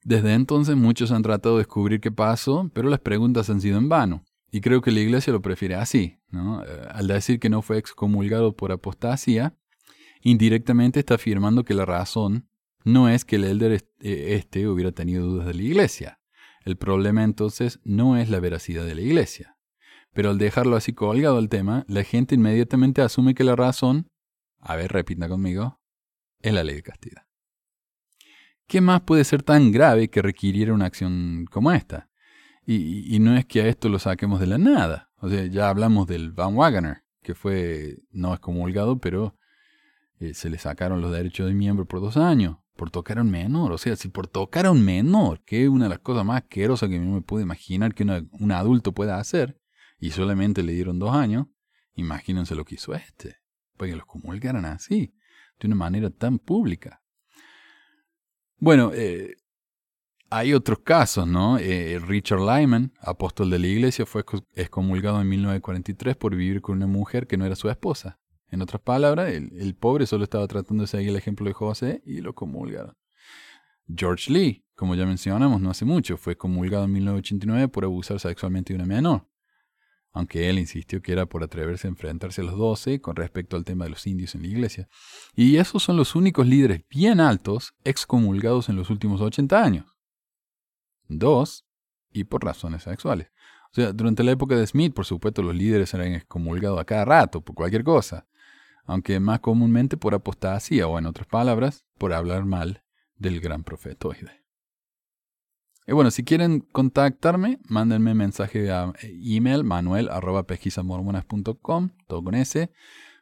Desde 0.02 0.32
entonces 0.32 0.76
muchos 0.76 1.10
han 1.10 1.22
tratado 1.22 1.56
de 1.56 1.64
descubrir 1.64 2.00
qué 2.00 2.10
pasó, 2.10 2.70
pero 2.72 2.88
las 2.88 3.00
preguntas 3.00 3.50
han 3.50 3.60
sido 3.60 3.76
en 3.76 3.88
vano. 3.88 4.24
Y 4.50 4.60
creo 4.60 4.80
que 4.80 4.90
la 4.90 5.00
iglesia 5.00 5.32
lo 5.32 5.42
prefiere 5.42 5.74
así, 5.74 6.20
¿no? 6.30 6.64
Eh, 6.64 6.88
al 6.90 7.06
decir 7.06 7.38
que 7.38 7.50
no 7.50 7.62
fue 7.62 7.78
excomulgado 7.78 8.56
por 8.56 8.72
apostasía, 8.72 9.56
indirectamente 10.22 11.00
está 11.00 11.14
afirmando 11.14 11.64
que 11.64 11.74
la 11.74 11.84
razón 11.84 12.48
no 12.84 13.08
es 13.08 13.24
que 13.24 13.36
el 13.36 13.44
elder 13.44 13.72
eh, 13.72 14.34
este 14.34 14.66
hubiera 14.68 14.92
tenido 14.92 15.26
dudas 15.26 15.46
de 15.46 15.54
la 15.54 15.62
iglesia. 15.62 16.20
El 16.64 16.76
problema 16.76 17.24
entonces 17.24 17.80
no 17.84 18.16
es 18.16 18.30
la 18.30 18.40
veracidad 18.40 18.84
de 18.84 18.94
la 18.94 19.02
iglesia. 19.02 19.56
Pero 20.12 20.30
al 20.30 20.38
dejarlo 20.38 20.76
así 20.76 20.92
colgado 20.92 21.38
el 21.38 21.48
tema, 21.48 21.84
la 21.86 22.02
gente 22.02 22.34
inmediatamente 22.34 23.02
asume 23.02 23.34
que 23.34 23.44
la 23.44 23.56
razón, 23.56 24.08
a 24.58 24.76
ver, 24.76 24.90
repita 24.90 25.28
conmigo, 25.28 25.80
es 26.40 26.52
la 26.52 26.64
ley 26.64 26.76
de 26.76 26.82
castidad. 26.82 27.22
¿Qué 28.66 28.80
más 28.80 29.02
puede 29.02 29.24
ser 29.24 29.42
tan 29.42 29.72
grave 29.72 30.08
que 30.08 30.22
requiriera 30.22 30.74
una 30.74 30.86
acción 30.86 31.46
como 31.50 31.72
esta? 31.72 32.07
Y, 32.70 33.18
no 33.20 33.34
es 33.34 33.46
que 33.46 33.62
a 33.62 33.66
esto 33.66 33.88
lo 33.88 33.98
saquemos 33.98 34.40
de 34.40 34.46
la 34.46 34.58
nada. 34.58 35.10
O 35.20 35.30
sea, 35.30 35.46
ya 35.46 35.70
hablamos 35.70 36.06
del 36.06 36.32
Van 36.32 36.54
Wagoner, 36.54 37.02
que 37.22 37.34
fue 37.34 38.02
no 38.10 38.34
excomulgado, 38.34 38.98
pero 38.98 39.38
eh, 40.20 40.34
se 40.34 40.50
le 40.50 40.58
sacaron 40.58 41.00
los 41.00 41.10
derechos 41.10 41.46
de 41.46 41.54
miembro 41.54 41.86
por 41.86 42.02
dos 42.02 42.18
años, 42.18 42.58
por 42.76 42.90
tocar 42.90 43.16
a 43.16 43.22
un 43.22 43.30
menor. 43.30 43.72
O 43.72 43.78
sea, 43.78 43.96
si 43.96 44.10
por 44.10 44.26
tocar 44.26 44.66
a 44.66 44.70
un 44.70 44.84
menor, 44.84 45.42
que 45.46 45.62
es 45.62 45.68
una 45.70 45.86
de 45.86 45.88
las 45.88 46.00
cosas 46.00 46.26
más 46.26 46.42
asquerosas 46.42 46.90
que 46.90 47.00
me 47.00 47.22
puedo 47.22 47.42
imaginar 47.42 47.94
que 47.94 48.04
un 48.04 48.52
adulto 48.52 48.92
pueda 48.92 49.18
hacer, 49.18 49.58
y 49.98 50.10
solamente 50.10 50.62
le 50.62 50.74
dieron 50.74 50.98
dos 50.98 51.14
años, 51.14 51.46
imagínense 51.94 52.54
lo 52.54 52.66
que 52.66 52.74
hizo 52.74 52.94
este, 52.94 53.36
para 53.78 53.92
que 53.92 53.96
los 53.96 54.04
comulgaran 54.04 54.66
así, 54.66 55.14
de 55.58 55.68
una 55.68 55.76
manera 55.76 56.10
tan 56.10 56.38
pública. 56.38 57.02
Bueno, 58.58 58.90
eh, 58.92 59.36
hay 60.30 60.52
otros 60.52 60.80
casos, 60.80 61.26
¿no? 61.26 61.58
Eh, 61.58 61.98
Richard 61.98 62.40
Lyman, 62.40 62.92
apóstol 63.00 63.50
de 63.50 63.58
la 63.58 63.66
iglesia, 63.66 64.06
fue 64.06 64.24
excomulgado 64.54 65.20
en 65.20 65.28
1943 65.28 66.16
por 66.16 66.36
vivir 66.36 66.60
con 66.60 66.76
una 66.76 66.86
mujer 66.86 67.26
que 67.26 67.36
no 67.36 67.46
era 67.46 67.56
su 67.56 67.68
esposa. 67.70 68.18
En 68.50 68.62
otras 68.62 68.80
palabras, 68.80 69.30
el, 69.32 69.74
pobre 69.74 70.06
solo 70.06 70.24
estaba 70.24 70.46
tratando 70.46 70.82
de 70.82 70.88
seguir 70.88 71.10
el 71.10 71.16
ejemplo 71.16 71.46
de 71.46 71.52
José 71.52 72.02
y 72.04 72.20
lo 72.20 72.34
comulgaron. 72.34 72.96
George 73.94 74.32
Lee, 74.32 74.64
como 74.74 74.94
ya 74.94 75.06
mencionamos 75.06 75.60
no 75.60 75.70
hace 75.70 75.84
mucho, 75.84 76.16
fue 76.16 76.36
comulgado 76.36 76.84
en 76.84 76.92
1989 76.92 77.68
por 77.68 77.84
abusar 77.84 78.20
sexualmente 78.20 78.72
de 78.72 78.76
una 78.76 78.86
menor. 78.86 79.26
aunque 80.10 80.48
él 80.48 80.58
insistió 80.58 81.00
que 81.00 81.12
era 81.12 81.26
por 81.26 81.44
atreverse 81.44 81.86
a 81.86 81.90
enfrentarse 81.90 82.40
a 82.40 82.44
los 82.44 82.56
doce 82.56 83.00
con 83.00 83.14
respecto 83.14 83.56
al 83.56 83.64
tema 83.64 83.84
de 83.84 83.90
los 83.90 84.06
indios 84.06 84.34
en 84.34 84.42
la 84.42 84.48
iglesia. 84.48 84.88
Y 85.36 85.56
esos 85.58 85.82
son 85.82 85.96
los 85.96 86.16
únicos 86.16 86.46
líderes 86.46 86.82
bien 86.90 87.20
altos 87.20 87.74
excomulgados 87.84 88.68
en 88.68 88.76
los 88.76 88.90
últimos 88.90 89.20
80 89.20 89.62
años. 89.62 89.97
Dos, 91.08 91.68
y 92.12 92.24
por 92.24 92.44
razones 92.44 92.82
sexuales. 92.82 93.28
O 93.72 93.74
sea, 93.74 93.92
durante 93.92 94.24
la 94.24 94.32
época 94.32 94.56
de 94.56 94.66
Smith, 94.66 94.94
por 94.94 95.04
supuesto, 95.04 95.42
los 95.42 95.54
líderes 95.54 95.92
eran 95.94 96.14
excomulgados 96.14 96.80
a 96.80 96.84
cada 96.84 97.04
rato, 97.04 97.42
por 97.42 97.54
cualquier 97.54 97.84
cosa, 97.84 98.26
aunque 98.84 99.20
más 99.20 99.38
comúnmente 99.40 99.96
por 99.96 100.14
apostasía 100.14 100.88
o, 100.88 100.98
en 100.98 101.06
otras 101.06 101.26
palabras, 101.26 101.86
por 101.98 102.14
hablar 102.14 102.44
mal 102.44 102.82
del 103.16 103.40
gran 103.40 103.64
profetoide. 103.64 104.44
Y 105.86 105.92
bueno, 105.92 106.10
si 106.10 106.24
quieren 106.24 106.60
contactarme, 106.60 107.60
mándenme 107.66 108.14
mensaje 108.14 108.70
a 108.70 108.92
email 109.02 109.64
manuel.pesquisamormonas.com, 109.64 111.90
todo 112.06 112.22
con 112.22 112.34
S. 112.34 112.70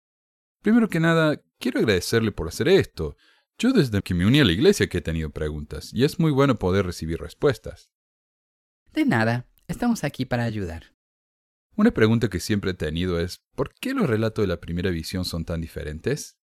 Primero 0.62 0.88
que 0.88 1.00
nada, 1.00 1.42
quiero 1.58 1.80
agradecerle 1.80 2.30
por 2.30 2.46
hacer 2.46 2.68
esto. 2.68 3.16
Yo 3.58 3.72
desde 3.72 4.00
que 4.02 4.14
me 4.14 4.24
uní 4.24 4.38
a 4.38 4.44
la 4.44 4.52
iglesia 4.52 4.88
que 4.88 4.98
he 4.98 5.00
tenido 5.00 5.30
preguntas, 5.30 5.90
y 5.92 6.04
es 6.04 6.20
muy 6.20 6.30
bueno 6.30 6.60
poder 6.60 6.86
recibir 6.86 7.18
respuestas. 7.18 7.90
De 8.92 9.04
nada, 9.04 9.48
estamos 9.66 10.04
aquí 10.04 10.26
para 10.26 10.44
ayudar. 10.44 10.94
Una 11.74 11.90
pregunta 11.90 12.30
que 12.30 12.38
siempre 12.38 12.70
he 12.70 12.74
tenido 12.74 13.18
es, 13.18 13.42
¿por 13.56 13.74
qué 13.74 13.94
los 13.94 14.08
relatos 14.08 14.44
de 14.44 14.46
la 14.46 14.60
primera 14.60 14.90
visión 14.90 15.24
son 15.24 15.44
tan 15.44 15.60
diferentes? 15.60 16.38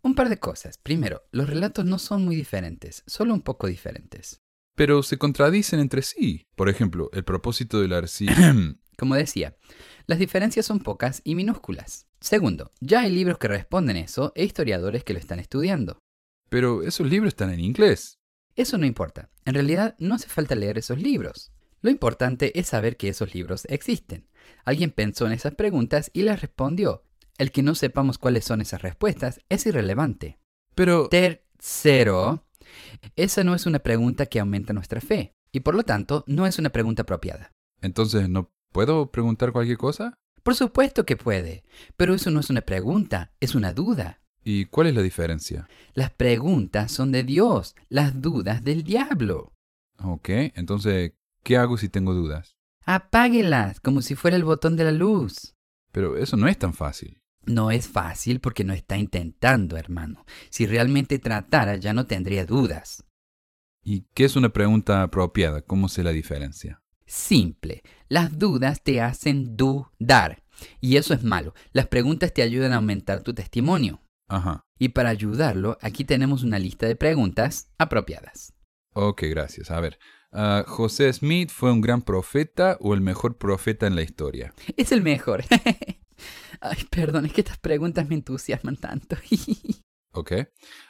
Un 0.00 0.14
par 0.14 0.28
de 0.28 0.38
cosas. 0.38 0.78
Primero, 0.78 1.24
los 1.32 1.50
relatos 1.50 1.84
no 1.84 1.98
son 1.98 2.24
muy 2.24 2.36
diferentes, 2.36 3.02
solo 3.08 3.34
un 3.34 3.42
poco 3.42 3.66
diferentes. 3.66 4.43
Pero 4.74 5.02
se 5.02 5.18
contradicen 5.18 5.80
entre 5.80 6.02
sí. 6.02 6.46
Por 6.56 6.68
ejemplo, 6.68 7.10
el 7.12 7.24
propósito 7.24 7.80
del 7.80 7.92
arcilla... 7.92 8.54
Como 8.96 9.16
decía, 9.16 9.56
las 10.06 10.18
diferencias 10.18 10.66
son 10.66 10.78
pocas 10.78 11.20
y 11.24 11.34
minúsculas. 11.34 12.06
Segundo, 12.20 12.70
ya 12.80 13.00
hay 13.00 13.10
libros 13.10 13.38
que 13.38 13.48
responden 13.48 13.96
eso 13.96 14.32
e 14.36 14.44
historiadores 14.44 15.02
que 15.02 15.12
lo 15.12 15.18
están 15.18 15.40
estudiando. 15.40 15.98
Pero 16.48 16.82
esos 16.82 17.08
libros 17.08 17.28
están 17.28 17.50
en 17.50 17.60
inglés. 17.60 18.18
Eso 18.56 18.78
no 18.78 18.86
importa. 18.86 19.30
En 19.44 19.54
realidad 19.54 19.96
no 19.98 20.14
hace 20.14 20.28
falta 20.28 20.54
leer 20.54 20.78
esos 20.78 21.00
libros. 21.00 21.52
Lo 21.82 21.90
importante 21.90 22.58
es 22.58 22.68
saber 22.68 22.96
que 22.96 23.08
esos 23.08 23.34
libros 23.34 23.66
existen. 23.68 24.28
Alguien 24.64 24.90
pensó 24.90 25.26
en 25.26 25.32
esas 25.32 25.54
preguntas 25.54 26.10
y 26.14 26.22
las 26.22 26.40
respondió. 26.40 27.02
El 27.36 27.50
que 27.50 27.62
no 27.62 27.74
sepamos 27.74 28.18
cuáles 28.18 28.44
son 28.44 28.60
esas 28.60 28.80
respuestas 28.80 29.40
es 29.48 29.66
irrelevante. 29.66 30.38
Pero... 30.74 31.08
Tercero, 31.08 32.46
esa 33.16 33.44
no 33.44 33.54
es 33.54 33.66
una 33.66 33.78
pregunta 33.78 34.26
que 34.26 34.40
aumenta 34.40 34.72
nuestra 34.72 35.00
fe, 35.00 35.34
y 35.52 35.60
por 35.60 35.74
lo 35.74 35.82
tanto 35.82 36.24
no 36.26 36.46
es 36.46 36.58
una 36.58 36.70
pregunta 36.70 37.02
apropiada. 37.02 37.52
Entonces, 37.80 38.28
¿no 38.28 38.50
puedo 38.72 39.10
preguntar 39.10 39.52
cualquier 39.52 39.78
cosa? 39.78 40.18
Por 40.42 40.54
supuesto 40.54 41.06
que 41.06 41.16
puede, 41.16 41.64
pero 41.96 42.14
eso 42.14 42.30
no 42.30 42.40
es 42.40 42.50
una 42.50 42.60
pregunta, 42.60 43.32
es 43.40 43.54
una 43.54 43.72
duda. 43.72 44.20
¿Y 44.42 44.66
cuál 44.66 44.88
es 44.88 44.94
la 44.94 45.00
diferencia? 45.02 45.68
Las 45.94 46.10
preguntas 46.10 46.92
son 46.92 47.12
de 47.12 47.22
Dios, 47.22 47.74
las 47.88 48.20
dudas 48.20 48.62
del 48.62 48.82
diablo. 48.82 49.54
Ok, 50.02 50.28
entonces, 50.54 51.12
¿qué 51.42 51.56
hago 51.56 51.78
si 51.78 51.88
tengo 51.88 52.12
dudas? 52.12 52.56
Apáguelas, 52.84 53.80
como 53.80 54.02
si 54.02 54.14
fuera 54.14 54.36
el 54.36 54.44
botón 54.44 54.76
de 54.76 54.84
la 54.84 54.92
luz. 54.92 55.54
Pero 55.92 56.18
eso 56.18 56.36
no 56.36 56.46
es 56.46 56.58
tan 56.58 56.74
fácil. 56.74 57.22
No 57.46 57.70
es 57.70 57.88
fácil 57.88 58.40
porque 58.40 58.64
no 58.64 58.72
está 58.72 58.96
intentando, 58.96 59.76
hermano. 59.76 60.24
Si 60.50 60.66
realmente 60.66 61.18
tratara, 61.18 61.76
ya 61.76 61.92
no 61.92 62.06
tendría 62.06 62.46
dudas. 62.46 63.04
¿Y 63.82 64.06
qué 64.14 64.24
es 64.24 64.36
una 64.36 64.48
pregunta 64.48 65.02
apropiada? 65.02 65.60
¿Cómo 65.62 65.88
se 65.88 66.02
la 66.02 66.10
diferencia? 66.10 66.82
Simple. 67.06 67.82
Las 68.08 68.38
dudas 68.38 68.82
te 68.82 69.00
hacen 69.02 69.56
dudar. 69.56 70.42
Y 70.80 70.96
eso 70.96 71.12
es 71.12 71.22
malo. 71.22 71.54
Las 71.72 71.88
preguntas 71.88 72.32
te 72.32 72.42
ayudan 72.42 72.72
a 72.72 72.76
aumentar 72.76 73.22
tu 73.22 73.34
testimonio. 73.34 74.00
Ajá. 74.28 74.64
Y 74.78 74.90
para 74.90 75.10
ayudarlo, 75.10 75.76
aquí 75.82 76.04
tenemos 76.04 76.42
una 76.42 76.58
lista 76.58 76.86
de 76.86 76.96
preguntas 76.96 77.70
apropiadas. 77.78 78.54
Ok, 78.94 79.24
gracias. 79.28 79.70
A 79.70 79.80
ver, 79.80 79.98
ah, 80.32 80.64
¿José 80.66 81.12
Smith 81.12 81.50
fue 81.50 81.70
un 81.72 81.80
gran 81.80 82.02
profeta 82.02 82.78
o 82.80 82.94
el 82.94 83.00
mejor 83.00 83.36
profeta 83.36 83.86
en 83.86 83.96
la 83.96 84.02
historia? 84.02 84.54
Es 84.76 84.92
el 84.92 85.02
mejor. 85.02 85.44
Ay, 86.64 86.84
perdón, 86.90 87.26
es 87.26 87.32
que 87.32 87.42
estas 87.42 87.58
preguntas 87.58 88.08
me 88.08 88.14
entusiasman 88.14 88.76
tanto. 88.76 89.16
ok. 90.12 90.32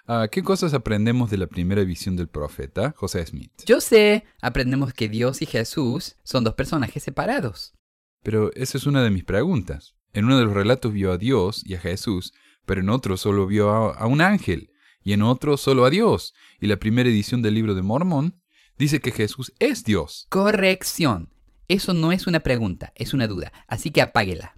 Ah, 0.06 0.28
¿Qué 0.30 0.42
cosas 0.42 0.72
aprendemos 0.72 1.30
de 1.30 1.38
la 1.38 1.46
primera 1.46 1.82
visión 1.82 2.16
del 2.16 2.28
profeta, 2.28 2.94
José 2.96 3.26
Smith? 3.26 3.52
Yo 3.66 3.80
sé, 3.80 4.24
aprendemos 4.40 4.94
que 4.94 5.08
Dios 5.08 5.42
y 5.42 5.46
Jesús 5.46 6.16
son 6.22 6.44
dos 6.44 6.54
personajes 6.54 7.02
separados. 7.02 7.74
Pero 8.22 8.52
esa 8.54 8.78
es 8.78 8.86
una 8.86 9.02
de 9.02 9.10
mis 9.10 9.24
preguntas. 9.24 9.96
En 10.12 10.26
uno 10.26 10.38
de 10.38 10.44
los 10.44 10.54
relatos 10.54 10.92
vio 10.92 11.12
a 11.12 11.18
Dios 11.18 11.62
y 11.66 11.74
a 11.74 11.80
Jesús 11.80 12.32
pero 12.66 12.80
en 12.80 12.88
otro 12.88 13.16
solo 13.16 13.46
vio 13.46 13.70
a, 13.70 14.06
un 14.06 14.20
ángel, 14.20 14.70
y 15.02 15.12
en 15.12 15.22
otro 15.22 15.56
solo 15.56 15.84
a 15.84 15.90
Dios. 15.90 16.34
Y 16.60 16.66
la 16.66 16.78
primera 16.78 17.08
edición 17.08 17.42
del 17.42 17.54
libro 17.54 17.74
de 17.74 17.82
Mormón 17.82 18.40
dice 18.78 19.00
que 19.00 19.10
Jesús 19.10 19.52
es 19.58 19.84
Dios. 19.84 20.26
Corrección. 20.30 21.30
Eso 21.68 21.94
no 21.94 22.12
es 22.12 22.26
una 22.26 22.40
pregunta, 22.40 22.92
es 22.94 23.14
una 23.14 23.26
duda, 23.26 23.52
así 23.68 23.90
que 23.90 24.02
apáguela. 24.02 24.56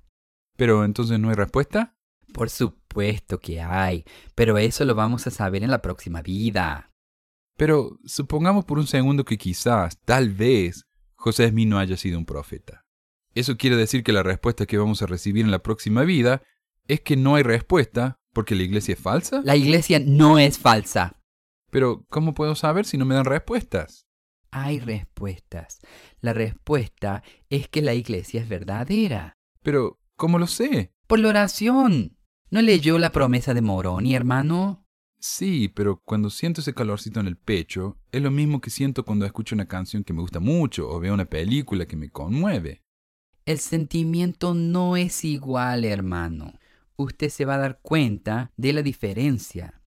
Pero 0.57 0.85
entonces 0.85 1.19
no 1.19 1.29
hay 1.29 1.35
respuesta? 1.35 1.95
Por 2.33 2.51
supuesto 2.51 3.39
que 3.39 3.61
hay, 3.61 4.05
pero 4.35 4.59
eso 4.59 4.85
lo 4.85 4.95
vamos 4.95 5.27
a 5.27 5.31
saber 5.31 5.63
en 5.63 5.71
la 5.71 5.83
próxima 5.83 6.23
vida. 6.23 6.91
Pero 7.57 7.99
supongamos 8.05 8.65
por 8.65 8.79
un 8.79 8.87
segundo 8.87 9.25
que 9.25 9.39
quizás, 9.39 9.99
tal 10.05 10.31
vez, 10.31 10.87
José 11.15 11.49
Smith 11.49 11.69
no 11.69 11.79
haya 11.79 11.97
sido 11.97 12.19
un 12.19 12.27
profeta. 12.27 12.85
Eso 13.35 13.57
quiere 13.57 13.77
decir 13.77 14.03
que 14.03 14.13
la 14.13 14.23
respuesta 14.23 14.67
que 14.67 14.79
vamos 14.79 15.03
a 15.03 15.07
recibir 15.07 15.45
en 15.45 15.51
la 15.51 15.63
próxima 15.63 16.03
vida 16.03 16.43
es 16.89 17.01
que 17.01 17.17
no 17.17 17.35
hay 17.35 17.43
respuesta 17.43 18.19
porque 18.33 18.55
la 18.55 18.63
iglesia 18.63 18.95
es 18.95 19.01
falsa. 19.01 19.41
La 19.45 19.57
iglesia 19.57 19.99
no 19.99 20.39
es 20.39 20.59
falsa. 20.59 21.21
Pero, 21.71 22.05
¿cómo 22.09 22.35
puedo 22.35 22.55
saber 22.55 22.85
si 22.85 22.97
no 22.97 23.05
me 23.05 23.15
dan 23.15 23.25
respuestas? 23.25 24.07
Hay 24.51 24.79
respuestas. 24.79 25.81
La 26.21 26.33
respuesta 26.33 27.23
es 27.51 27.69
que 27.69 27.83
la 27.83 27.95
iglesia 27.95 28.41
es 28.41 28.49
verdadera. 28.49 29.37
Pero, 29.63 29.99
¿cómo 30.17 30.39
lo 30.39 30.47
sé? 30.47 30.93
Por 31.07 31.19
la 31.19 31.29
oración. 31.29 32.17
¿No 32.51 32.63
leyó 32.63 32.99
la 32.99 33.13
promesa 33.13 33.55
de 33.55 33.61
Moroni, 33.61 34.15
hermano? 34.15 34.87
Sí, 35.19 35.69
pero 35.69 36.01
cuando 36.05 36.31
siento 36.31 36.61
ese 36.61 36.75
calorcito 36.75 37.21
en 37.21 37.27
el 37.27 37.37
pecho, 37.37 37.99
es 38.13 38.23
lo 38.23 38.31
mismo 38.31 38.61
que 38.61 38.71
siento 38.71 39.05
cuando 39.05 39.27
escucho 39.27 39.55
una 39.55 39.67
canción 39.67 40.05
que 40.05 40.13
me 40.13 40.21
gusta 40.21 40.41
mucho 40.41 40.89
o 40.89 41.01
veo 41.01 41.15
una 41.15 41.25
película 41.25 41.87
que 41.87 41.97
me 41.97 42.11
conmueve. 42.11 42.83
El 43.45 43.59
sentimiento 43.59 44.55
no 44.55 44.97
es 44.97 45.25
igual, 45.25 45.85
hermano 45.85 46.53
usted 46.97 47.29
se 47.29 47.45
va 47.45 47.55
a 47.55 47.59
dar 47.59 47.81
cuenta 47.81 48.53
de 48.57 48.73
la 48.73 48.83
diferencia. 48.83 49.83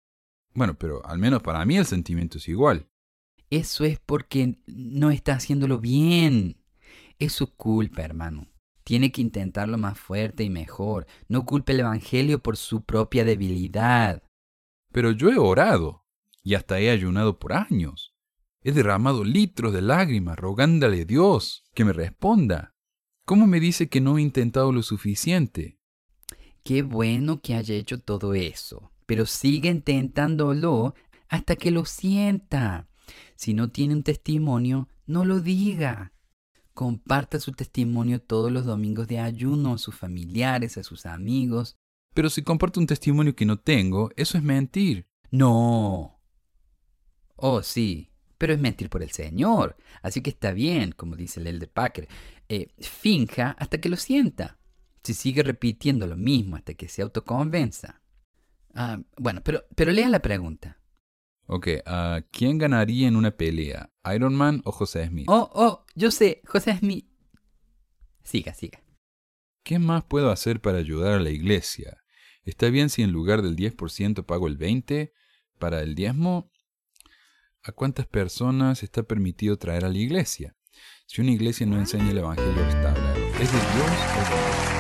Bueno, 0.54 0.76
pero 0.78 1.04
al 1.06 1.18
menos 1.18 1.42
para 1.42 1.64
mí 1.64 1.76
el 1.76 1.86
sentimiento 1.86 2.38
es 2.38 2.48
igual. 2.48 2.88
Eso 3.50 3.84
es 3.84 3.98
porque 4.00 4.58
no 4.66 5.10
está 5.10 5.34
haciéndolo 5.34 5.78
bien. 5.78 6.62
Es 7.18 7.32
su 7.32 7.54
culpa, 7.54 8.02
hermano. 8.02 8.48
Tiene 8.84 9.10
que 9.10 9.22
intentarlo 9.22 9.78
más 9.78 9.98
fuerte 9.98 10.44
y 10.44 10.50
mejor. 10.50 11.06
No 11.28 11.44
culpe 11.44 11.72
el 11.72 11.80
Evangelio 11.80 12.42
por 12.42 12.56
su 12.56 12.84
propia 12.84 13.24
debilidad. 13.24 14.22
Pero 14.92 15.10
yo 15.10 15.30
he 15.30 15.38
orado 15.38 16.04
y 16.42 16.54
hasta 16.54 16.78
he 16.78 16.90
ayunado 16.90 17.38
por 17.38 17.54
años. 17.54 18.14
He 18.62 18.72
derramado 18.72 19.24
litros 19.24 19.72
de 19.72 19.82
lágrimas 19.82 20.38
rogándole 20.38 21.02
a 21.02 21.04
Dios 21.04 21.64
que 21.74 21.84
me 21.84 21.92
responda. 21.92 22.74
¿Cómo 23.26 23.46
me 23.46 23.58
dice 23.58 23.88
que 23.88 24.02
no 24.02 24.18
he 24.18 24.22
intentado 24.22 24.70
lo 24.70 24.82
suficiente? 24.82 25.78
Qué 26.62 26.82
bueno 26.82 27.40
que 27.40 27.54
haya 27.54 27.74
hecho 27.74 28.00
todo 28.00 28.34
eso, 28.34 28.92
pero 29.06 29.26
sigue 29.26 29.70
intentándolo 29.70 30.94
hasta 31.28 31.56
que 31.56 31.70
lo 31.70 31.84
sienta. 31.86 32.88
Si 33.36 33.54
no 33.54 33.70
tiene 33.70 33.94
un 33.94 34.02
testimonio, 34.02 34.88
no 35.06 35.24
lo 35.24 35.40
diga. 35.40 36.12
Comparta 36.74 37.38
su 37.38 37.52
testimonio 37.52 38.20
todos 38.20 38.50
los 38.50 38.64
domingos 38.64 39.06
de 39.06 39.20
ayuno 39.20 39.74
a 39.74 39.78
sus 39.78 39.94
familiares, 39.94 40.76
a 40.76 40.82
sus 40.82 41.06
amigos. 41.06 41.76
Pero 42.14 42.28
si 42.30 42.42
comparto 42.42 42.80
un 42.80 42.86
testimonio 42.86 43.36
que 43.36 43.46
no 43.46 43.58
tengo, 43.58 44.10
eso 44.16 44.36
es 44.36 44.44
mentir. 44.44 45.06
No. 45.30 46.20
Oh, 47.36 47.62
sí, 47.62 48.10
pero 48.38 48.52
es 48.52 48.60
mentir 48.60 48.90
por 48.90 49.02
el 49.02 49.10
Señor. 49.10 49.76
Así 50.02 50.20
que 50.20 50.30
está 50.30 50.52
bien, 50.52 50.92
como 50.92 51.16
dice 51.16 51.40
el 51.40 51.46
Elder 51.46 51.70
Packer. 51.70 52.08
Eh, 52.48 52.68
finja 52.78 53.50
hasta 53.58 53.78
que 53.78 53.88
lo 53.88 53.96
sienta. 53.96 54.58
Si 55.02 55.14
sigue 55.14 55.42
repitiendo 55.42 56.06
lo 56.06 56.16
mismo 56.16 56.56
hasta 56.56 56.74
que 56.74 56.88
se 56.88 57.02
autoconvenza. 57.02 58.00
Ah, 58.74 59.00
bueno, 59.16 59.42
pero, 59.44 59.64
pero 59.76 59.92
lea 59.92 60.08
la 60.08 60.20
pregunta. 60.20 60.78
Ok, 61.46 61.68
uh, 61.86 62.22
¿quién 62.30 62.58
ganaría 62.58 63.06
en 63.06 63.16
una 63.16 63.30
pelea? 63.30 63.90
¿Iron 64.14 64.34
Man 64.34 64.62
o 64.64 64.72
José 64.72 65.06
Smith? 65.06 65.26
Oh, 65.28 65.50
oh, 65.54 65.84
yo 65.94 66.10
sé, 66.10 66.40
José 66.46 66.76
Smith. 66.78 67.06
Siga, 68.22 68.54
siga. 68.54 68.82
¿Qué 69.62 69.78
más 69.78 70.04
puedo 70.04 70.30
hacer 70.30 70.60
para 70.60 70.78
ayudar 70.78 71.14
a 71.14 71.20
la 71.20 71.30
iglesia? 71.30 71.98
¿Está 72.44 72.68
bien 72.68 72.90
si 72.90 73.02
en 73.02 73.12
lugar 73.12 73.42
del 73.42 73.56
10% 73.56 74.24
pago 74.24 74.46
el 74.46 74.58
20% 74.58 75.12
para 75.58 75.82
el 75.82 75.94
diezmo? 75.94 76.50
¿A 77.62 77.72
cuántas 77.72 78.06
personas 78.06 78.82
está 78.82 79.02
permitido 79.02 79.56
traer 79.56 79.84
a 79.84 79.88
la 79.88 79.98
iglesia? 79.98 80.54
Si 81.06 81.20
una 81.20 81.32
iglesia 81.32 81.66
no 81.66 81.78
enseña 81.78 82.10
el 82.10 82.18
Evangelio 82.18 82.64
restaurado, 82.64 83.26
¿es 83.40 83.52
de 83.52 83.58
Dios 83.58 83.90
o 84.16 84.68
de 84.68 84.73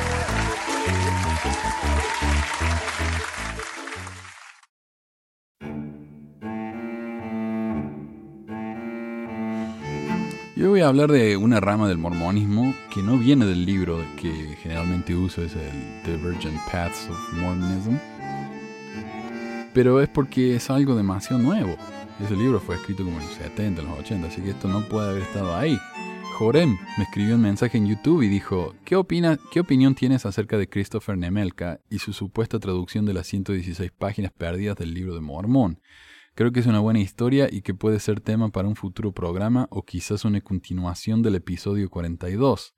Yo 10.64 10.70
voy 10.70 10.80
a 10.80 10.88
hablar 10.88 11.12
de 11.12 11.36
una 11.36 11.60
rama 11.60 11.86
del 11.88 11.98
mormonismo 11.98 12.74
que 12.90 13.02
no 13.02 13.18
viene 13.18 13.44
del 13.44 13.66
libro 13.66 14.02
que 14.18 14.56
generalmente 14.62 15.14
uso, 15.14 15.42
es 15.42 15.52
el 15.56 16.02
Divergent 16.06 16.58
Paths 16.72 17.06
of 17.10 17.32
Mormonism. 17.34 17.98
Pero 19.74 20.00
es 20.00 20.08
porque 20.08 20.56
es 20.56 20.70
algo 20.70 20.96
demasiado 20.96 21.42
nuevo. 21.42 21.76
Ese 22.18 22.34
libro 22.34 22.60
fue 22.60 22.76
escrito 22.76 23.04
como 23.04 23.20
en 23.20 23.26
los 23.26 23.34
70, 23.34 23.82
en 23.82 23.88
los 23.88 23.98
80, 23.98 24.28
así 24.28 24.40
que 24.40 24.52
esto 24.52 24.66
no 24.66 24.88
puede 24.88 25.10
haber 25.10 25.22
estado 25.24 25.54
ahí. 25.54 25.78
Jorem 26.38 26.78
me 26.96 27.04
escribió 27.04 27.34
un 27.34 27.42
mensaje 27.42 27.76
en 27.76 27.86
YouTube 27.86 28.22
y 28.22 28.28
dijo, 28.28 28.74
¿qué, 28.86 28.96
opina, 28.96 29.38
¿qué 29.52 29.60
opinión 29.60 29.94
tienes 29.94 30.24
acerca 30.24 30.56
de 30.56 30.66
Christopher 30.66 31.18
Nemelka 31.18 31.80
y 31.90 31.98
su 31.98 32.14
supuesta 32.14 32.58
traducción 32.58 33.04
de 33.04 33.12
las 33.12 33.26
116 33.26 33.92
páginas 33.92 34.32
perdidas 34.32 34.78
del 34.78 34.94
libro 34.94 35.14
de 35.14 35.20
Mormón? 35.20 35.78
Creo 36.34 36.50
que 36.50 36.58
es 36.58 36.66
una 36.66 36.80
buena 36.80 36.98
historia 36.98 37.48
y 37.48 37.62
que 37.62 37.74
puede 37.74 38.00
ser 38.00 38.20
tema 38.20 38.48
para 38.48 38.66
un 38.66 38.74
futuro 38.74 39.12
programa 39.12 39.68
o 39.70 39.84
quizás 39.84 40.24
una 40.24 40.40
continuación 40.40 41.22
del 41.22 41.36
episodio 41.36 41.88
42, 41.88 42.74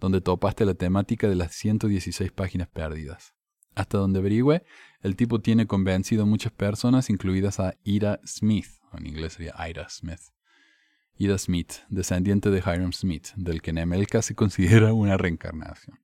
donde 0.00 0.20
topaste 0.20 0.64
la 0.64 0.74
temática 0.74 1.28
de 1.28 1.36
las 1.36 1.54
116 1.54 2.32
páginas 2.32 2.66
perdidas. 2.66 3.32
Hasta 3.76 3.98
donde 3.98 4.18
averigüe, 4.18 4.64
el 5.02 5.14
tipo 5.14 5.40
tiene 5.40 5.68
convencido 5.68 6.24
a 6.24 6.26
muchas 6.26 6.50
personas, 6.50 7.08
incluidas 7.08 7.60
a 7.60 7.76
Ida 7.84 8.18
Smith, 8.26 8.66
en 8.92 9.06
inglés 9.06 9.34
sería 9.34 9.54
Ida 9.68 9.88
Smith. 9.88 10.20
Ida 11.16 11.38
Smith, 11.38 11.74
descendiente 11.88 12.50
de 12.50 12.58
Hiram 12.58 12.92
Smith, 12.92 13.28
del 13.36 13.62
que 13.62 13.72
Nemelka 13.72 14.20
se 14.20 14.34
considera 14.34 14.92
una 14.92 15.16
reencarnación. 15.16 16.00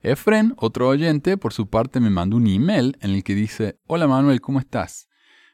Efren, 0.00 0.54
otro 0.56 0.88
oyente, 0.88 1.36
por 1.36 1.52
su 1.52 1.68
parte 1.68 1.98
me 1.98 2.08
mandó 2.08 2.36
un 2.36 2.46
email 2.46 2.96
en 3.00 3.10
el 3.10 3.24
que 3.24 3.34
dice, 3.34 3.80
Hola 3.86 4.06
Manuel, 4.06 4.40
¿cómo 4.40 4.60
estás? 4.60 5.09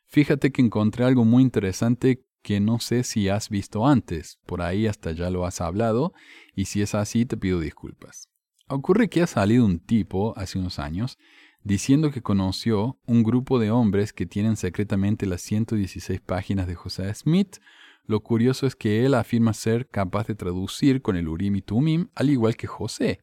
Fíjate 0.08 0.52
que 0.52 0.62
encontré 0.62 1.04
algo 1.04 1.24
muy 1.24 1.42
interesante 1.42 2.24
que 2.42 2.60
no 2.60 2.78
sé 2.78 3.02
si 3.02 3.28
has 3.28 3.48
visto 3.48 3.86
antes, 3.86 4.38
por 4.46 4.62
ahí 4.62 4.86
hasta 4.86 5.10
ya 5.10 5.30
lo 5.30 5.46
has 5.46 5.60
hablado, 5.60 6.12
y 6.54 6.66
si 6.66 6.80
es 6.80 6.94
así 6.94 7.26
te 7.26 7.36
pido 7.36 7.58
disculpas. 7.58 8.28
Ocurre 8.68 9.08
que 9.08 9.22
ha 9.22 9.26
salido 9.26 9.64
un 9.64 9.80
tipo 9.80 10.32
hace 10.36 10.58
unos 10.58 10.78
años 10.78 11.18
diciendo 11.64 12.12
que 12.12 12.22
conoció 12.22 13.00
un 13.06 13.24
grupo 13.24 13.58
de 13.58 13.72
hombres 13.72 14.12
que 14.12 14.26
tienen 14.26 14.56
secretamente 14.56 15.26
las 15.26 15.42
116 15.42 16.20
páginas 16.20 16.68
de 16.68 16.76
José 16.76 17.12
Smith. 17.12 17.56
Lo 18.04 18.20
curioso 18.20 18.68
es 18.68 18.76
que 18.76 19.04
él 19.04 19.14
afirma 19.14 19.52
ser 19.52 19.88
capaz 19.88 20.28
de 20.28 20.36
traducir 20.36 21.02
con 21.02 21.16
el 21.16 21.26
Urim 21.26 21.56
y 21.56 21.62
Tumim, 21.62 22.10
al 22.14 22.30
igual 22.30 22.56
que 22.56 22.68
José, 22.68 23.18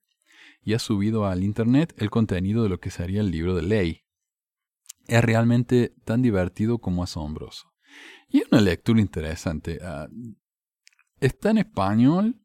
y 0.61 0.73
ha 0.73 0.79
subido 0.79 1.25
al 1.25 1.45
Internet 1.45 1.93
el 1.97 2.09
contenido 2.09 2.63
de 2.63 2.69
lo 2.69 2.81
que 2.81 2.91
sería 2.91 3.21
el 3.21 3.31
libro 3.31 3.55
de 3.55 3.61
ley 3.61 4.02
es 5.07 5.23
realmente 5.23 5.93
tan 6.05 6.21
divertido 6.21 6.79
como 6.79 7.03
asombroso. 7.03 7.73
Y 8.29 8.39
es 8.39 8.45
una 8.51 8.61
lectura 8.61 8.99
interesante. 8.99 9.79
Ah, 9.81 10.07
está 11.19 11.51
en 11.51 11.59
español. 11.59 12.39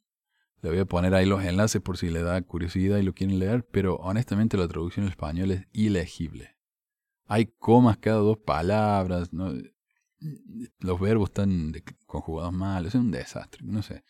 Le 0.61 0.71
voy 0.71 0.79
a 0.81 0.85
poner 0.85 1.15
ahí 1.15 1.25
los 1.25 1.45
enlaces 1.45 1.81
por 1.81 1.97
si 1.99 2.11
le 2.11 2.23
da 2.23 2.41
curiosidad 2.43 2.99
y 2.99 3.03
lo 3.03 3.15
quieren 3.15 3.39
leer, 3.39 3.65
pero 3.71 3.95
honestamente 3.97 4.57
la 4.57 4.67
traducción 4.67 5.07
en 5.07 5.11
español 5.11 5.53
es 5.53 5.67
ilegible. 5.73 6.57
Hay 7.27 7.55
comas 7.59 7.99
cada 7.99 8.19
dos 8.19 8.39
palabras, 8.39 9.31
los 10.81 11.01
verbos 11.01 11.31
están 11.31 11.73
conjugados 12.07 12.53
mal, 12.53 12.87
es 12.87 12.95
un 12.95 13.11
desastre, 13.11 13.61
no 13.65 13.83
sé. 13.83 14.03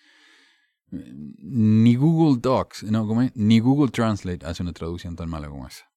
Ni 0.91 1.97
Google 1.97 2.41
Docs, 2.41 2.85
no, 2.85 3.07
ni 3.35 3.59
Google 3.59 3.91
Translate 3.91 4.47
hace 4.47 4.63
una 4.63 4.73
traducción 4.73 5.17
tan 5.17 5.29
mala 5.29 5.49
como 5.49 5.67
esa. 5.67 5.88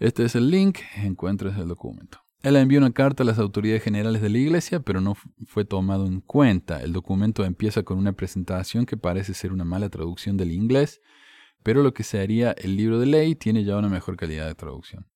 Este 0.00 0.24
es 0.24 0.34
el 0.34 0.50
link, 0.50 0.78
encuentres 0.96 1.58
el 1.58 1.68
documento. 1.68 2.24
Él 2.42 2.56
envió 2.56 2.78
una 2.78 2.90
carta 2.90 3.22
a 3.22 3.26
las 3.26 3.38
autoridades 3.38 3.82
generales 3.82 4.22
de 4.22 4.30
la 4.30 4.38
iglesia, 4.38 4.80
pero 4.80 5.02
no 5.02 5.14
fue 5.46 5.66
tomado 5.66 6.06
en 6.06 6.22
cuenta. 6.22 6.80
El 6.80 6.94
documento 6.94 7.44
empieza 7.44 7.82
con 7.82 7.98
una 7.98 8.14
presentación 8.14 8.86
que 8.86 8.96
parece 8.96 9.34
ser 9.34 9.52
una 9.52 9.64
mala 9.64 9.90
traducción 9.90 10.38
del 10.38 10.52
inglés, 10.52 11.02
pero 11.62 11.82
lo 11.82 11.92
que 11.92 12.02
sería 12.02 12.52
el 12.52 12.76
libro 12.76 12.98
de 12.98 13.04
ley 13.04 13.34
tiene 13.34 13.62
ya 13.62 13.76
una 13.76 13.90
mejor 13.90 14.16
calidad 14.16 14.46
de 14.46 14.54
traducción. 14.54 15.06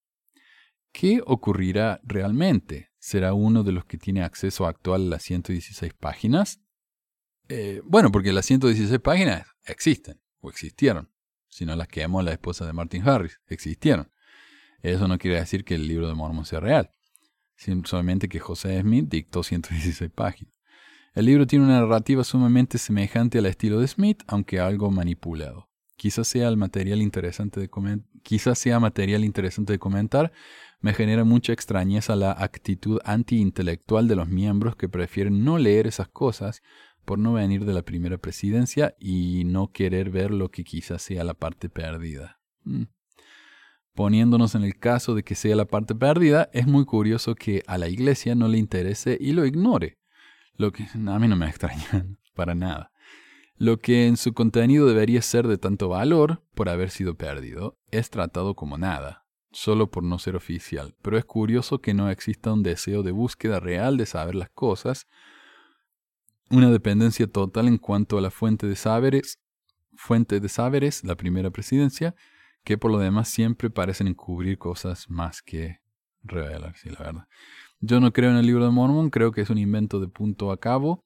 ¿Qué 0.93 1.23
ocurrirá 1.25 2.03
realmente? 2.05 2.91
¿Será 2.99 3.33
uno 3.33 3.63
de 3.63 3.73
los 3.73 3.87
que 3.87 3.97
tiene 3.97 4.23
acceso 4.23 4.67
actual 4.67 5.07
a 5.07 5.11
las 5.17 5.23
116 5.23 5.95
páginas? 5.95 6.61
Eh, 7.49 7.81
bueno, 7.87 8.13
porque 8.13 8.35
las 8.35 8.45
116 8.45 9.01
páginas 9.01 9.47
existen, 9.65 10.21
o 10.41 10.51
existieron. 10.51 11.11
Si 11.49 11.65
no 11.65 11.75
las 11.75 11.89
quemó 11.89 12.21
la 12.21 12.33
esposa 12.33 12.67
de 12.67 12.75
Martin 12.75 13.09
Harris, 13.09 13.41
existieron. 13.47 14.11
Eso 14.85 15.09
no 15.09 15.17
quiere 15.17 15.41
decir 15.41 15.65
que 15.65 15.77
el 15.77 15.89
libro 15.89 16.07
de 16.09 16.15
Mormon 16.15 16.45
sea 16.45 16.61
real, 16.61 16.91
solamente 17.85 18.29
que 18.29 18.39
José 18.39 18.79
Smith 18.83 19.07
dictó 19.09 19.43
116 19.43 20.11
páginas. 20.11 20.53
El 21.15 21.25
libro 21.25 21.47
tiene 21.47 21.65
una 21.65 21.81
narrativa 21.81 22.23
sumamente 22.23 22.77
semejante 22.77 23.39
al 23.39 23.47
estilo 23.47 23.81
de 23.81 23.89
Smith, 23.89 24.23
aunque 24.27 24.61
algo 24.61 24.91
manipulado. 24.91 25.71
Quizás 25.97 26.29
sea, 26.29 26.49
el 26.49 26.59
material 26.59 27.01
interesante 27.01 27.61
de 27.61 27.71
sea 28.57 28.79
material 28.79 29.25
interesante 29.25 29.73
de 29.73 29.79
comentar, 29.79 30.33
me 30.81 30.93
genera 30.93 31.25
mucha 31.25 31.55
extrañeza 31.55 32.15
la 32.15 32.33
actitud 32.33 33.01
anti-intelectual 33.07 34.07
de 34.07 34.17
los 34.17 34.29
miembros 34.29 34.77
que 34.77 34.91
prefieren 34.91 35.45
no 35.45 35.57
leer 35.57 35.87
esas 35.87 36.09
cosas 36.09 36.61
por 37.07 37.19
no 37.19 37.33
venir 37.33 37.65
de 37.65 37.73
la 37.73 37.83
primera 37.83 38.19
presidencia 38.19 38.95
y 38.99 39.45
no 39.47 39.73
querer 39.73 40.11
ver 40.11 40.31
lo 40.31 40.51
que 40.51 40.63
quizás 40.63 41.01
sea 41.01 41.25
la 41.25 41.33
parte 41.33 41.71
perdida. 41.71 42.39
Mm. 42.65 42.83
Poniéndonos 43.95 44.57
en 44.57 44.65
el 44.65 44.77
caso 44.77 45.15
de 45.15 45.23
que 45.23 45.37
sea 45.37 45.55
la 45.55 45.67
parte 45.67 45.95
perdida, 45.95 46.51
es 46.53 46.67
muy 46.67 46.85
curioso 46.85 47.37
que 47.37 47.63
a 47.69 47.79
la 47.79 47.89
iglesia 47.89 48.35
no 48.35 48.49
le 48.49 48.59
interese 48.59 49.17
y 49.21 49.33
lo 49.33 49.47
ignore. 49.47 49.99
Lo 50.57 50.73
que 50.73 50.85
a 50.95 51.19
mí 51.19 51.29
no 51.29 51.37
me 51.37 51.49
extraña 51.49 52.07
para 52.35 52.55
nada. 52.55 52.91
Lo 53.57 53.79
que 53.79 54.09
en 54.09 54.17
su 54.17 54.35
contenido 54.35 54.87
debería 54.87 55.23
ser 55.23 55.47
de 55.47 55.59
tanto 55.59 55.89
valor 55.89 56.43
por 56.55 56.69
haber 56.69 56.91
sido 56.91 57.15
perdido, 57.17 57.79
es 57.93 58.11
tratado 58.11 58.55
como 58.55 58.79
nada, 58.79 59.27
solo 59.53 59.93
por 59.93 60.03
no 60.03 60.19
ser 60.19 60.35
oficial. 60.35 60.97
Pero 61.01 61.17
es 61.17 61.25
curioso 61.25 61.81
que 61.81 61.95
no 61.95 62.11
exista 62.11 62.53
un 62.53 62.65
deseo 62.65 63.05
de 63.05 63.13
búsqueda 63.13 63.61
real 63.61 63.97
de 63.97 64.07
saber 64.07 64.35
las 64.35 64.51
cosas, 64.51 65.07
una 66.51 66.69
dependencia 66.71 67.29
total 67.29 67.69
en 67.69 67.79
cuanto 67.79 68.19
a 68.19 68.21
la 68.21 68.33
fuente 68.33 68.67
de 68.67 68.75
saberes, 68.75 69.39
fuente 69.95 70.41
de 70.41 70.49
saberes, 70.49 71.05
la 71.05 71.15
primera 71.15 71.51
presidencia, 71.51 72.17
que 72.65 72.79
por 72.79 72.91
lo 72.91 72.99
demás 72.99 73.29
siempre 73.29 73.71
parecen 73.71 74.09
encubrir 74.09 74.59
cosas 74.59 75.09
más 75.11 75.43
que 75.43 75.81
revelar, 76.23 76.75
sí, 76.77 76.89
la 76.91 76.99
verdad. 76.99 77.29
Yo 77.81 78.01
no 78.01 78.13
creo 78.13 78.31
en 78.31 78.37
el 78.37 78.47
libro 78.47 78.65
de 78.65 78.71
Mormon, 78.71 79.11
creo 79.11 79.31
que 79.33 79.43
es 79.43 79.51
un 79.51 79.59
invento 79.59 80.01
de 80.01 80.09
punto 80.09 80.51
a 80.51 80.59
cabo. 80.59 81.05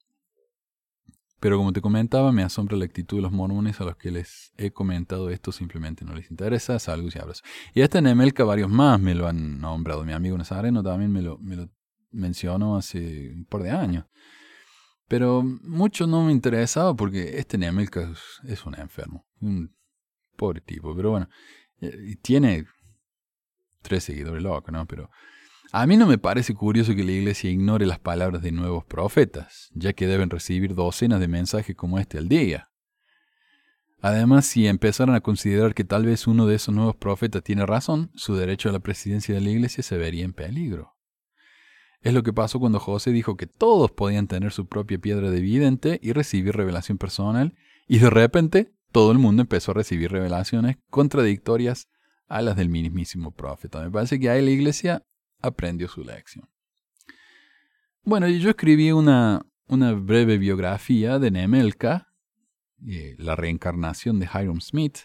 Pero 1.40 1.56
como 1.56 1.72
te 1.72 1.80
comentaba, 1.80 2.32
me 2.32 2.42
asombra 2.42 2.76
la 2.76 2.84
actitud 2.84 3.18
de 3.18 3.22
los 3.22 3.32
mormones 3.32 3.80
a 3.80 3.84
los 3.84 3.96
que 3.96 4.10
les 4.10 4.52
he 4.56 4.72
comentado 4.72 5.30
esto, 5.30 5.52
simplemente 5.52 6.04
no 6.04 6.14
les 6.14 6.30
interesa, 6.30 6.78
salgo 6.80 7.08
y 7.12 7.18
abrazo. 7.18 7.42
Y 7.74 7.80
este 7.80 8.02
Nemelka, 8.02 8.42
varios 8.42 8.68
más 8.68 9.00
me 9.00 9.14
lo 9.14 9.28
han 9.28 9.60
nombrado. 9.60 10.04
Mi 10.04 10.12
amigo 10.12 10.36
Nazareno 10.36 10.82
también 10.82 11.12
me 11.12 11.22
lo, 11.22 11.38
me 11.38 11.54
lo 11.54 11.68
mencionó 12.10 12.76
hace 12.76 13.32
un 13.34 13.44
par 13.44 13.62
de 13.62 13.70
años. 13.70 14.04
Pero 15.06 15.42
mucho 15.42 16.06
no 16.06 16.24
me 16.24 16.32
interesaba 16.32 16.94
porque 16.94 17.38
este 17.38 17.56
Nemelka 17.56 18.12
es, 18.44 18.66
un 18.66 18.74
enfermo, 18.74 19.24
pobre 20.38 20.62
tipo. 20.62 20.96
Pero 20.96 21.10
bueno, 21.10 21.28
eh, 21.82 22.16
tiene 22.22 22.64
tres 23.82 24.04
seguidores 24.04 24.42
locos, 24.42 24.72
¿no? 24.72 24.86
Pero 24.86 25.10
a 25.72 25.86
mí 25.86 25.98
no 25.98 26.06
me 26.06 26.16
parece 26.16 26.54
curioso 26.54 26.94
que 26.94 27.04
la 27.04 27.12
iglesia 27.12 27.50
ignore 27.50 27.84
las 27.84 27.98
palabras 27.98 28.40
de 28.40 28.52
nuevos 28.52 28.86
profetas, 28.86 29.70
ya 29.74 29.92
que 29.92 30.06
deben 30.06 30.30
recibir 30.30 30.74
docenas 30.74 31.20
de 31.20 31.28
mensajes 31.28 31.76
como 31.76 31.98
este 31.98 32.16
al 32.16 32.28
día. 32.28 32.70
Además, 34.00 34.46
si 34.46 34.66
empezaran 34.66 35.14
a 35.14 35.20
considerar 35.20 35.74
que 35.74 35.84
tal 35.84 36.06
vez 36.06 36.26
uno 36.26 36.46
de 36.46 36.54
esos 36.54 36.74
nuevos 36.74 36.96
profetas 36.96 37.42
tiene 37.42 37.66
razón, 37.66 38.10
su 38.14 38.36
derecho 38.36 38.68
a 38.68 38.72
la 38.72 38.78
presidencia 38.78 39.34
de 39.34 39.40
la 39.40 39.50
iglesia 39.50 39.82
se 39.82 39.98
vería 39.98 40.24
en 40.24 40.32
peligro. 40.32 40.94
Es 42.00 42.14
lo 42.14 42.22
que 42.22 42.32
pasó 42.32 42.60
cuando 42.60 42.78
José 42.78 43.10
dijo 43.10 43.36
que 43.36 43.48
todos 43.48 43.90
podían 43.90 44.28
tener 44.28 44.52
su 44.52 44.68
propia 44.68 44.98
piedra 44.98 45.30
de 45.30 45.40
vidente 45.40 45.98
y 46.00 46.12
recibir 46.12 46.56
revelación 46.56 46.96
personal, 46.96 47.56
y 47.88 47.98
de 47.98 48.08
repente 48.08 48.72
todo 48.92 49.12
el 49.12 49.18
mundo 49.18 49.42
empezó 49.42 49.72
a 49.72 49.74
recibir 49.74 50.10
revelaciones 50.10 50.76
contradictorias 50.90 51.88
a 52.28 52.42
las 52.42 52.56
del 52.56 52.68
mismísimo 52.68 53.30
profeta. 53.30 53.82
Me 53.82 53.90
parece 53.90 54.18
que 54.18 54.30
ahí 54.30 54.44
la 54.44 54.50
iglesia 54.50 55.02
aprendió 55.40 55.88
su 55.88 56.02
lección. 56.02 56.48
Bueno, 58.02 58.28
yo 58.28 58.50
escribí 58.50 58.92
una, 58.92 59.44
breve 59.68 60.38
biografía 60.38 61.18
de 61.18 61.30
Nemelka, 61.30 62.08
eh, 62.86 63.16
la 63.18 63.36
reencarnación 63.36 64.18
de 64.18 64.26
Hiram 64.26 64.60
Smith, 64.60 64.98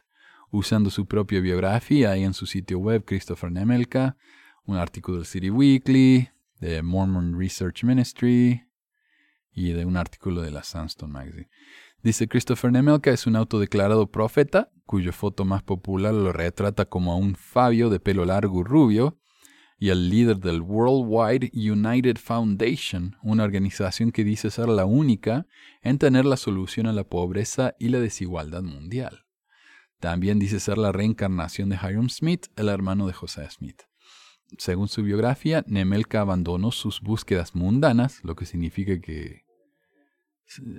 usando 0.51 0.89
su 0.89 1.05
propia 1.05 1.41
biografía 1.41 2.11
ahí 2.11 2.23
en 2.23 2.33
su 2.33 2.45
sitio 2.45 2.79
web, 2.79 3.03
Christopher 3.05 3.51
Nemelka, 3.51 4.15
un 4.65 4.77
artículo 4.77 5.17
del 5.17 5.25
City 5.25 5.49
Weekly, 5.49 6.29
de 6.59 6.81
Mormon 6.81 7.37
Research 7.37 7.83
Ministry 7.83 8.63
y 9.51 9.71
de 9.71 9.85
un 9.85 9.97
artículo 9.97 10.41
de 10.41 10.51
la 10.51 10.63
Sunstone 10.63 11.11
Magazine. 11.11 11.49
Dice 12.03 12.27
Christopher 12.27 12.69
Nemelka 12.69 13.11
es 13.11 13.27
un 13.27 13.37
autodeclarado 13.37 14.11
profeta, 14.11 14.69
cuya 14.85 15.13
foto 15.13 15.45
más 15.45 15.63
popular 15.63 16.13
lo 16.13 16.33
retrata 16.33 16.83
como 16.83 17.13
a 17.13 17.15
un 17.15 17.35
Fabio 17.35 17.89
de 17.89 18.01
pelo 18.01 18.25
largo 18.25 18.59
y 18.59 18.63
rubio, 18.65 19.19
y 19.79 19.89
al 19.89 20.09
líder 20.09 20.39
del 20.39 20.61
Worldwide 20.61 21.51
United 21.53 22.17
Foundation, 22.17 23.15
una 23.23 23.45
organización 23.45 24.11
que 24.11 24.25
dice 24.25 24.51
ser 24.51 24.67
la 24.67 24.83
única 24.83 25.47
en 25.81 25.97
tener 25.97 26.25
la 26.25 26.35
solución 26.35 26.87
a 26.87 26.91
la 26.91 27.05
pobreza 27.05 27.73
y 27.79 27.87
la 27.87 28.01
desigualdad 28.01 28.63
mundial. 28.63 29.25
También 30.01 30.39
dice 30.39 30.59
ser 30.59 30.77
la 30.77 30.91
reencarnación 30.91 31.69
de 31.69 31.77
Hiram 31.77 32.09
Smith, 32.09 32.47
el 32.57 32.67
hermano 32.67 33.07
de 33.07 33.13
José 33.13 33.49
Smith. 33.49 33.83
Según 34.57 34.89
su 34.89 35.03
biografía, 35.03 35.63
Nemelka 35.67 36.19
abandonó 36.19 36.71
sus 36.71 36.99
búsquedas 36.99 37.55
mundanas, 37.55 38.19
lo 38.25 38.35
que 38.35 38.45
significa 38.45 38.99
que 38.99 39.42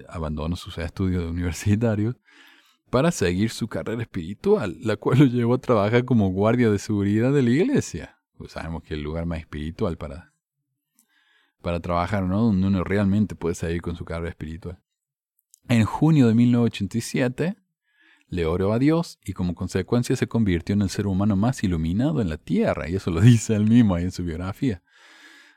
abandonó 0.09 0.57
sus 0.57 0.79
estudios 0.79 1.31
universitarios, 1.31 2.17
para 2.91 3.11
seguir 3.11 3.51
su 3.51 3.67
carrera 3.67 4.03
espiritual, 4.03 4.77
la 4.81 4.97
cual 4.97 5.19
lo 5.19 5.25
llevó 5.25 5.55
a 5.55 5.61
trabajar 5.61 6.05
como 6.05 6.29
guardia 6.31 6.71
de 6.71 6.79
seguridad 6.79 7.33
de 7.33 7.43
la 7.43 7.51
iglesia. 7.51 8.21
Pues 8.37 8.53
sabemos 8.53 8.83
que 8.83 8.95
el 8.95 9.03
lugar 9.03 9.27
más 9.27 9.41
espiritual 9.41 9.97
para, 9.97 10.33
para 11.61 11.81
trabajar, 11.81 12.23
¿no? 12.25 12.43
Donde 12.43 12.67
uno 12.67 12.85
realmente 12.85 13.35
puede 13.35 13.57
seguir 13.57 13.83
con 13.83 13.97
su 13.97 14.05
carrera 14.05 14.31
espiritual. 14.31 14.79
En 15.69 15.85
junio 15.85 16.29
de 16.29 16.35
1987, 16.35 17.57
le 18.29 18.47
oró 18.47 18.73
a 18.73 18.79
Dios 18.79 19.19
y 19.25 19.33
como 19.33 19.55
consecuencia 19.55 20.17
se 20.17 20.29
convirtió 20.29 20.75
en 20.75 20.83
el 20.83 20.91
ser 20.91 21.07
humano 21.07 21.37
más 21.37 21.63
iluminado 21.65 22.21
en 22.21 22.29
la 22.29 22.37
tierra, 22.37 22.89
y 22.89 22.97
eso 22.97 23.11
lo 23.11 23.21
dice 23.21 23.55
él 23.55 23.67
mismo 23.67 23.95
ahí 23.95 24.05
en 24.05 24.13
su 24.13 24.25
biografía. 24.25 24.83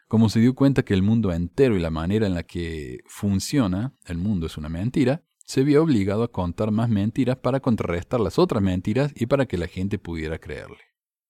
Como 0.08 0.30
se 0.30 0.40
dio 0.40 0.56
cuenta 0.56 0.84
que 0.84 0.94
el 0.94 1.04
mundo 1.04 1.32
entero 1.32 1.76
y 1.76 1.80
la 1.80 1.90
manera 1.90 2.28
en 2.28 2.34
la 2.34 2.44
que 2.44 3.00
funciona 3.08 3.94
el 4.06 4.18
mundo 4.18 4.48
es 4.48 4.58
una 4.58 4.70
mentira, 4.70 5.24
se 5.40 5.64
vio 5.64 5.84
obligado 5.84 6.24
a 6.24 6.32
contar 6.32 6.72
más 6.72 6.90
mentiras 6.90 7.38
para 7.38 7.60
contrarrestar 7.60 8.20
las 8.20 8.40
otras 8.40 8.62
mentiras 8.62 9.12
y 9.16 9.26
para 9.26 9.46
que 9.46 9.58
la 9.58 9.68
gente 9.68 10.00
pudiera 10.00 10.40
creerle 10.40 10.88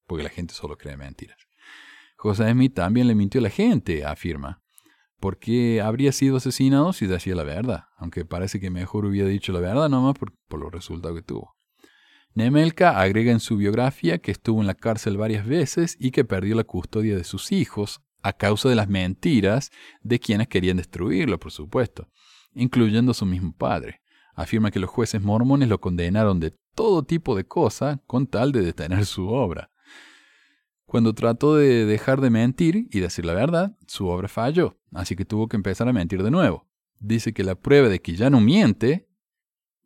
porque 0.07 0.23
la 0.23 0.29
gente 0.29 0.53
solo 0.53 0.77
cree 0.77 0.97
mentiras. 0.97 1.37
José 2.15 2.49
Smith 2.49 2.73
también 2.73 3.07
le 3.07 3.13
mintió 3.13 3.39
a 3.39 3.43
la 3.43 3.49
gente, 3.49 4.03
afirma, 4.05 4.63
porque 5.19 5.81
habría 5.81 6.11
sido 6.11 6.37
asesinado 6.37 6.93
si 6.93 7.05
decía 7.05 7.35
la 7.35 7.43
verdad, 7.43 7.85
aunque 7.97 8.25
parece 8.25 8.59
que 8.59 8.71
mejor 8.71 9.05
hubiera 9.05 9.27
dicho 9.27 9.51
la 9.51 9.59
verdad 9.59 9.89
nomás 9.89 10.17
por, 10.17 10.33
por 10.47 10.59
los 10.59 10.71
resultados 10.71 11.17
que 11.17 11.23
tuvo. 11.23 11.55
Nemelka 12.33 12.99
agrega 12.99 13.31
en 13.31 13.39
su 13.39 13.57
biografía 13.57 14.19
que 14.19 14.31
estuvo 14.31 14.61
en 14.61 14.67
la 14.67 14.75
cárcel 14.75 15.17
varias 15.17 15.45
veces 15.45 15.97
y 15.99 16.11
que 16.11 16.23
perdió 16.23 16.55
la 16.55 16.63
custodia 16.63 17.15
de 17.15 17.23
sus 17.23 17.51
hijos 17.51 18.01
a 18.21 18.33
causa 18.33 18.69
de 18.69 18.75
las 18.75 18.89
mentiras 18.89 19.71
de 20.01 20.19
quienes 20.19 20.47
querían 20.47 20.77
destruirlo, 20.77 21.39
por 21.39 21.51
supuesto, 21.51 22.09
incluyendo 22.53 23.11
a 23.11 23.15
su 23.15 23.25
mismo 23.25 23.53
padre. 23.53 24.01
Afirma 24.33 24.71
que 24.71 24.79
los 24.79 24.89
jueces 24.89 25.21
mormones 25.21 25.69
lo 25.69 25.79
condenaron 25.79 26.39
de 26.39 26.51
todo 26.75 27.03
tipo 27.03 27.35
de 27.35 27.45
cosas 27.45 27.99
con 28.05 28.27
tal 28.27 28.51
de 28.51 28.61
detener 28.61 29.05
su 29.05 29.27
obra. 29.29 29.71
Cuando 30.85 31.13
trató 31.13 31.55
de 31.55 31.85
dejar 31.85 32.21
de 32.21 32.29
mentir 32.29 32.87
y 32.91 32.99
decir 32.99 33.25
la 33.25 33.33
verdad, 33.33 33.77
su 33.87 34.07
obra 34.07 34.27
falló, 34.27 34.77
así 34.93 35.15
que 35.15 35.25
tuvo 35.25 35.47
que 35.47 35.57
empezar 35.57 35.87
a 35.89 35.93
mentir 35.93 36.23
de 36.23 36.31
nuevo. 36.31 36.67
Dice 36.99 37.33
que 37.33 37.43
la 37.43 37.55
prueba 37.55 37.89
de 37.89 37.99
que 38.01 38.15
ya 38.15 38.29
no 38.29 38.39
miente, 38.39 39.09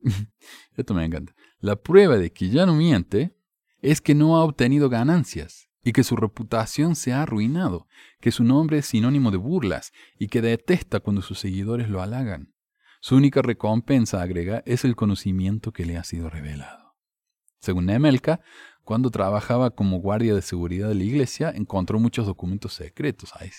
esto 0.76 0.94
me 0.94 1.04
encanta, 1.04 1.34
la 1.60 1.76
prueba 1.76 2.18
de 2.18 2.32
que 2.32 2.50
ya 2.50 2.66
no 2.66 2.76
miente 2.76 3.36
es 3.82 4.00
que 4.00 4.14
no 4.14 4.38
ha 4.38 4.44
obtenido 4.44 4.90
ganancias 4.90 5.71
y 5.84 5.94
que 5.94 6.04
su 6.04 6.16
reputación 6.16 6.96
se 6.96 7.14
ha 7.14 7.24
arruinado, 7.24 7.88
que 8.20 8.32
su 8.32 8.44
nombre 8.44 8.80
es 8.80 8.86
sinónimo 8.86 9.32
de 9.32 9.38
burlas 9.38 9.92
y 10.18 10.28
que 10.28 10.42
detesta 10.42 11.00
cuando 11.00 11.22
sus 11.22 11.40
seguidores 11.40 11.90
lo 11.90 12.02
halagan. 12.02 12.54
Su 13.00 13.16
única 13.16 13.42
recompensa, 13.42 14.22
agrega, 14.22 14.62
es 14.66 14.86
el 14.86 14.96
conocimiento 14.96 15.74
que 15.74 15.86
le 15.86 15.98
ha 15.98 16.04
sido 16.04 16.30
revelado. 16.30 16.96
Según 17.60 17.88
Nemelka, 17.88 18.42
cuando 18.84 19.10
trabajaba 19.10 19.72
como 19.72 20.00
guardia 20.00 20.36
de 20.36 20.42
seguridad 20.42 20.88
de 20.88 20.96
la 20.96 21.04
iglesia, 21.04 21.52
encontró 21.52 22.00
muchos 22.00 22.26
documentos 22.28 22.74
secretos. 22.74 23.32
Ahí, 23.36 23.50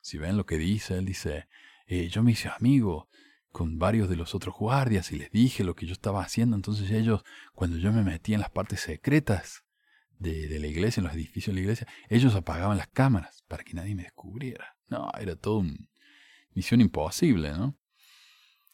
si 0.00 0.18
ven 0.18 0.36
lo 0.36 0.46
que 0.46 0.58
dice, 0.58 0.98
él 0.98 1.04
dice, 1.04 1.48
eh, 1.86 2.08
yo 2.08 2.22
me 2.22 2.32
hice 2.32 2.48
amigo 2.48 3.08
con 3.50 3.78
varios 3.78 4.08
de 4.08 4.16
los 4.16 4.34
otros 4.34 4.54
guardias 4.54 5.10
y 5.12 5.16
les 5.16 5.30
dije 5.30 5.64
lo 5.64 5.74
que 5.74 5.86
yo 5.86 5.92
estaba 5.92 6.22
haciendo. 6.22 6.54
Entonces 6.54 6.90
ellos, 6.90 7.24
cuando 7.54 7.78
yo 7.78 7.92
me 7.92 8.02
metía 8.02 8.36
en 8.36 8.40
las 8.40 8.50
partes 8.50 8.80
secretas 8.80 9.65
de, 10.18 10.48
de 10.48 10.58
la 10.58 10.66
iglesia, 10.66 11.00
en 11.00 11.06
los 11.06 11.14
edificios 11.14 11.54
de 11.54 11.60
la 11.60 11.60
iglesia, 11.62 11.86
ellos 12.08 12.34
apagaban 12.34 12.78
las 12.78 12.88
cámaras 12.88 13.42
para 13.48 13.64
que 13.64 13.74
nadie 13.74 13.94
me 13.94 14.04
descubriera. 14.04 14.76
No, 14.88 15.10
era 15.20 15.36
todo 15.36 15.58
una 15.58 15.74
misión 16.54 16.80
imposible, 16.80 17.52
¿no? 17.52 17.76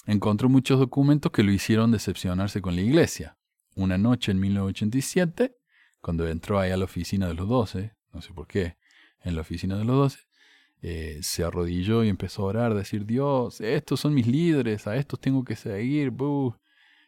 Encontró 0.07 0.49
muchos 0.49 0.79
documentos 0.79 1.31
que 1.31 1.43
lo 1.43 1.53
hicieron 1.53 1.93
decepcionarse 1.93 2.61
con 2.61 2.75
la 2.75 2.83
iglesia. 2.83 3.39
Una 3.75 3.99
noche 3.99 4.33
en 4.33 4.41
1987, 4.41 5.57
cuando 6.01 6.27
entró 6.27 6.59
ahí 6.59 6.73
a 6.73 6.77
la 6.77 6.85
oficina 6.85 7.29
de 7.29 7.35
los 7.35 7.49
doce, 7.49 7.95
no 8.13 8.21
sé 8.21 8.33
por 8.33 8.47
qué, 8.47 8.77
en 9.21 9.37
la 9.37 9.43
oficina 9.43 9.79
de 9.79 9.85
los 9.85 9.97
doce, 9.97 10.19
eh, 10.83 11.21
se 11.23 11.45
arrodilló 11.45 12.03
y 12.03 12.09
empezó 12.09 12.43
a 12.43 12.47
orar, 12.47 12.75
decir, 12.75 13.07
Dios, 13.07 13.61
estos 13.61 14.01
son 14.01 14.15
mis 14.15 14.27
líderes, 14.27 14.89
a 14.89 14.97
estos 14.97 15.21
tengo 15.21 15.45
que 15.45 15.55
seguir. 15.55 16.13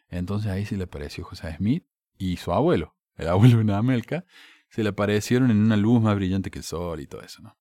Entonces 0.09 0.51
ahí 0.51 0.64
se 0.64 0.76
le 0.76 0.85
apareció 0.85 1.24
José 1.24 1.57
Smith 1.57 1.85
y 2.16 2.37
su 2.37 2.53
abuelo, 2.53 2.93
el 3.16 3.28
abuelo 3.28 3.58
de 3.58 3.64
Namelka, 3.64 4.24
se 4.68 4.82
le 4.82 4.90
aparecieron 4.90 5.50
en 5.50 5.58
una 5.58 5.76
luz 5.76 6.02
más 6.02 6.16
brillante 6.16 6.50
que 6.50 6.58
el 6.58 6.64
sol 6.64 7.00
y 7.00 7.06
todo 7.06 7.22
eso, 7.22 7.42
¿no? 7.42 7.56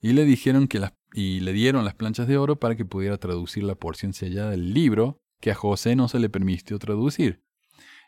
Y 0.00 0.12
le 0.12 0.24
dijeron 0.24 0.68
que 0.68 0.78
las, 0.78 0.92
y 1.12 1.40
le 1.40 1.52
dieron 1.52 1.84
las 1.84 1.94
planchas 1.94 2.28
de 2.28 2.38
oro 2.38 2.56
para 2.56 2.76
que 2.76 2.84
pudiera 2.84 3.18
traducir 3.18 3.64
la 3.64 3.74
porción 3.74 4.12
sellada 4.12 4.50
del 4.50 4.72
libro 4.72 5.20
que 5.40 5.50
a 5.50 5.54
José 5.54 5.96
no 5.96 6.08
se 6.08 6.18
le 6.18 6.28
permitió 6.28 6.78
traducir. 6.78 7.42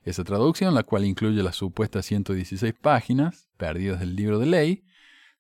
Esa 0.02 0.24
traducción, 0.24 0.74
la 0.74 0.84
cual 0.84 1.04
incluye 1.04 1.42
las 1.42 1.56
supuestas 1.56 2.06
116 2.06 2.72
páginas 2.80 3.48
perdidas 3.56 4.00
del 4.00 4.16
libro 4.16 4.38
de 4.38 4.46
ley, 4.46 4.84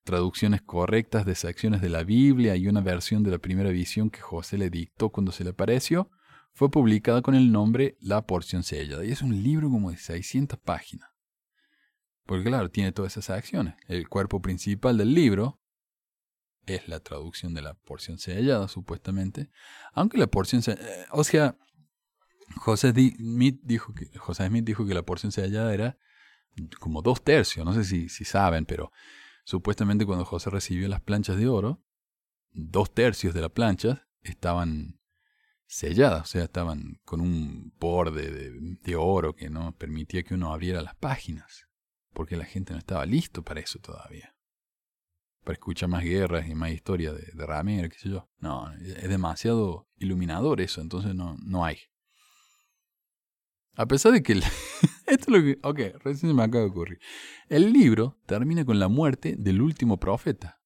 traducciones 0.04 0.60
correctas 0.60 1.24
de 1.24 1.34
secciones 1.34 1.80
de 1.80 1.88
la 1.88 2.02
Biblia 2.02 2.56
y 2.56 2.66
una 2.66 2.80
versión 2.80 3.22
de 3.22 3.30
la 3.30 3.38
primera 3.38 3.70
visión 3.70 4.10
que 4.10 4.20
José 4.20 4.58
le 4.58 4.70
dictó 4.70 5.10
cuando 5.10 5.32
se 5.32 5.44
le 5.44 5.50
apareció, 5.50 6.10
fue 6.52 6.70
publicada 6.70 7.22
con 7.22 7.34
el 7.34 7.52
nombre 7.52 7.96
La 8.00 8.26
porción 8.26 8.62
sellada. 8.62 9.04
Y 9.04 9.12
es 9.12 9.22
un 9.22 9.42
libro 9.42 9.70
como 9.70 9.90
de 9.90 9.96
600 9.96 10.58
páginas. 10.58 11.09
Porque 12.30 12.44
claro, 12.44 12.70
tiene 12.70 12.92
todas 12.92 13.16
esas 13.16 13.36
acciones. 13.36 13.74
El 13.88 14.08
cuerpo 14.08 14.40
principal 14.40 14.96
del 14.96 15.14
libro 15.14 15.60
es 16.64 16.86
la 16.86 17.00
traducción 17.00 17.54
de 17.54 17.60
la 17.60 17.74
porción 17.74 18.18
sellada, 18.18 18.68
supuestamente. 18.68 19.50
Aunque 19.94 20.16
la 20.16 20.28
porción 20.28 20.62
sellada... 20.62 20.88
Eh, 20.88 21.06
o 21.10 21.24
sea, 21.24 21.58
José 22.54 22.92
Smith 22.92 23.58
dijo 23.64 23.92
que, 23.94 24.16
José 24.16 24.46
Smith 24.46 24.64
dijo 24.64 24.86
que 24.86 24.94
la 24.94 25.02
porción 25.02 25.32
sellada 25.32 25.74
era 25.74 25.98
como 26.78 27.02
dos 27.02 27.24
tercios, 27.24 27.66
no 27.66 27.74
sé 27.74 27.82
si, 27.82 28.08
si 28.08 28.24
saben, 28.24 28.64
pero 28.64 28.92
supuestamente 29.42 30.06
cuando 30.06 30.24
José 30.24 30.50
recibió 30.50 30.86
las 30.86 31.00
planchas 31.00 31.36
de 31.36 31.48
oro, 31.48 31.82
dos 32.52 32.94
tercios 32.94 33.34
de 33.34 33.40
la 33.40 33.48
plancha 33.48 34.06
estaban 34.22 35.00
selladas, 35.66 36.22
o 36.22 36.26
sea, 36.26 36.44
estaban 36.44 37.00
con 37.04 37.20
un 37.22 37.74
borde 37.80 38.30
de, 38.30 38.94
oro 38.94 39.34
que 39.34 39.50
no 39.50 39.76
permitía 39.76 40.22
que 40.22 40.34
uno 40.34 40.52
abriera 40.52 40.80
las 40.80 40.94
páginas, 40.94 41.66
porque 42.12 42.36
la 42.36 42.44
gente 42.44 42.72
no 42.72 42.78
estaba 42.78 43.06
listo 43.06 43.42
para 43.42 43.60
eso 43.60 43.78
todavía. 43.78 44.34
Para 45.44 45.54
escuchar 45.54 45.88
más 45.88 46.04
guerras 46.04 46.48
y 46.48 46.54
más 46.54 46.70
historia 46.70 47.12
de, 47.12 47.30
de 47.32 47.46
Ramiro, 47.46 47.88
qué 47.88 47.98
sé 47.98 48.10
yo. 48.10 48.28
No, 48.38 48.72
es 48.74 49.08
demasiado 49.08 49.88
iluminador 49.96 50.60
eso, 50.60 50.80
entonces 50.80 51.14
no, 51.14 51.36
no 51.42 51.64
hay. 51.64 51.78
A 53.74 53.86
pesar 53.86 54.12
de 54.12 54.22
que... 54.22 54.34
esto 55.06 55.06
es 55.06 55.28
lo 55.28 55.40
que... 55.40 55.58
Ok, 55.62 56.02
recién 56.02 56.30
se 56.30 56.34
me 56.34 56.42
acaba 56.42 56.64
de 56.64 56.70
ocurrir. 56.70 56.98
El 57.48 57.72
libro 57.72 58.18
termina 58.26 58.64
con 58.64 58.78
la 58.78 58.88
muerte 58.88 59.36
del 59.38 59.62
último 59.62 59.98
profeta. 59.98 60.60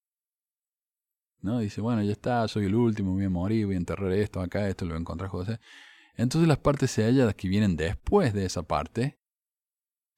¿No? 1.39 1.59
Dice, 1.59 1.79
bueno, 1.79 2.01
ya 2.03 2.11
está, 2.11 2.47
soy 2.47 2.65
el 2.65 2.75
último, 2.75 3.13
voy 3.13 3.25
a 3.25 3.29
morir, 3.29 3.67
voy 3.67 3.75
a 3.75 3.77
enterrar 3.77 4.11
esto 4.11 4.41
acá, 4.41 4.67
esto 4.67 4.83
lo 4.85 4.89
voy 4.91 4.97
a 4.97 5.01
encontrar 5.01 5.29
José. 5.29 5.59
Entonces 6.15 6.47
las 6.47 6.57
partes 6.57 6.91
selladas 6.91 7.35
que 7.35 7.47
vienen 7.47 7.75
después 7.75 8.33
de 8.33 8.45
esa 8.45 8.63
parte 8.63 9.19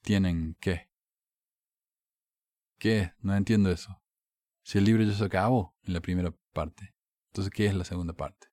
tienen 0.02 0.56
qué? 0.60 0.87
¿Qué? 2.78 3.14
No 3.22 3.36
entiendo 3.36 3.72
eso. 3.72 4.02
Si 4.64 4.78
el 4.78 4.84
libro 4.84 5.04
ya 5.04 5.14
se 5.14 5.24
acabó 5.24 5.76
en 5.84 5.94
la 5.94 6.02
primera 6.02 6.34
parte, 6.54 6.96
entonces 7.32 7.52
¿qué 7.54 7.68
es 7.68 7.76
la 7.76 7.86
segunda 7.86 8.14
parte? 8.14 8.48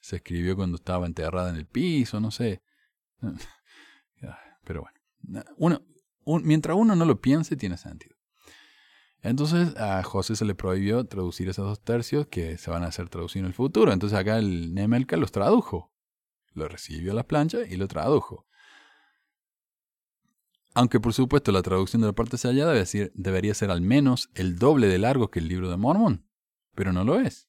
Se 0.00 0.16
escribió 0.16 0.56
cuando 0.56 0.76
estaba 0.76 1.06
enterrada 1.06 1.50
en 1.50 1.56
el 1.56 1.66
piso, 1.66 2.20
no 2.20 2.30
sé. 2.30 2.62
Pero 4.64 4.82
bueno, 4.82 5.44
uno, 5.56 5.80
mientras 6.42 6.76
uno 6.76 6.96
no 6.96 7.04
lo 7.04 7.20
piense, 7.20 7.56
tiene 7.56 7.76
sentido. 7.76 8.16
Entonces 9.22 9.76
a 9.76 10.02
José 10.02 10.36
se 10.36 10.44
le 10.44 10.54
prohibió 10.54 11.04
traducir 11.04 11.48
esos 11.48 11.66
dos 11.66 11.80
tercios 11.80 12.26
que 12.26 12.58
se 12.58 12.70
van 12.70 12.84
a 12.84 12.88
hacer 12.88 13.08
traducidos 13.08 13.44
en 13.44 13.46
el 13.46 13.54
futuro. 13.54 13.92
Entonces 13.92 14.18
acá 14.18 14.38
el 14.38 14.74
Nemelka 14.74 15.16
los 15.16 15.32
tradujo. 15.32 15.92
Lo 16.52 16.68
recibió 16.68 17.12
a 17.12 17.14
las 17.14 17.24
planchas 17.24 17.70
y 17.70 17.76
lo 17.76 17.88
tradujo. 17.88 18.45
Aunque 20.76 21.00
por 21.00 21.14
supuesto 21.14 21.52
la 21.52 21.62
traducción 21.62 22.02
de 22.02 22.08
la 22.08 22.12
parte 22.12 22.36
sellada 22.36 22.74
debería 23.14 23.54
ser 23.54 23.70
al 23.70 23.80
menos 23.80 24.28
el 24.34 24.58
doble 24.58 24.88
de 24.88 24.98
largo 24.98 25.30
que 25.30 25.38
el 25.38 25.48
libro 25.48 25.70
de 25.70 25.78
Mormón. 25.78 26.28
Pero 26.74 26.92
no 26.92 27.02
lo 27.02 27.18
es. 27.18 27.48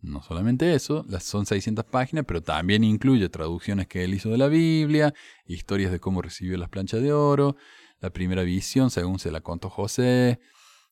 No 0.00 0.20
solamente 0.20 0.74
eso, 0.74 1.06
son 1.20 1.46
600 1.46 1.84
páginas, 1.84 2.24
pero 2.26 2.42
también 2.42 2.82
incluye 2.82 3.28
traducciones 3.28 3.86
que 3.86 4.02
él 4.02 4.12
hizo 4.14 4.28
de 4.28 4.38
la 4.38 4.48
Biblia, 4.48 5.14
historias 5.46 5.92
de 5.92 6.00
cómo 6.00 6.20
recibió 6.20 6.58
las 6.58 6.68
planchas 6.68 7.00
de 7.00 7.12
oro, 7.12 7.54
la 8.00 8.10
primera 8.10 8.42
visión 8.42 8.90
según 8.90 9.20
se 9.20 9.30
la 9.30 9.40
contó 9.42 9.70
José, 9.70 10.40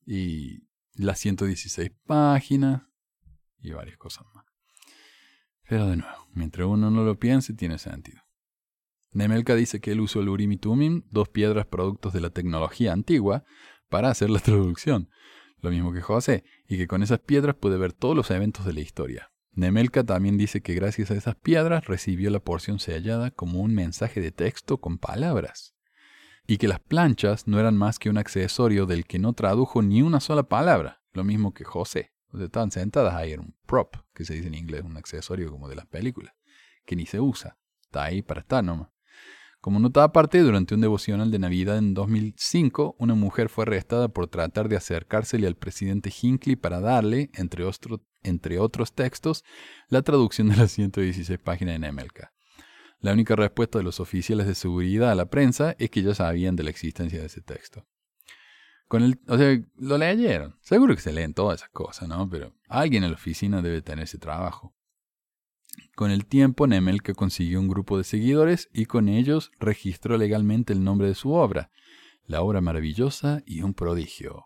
y 0.06 0.68
las 0.94 1.18
116 1.18 1.90
páginas, 2.06 2.82
y 3.58 3.72
varias 3.72 3.96
cosas 3.96 4.24
más. 4.36 4.44
Pero 5.68 5.88
de 5.88 5.96
nuevo, 5.96 6.28
mientras 6.32 6.68
uno 6.68 6.92
no 6.92 7.02
lo 7.02 7.18
piense, 7.18 7.54
tiene 7.54 7.78
sentido. 7.78 8.27
Nemelka 9.18 9.54
dice 9.54 9.80
que 9.80 9.92
él 9.92 10.00
usó 10.00 10.20
el 10.20 10.28
Urim 10.28 10.52
y 10.52 10.56
Tumim, 10.56 11.02
dos 11.10 11.28
piedras 11.28 11.66
productos 11.66 12.12
de 12.12 12.20
la 12.20 12.30
tecnología 12.30 12.92
antigua, 12.92 13.44
para 13.88 14.10
hacer 14.10 14.30
la 14.30 14.38
traducción 14.40 15.10
lo 15.60 15.70
mismo 15.70 15.92
que 15.92 16.00
José, 16.00 16.44
y 16.68 16.76
que 16.78 16.86
con 16.86 17.02
esas 17.02 17.18
piedras 17.20 17.56
puede 17.56 17.78
ver 17.78 17.92
todos 17.92 18.14
los 18.14 18.30
eventos 18.30 18.64
de 18.64 18.72
la 18.72 18.80
historia. 18.80 19.32
Nemelka 19.52 20.04
también 20.04 20.38
dice 20.38 20.60
que 20.60 20.74
gracias 20.74 21.10
a 21.10 21.14
esas 21.14 21.34
piedras 21.34 21.86
recibió 21.86 22.30
la 22.30 22.38
porción 22.38 22.78
sellada 22.78 23.30
como 23.32 23.60
un 23.60 23.74
mensaje 23.74 24.20
de 24.20 24.30
texto 24.30 24.78
con 24.78 24.98
palabras, 24.98 25.74
y 26.46 26.58
que 26.58 26.68
las 26.68 26.80
planchas 26.80 27.48
no 27.48 27.58
eran 27.58 27.76
más 27.76 27.98
que 27.98 28.08
un 28.08 28.18
accesorio 28.18 28.86
del 28.86 29.04
que 29.04 29.18
no 29.18 29.32
tradujo 29.32 29.82
ni 29.82 30.02
una 30.02 30.20
sola 30.20 30.44
palabra, 30.44 31.02
lo 31.12 31.24
mismo 31.24 31.52
que 31.52 31.64
José. 31.64 32.12
O 32.30 32.36
sea, 32.36 32.46
estaban 32.46 32.70
sentadas 32.70 33.14
ahí, 33.14 33.32
era 33.32 33.42
un 33.42 33.56
prop, 33.66 33.96
que 34.14 34.24
se 34.24 34.34
dice 34.34 34.46
en 34.46 34.54
inglés, 34.54 34.84
un 34.84 34.96
accesorio 34.96 35.50
como 35.50 35.68
de 35.68 35.76
las 35.76 35.86
películas, 35.86 36.34
que 36.86 36.94
ni 36.94 37.06
se 37.06 37.20
usa, 37.20 37.58
está 37.82 38.04
ahí 38.04 38.22
para 38.22 38.40
estar 38.40 38.62
nomás. 38.62 38.90
Como 39.60 39.80
nota 39.80 40.04
aparte, 40.04 40.38
durante 40.38 40.76
un 40.76 40.80
devocional 40.80 41.32
de 41.32 41.40
Navidad 41.40 41.78
en 41.78 41.92
2005, 41.92 42.94
una 42.98 43.14
mujer 43.14 43.48
fue 43.48 43.64
arrestada 43.64 44.08
por 44.08 44.28
tratar 44.28 44.68
de 44.68 44.76
acercársele 44.76 45.48
al 45.48 45.56
presidente 45.56 46.12
Hinckley 46.22 46.54
para 46.54 46.80
darle, 46.80 47.30
entre, 47.34 47.64
otros 48.60 48.92
textos, 48.94 49.44
la 49.88 50.02
traducción 50.02 50.48
de 50.48 50.56
las 50.56 50.70
116 50.70 51.40
páginas 51.40 51.74
de 51.74 51.78
Nemelka. 51.80 52.32
La 53.00 53.12
única 53.12 53.34
respuesta 53.34 53.78
de 53.78 53.84
los 53.84 53.98
oficiales 53.98 54.46
de 54.46 54.54
seguridad 54.54 55.10
a 55.10 55.16
la 55.16 55.28
prensa 55.28 55.74
es 55.78 55.90
que 55.90 56.02
ya 56.02 56.14
sabían 56.14 56.54
de 56.54 56.62
la 56.62 56.70
existencia 56.70 57.18
de 57.18 57.26
ese 57.26 57.40
texto. 57.40 57.84
Con 58.86 59.02
el, 59.02 59.20
o 59.26 59.36
sea, 59.36 59.60
lo 59.76 59.98
leyeron. 59.98 60.56
Seguro 60.62 60.94
que 60.94 61.02
se 61.02 61.12
leen 61.12 61.34
todas 61.34 61.60
esas 61.60 61.70
cosas, 61.70 62.08
¿no? 62.08 62.28
Pero 62.30 62.54
alguien 62.68 63.04
en 63.04 63.10
la 63.10 63.16
oficina 63.16 63.60
debe 63.60 63.82
tener 63.82 64.04
ese 64.04 64.18
trabajo. 64.18 64.74
Con 65.94 66.10
el 66.10 66.26
tiempo, 66.26 66.66
Nemelka 66.66 67.14
consiguió 67.14 67.60
un 67.60 67.68
grupo 67.68 67.98
de 67.98 68.04
seguidores 68.04 68.68
y 68.72 68.86
con 68.86 69.08
ellos 69.08 69.50
registró 69.58 70.16
legalmente 70.16 70.72
el 70.72 70.84
nombre 70.84 71.08
de 71.08 71.14
su 71.14 71.32
obra, 71.32 71.70
la 72.24 72.42
obra 72.42 72.60
maravillosa 72.60 73.42
y 73.46 73.62
un 73.62 73.74
prodigio, 73.74 74.44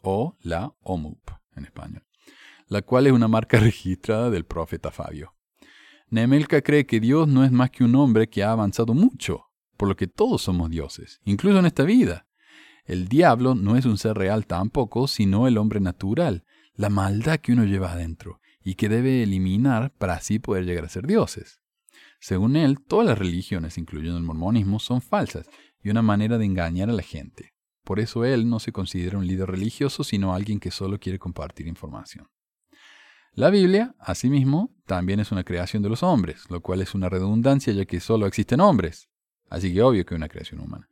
o 0.00 0.36
la 0.40 0.74
OMUP 0.82 1.30
en 1.54 1.64
español, 1.64 2.04
la 2.66 2.82
cual 2.82 3.06
es 3.06 3.12
una 3.12 3.28
marca 3.28 3.58
registrada 3.60 4.30
del 4.30 4.44
profeta 4.44 4.90
Fabio. 4.90 5.34
Nemelka 6.08 6.60
cree 6.62 6.86
que 6.86 6.98
Dios 6.98 7.28
no 7.28 7.44
es 7.44 7.52
más 7.52 7.70
que 7.70 7.84
un 7.84 7.94
hombre 7.94 8.28
que 8.28 8.42
ha 8.42 8.50
avanzado 8.50 8.94
mucho, 8.94 9.46
por 9.76 9.88
lo 9.88 9.96
que 9.96 10.08
todos 10.08 10.42
somos 10.42 10.70
dioses, 10.70 11.20
incluso 11.24 11.60
en 11.60 11.66
esta 11.66 11.84
vida. 11.84 12.26
El 12.84 13.06
diablo 13.06 13.54
no 13.54 13.76
es 13.76 13.84
un 13.84 13.96
ser 13.96 14.16
real 14.16 14.46
tampoco, 14.46 15.06
sino 15.06 15.46
el 15.46 15.56
hombre 15.56 15.78
natural, 15.78 16.44
la 16.74 16.90
maldad 16.90 17.38
que 17.38 17.52
uno 17.52 17.64
lleva 17.64 17.92
adentro, 17.92 18.40
y 18.62 18.74
que 18.74 18.88
debe 18.88 19.22
eliminar 19.22 19.92
para 19.98 20.14
así 20.14 20.38
poder 20.38 20.64
llegar 20.64 20.84
a 20.84 20.88
ser 20.88 21.06
dioses. 21.06 21.60
Según 22.20 22.56
él, 22.56 22.78
todas 22.80 23.06
las 23.06 23.18
religiones, 23.18 23.78
incluyendo 23.78 24.18
el 24.18 24.24
mormonismo, 24.24 24.78
son 24.78 25.00
falsas 25.00 25.48
y 25.82 25.90
una 25.90 26.02
manera 26.02 26.36
de 26.36 26.44
engañar 26.44 26.90
a 26.90 26.92
la 26.92 27.02
gente. 27.02 27.54
Por 27.84 27.98
eso 27.98 28.24
él 28.24 28.48
no 28.48 28.60
se 28.60 28.72
considera 28.72 29.18
un 29.18 29.26
líder 29.26 29.50
religioso, 29.50 30.04
sino 30.04 30.34
alguien 30.34 30.60
que 30.60 30.70
solo 30.70 30.98
quiere 30.98 31.18
compartir 31.18 31.66
información. 31.66 32.28
La 33.32 33.48
Biblia, 33.48 33.94
asimismo, 33.98 34.74
también 34.86 35.20
es 35.20 35.32
una 35.32 35.44
creación 35.44 35.82
de 35.82 35.88
los 35.88 36.02
hombres, 36.02 36.44
lo 36.50 36.60
cual 36.60 36.82
es 36.82 36.94
una 36.94 37.08
redundancia 37.08 37.72
ya 37.72 37.86
que 37.86 38.00
solo 38.00 38.26
existen 38.26 38.60
hombres. 38.60 39.08
Así 39.48 39.72
que 39.72 39.82
obvio 39.82 40.04
que 40.04 40.14
es 40.14 40.18
una 40.18 40.28
creación 40.28 40.60
humana. 40.60 40.88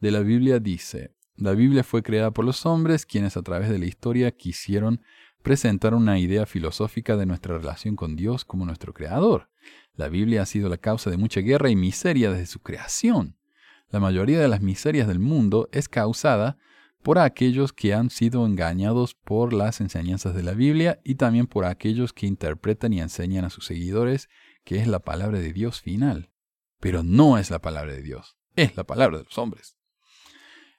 De 0.00 0.10
la 0.10 0.20
Biblia 0.20 0.60
dice, 0.60 1.14
la 1.36 1.52
Biblia 1.52 1.84
fue 1.84 2.02
creada 2.02 2.30
por 2.30 2.44
los 2.44 2.64
hombres, 2.64 3.06
quienes 3.06 3.36
a 3.36 3.42
través 3.42 3.70
de 3.70 3.78
la 3.78 3.86
historia 3.86 4.30
quisieron 4.30 5.02
presentar 5.42 5.94
una 5.94 6.18
idea 6.18 6.46
filosófica 6.46 7.16
de 7.16 7.26
nuestra 7.26 7.58
relación 7.58 7.96
con 7.96 8.16
Dios 8.16 8.44
como 8.44 8.66
nuestro 8.66 8.92
Creador. 8.92 9.48
La 9.94 10.08
Biblia 10.08 10.42
ha 10.42 10.46
sido 10.46 10.68
la 10.68 10.76
causa 10.76 11.10
de 11.10 11.16
mucha 11.16 11.40
guerra 11.40 11.70
y 11.70 11.76
miseria 11.76 12.30
desde 12.30 12.46
su 12.46 12.60
creación. 12.60 13.36
La 13.90 14.00
mayoría 14.00 14.38
de 14.40 14.48
las 14.48 14.60
miserias 14.60 15.08
del 15.08 15.18
mundo 15.18 15.68
es 15.72 15.88
causada 15.88 16.58
por 17.02 17.18
aquellos 17.18 17.72
que 17.72 17.94
han 17.94 18.10
sido 18.10 18.46
engañados 18.46 19.14
por 19.14 19.52
las 19.52 19.80
enseñanzas 19.80 20.34
de 20.34 20.42
la 20.42 20.52
Biblia 20.52 21.00
y 21.02 21.16
también 21.16 21.46
por 21.46 21.64
aquellos 21.64 22.12
que 22.12 22.26
interpretan 22.26 22.92
y 22.92 23.00
enseñan 23.00 23.44
a 23.44 23.50
sus 23.50 23.66
seguidores 23.66 24.28
que 24.64 24.78
es 24.78 24.86
la 24.86 25.00
palabra 25.00 25.38
de 25.38 25.52
Dios 25.52 25.80
final. 25.80 26.30
Pero 26.78 27.02
no 27.02 27.38
es 27.38 27.50
la 27.50 27.60
palabra 27.60 27.92
de 27.92 28.02
Dios, 28.02 28.36
es 28.56 28.76
la 28.76 28.84
palabra 28.84 29.18
de 29.18 29.24
los 29.24 29.38
hombres. 29.38 29.79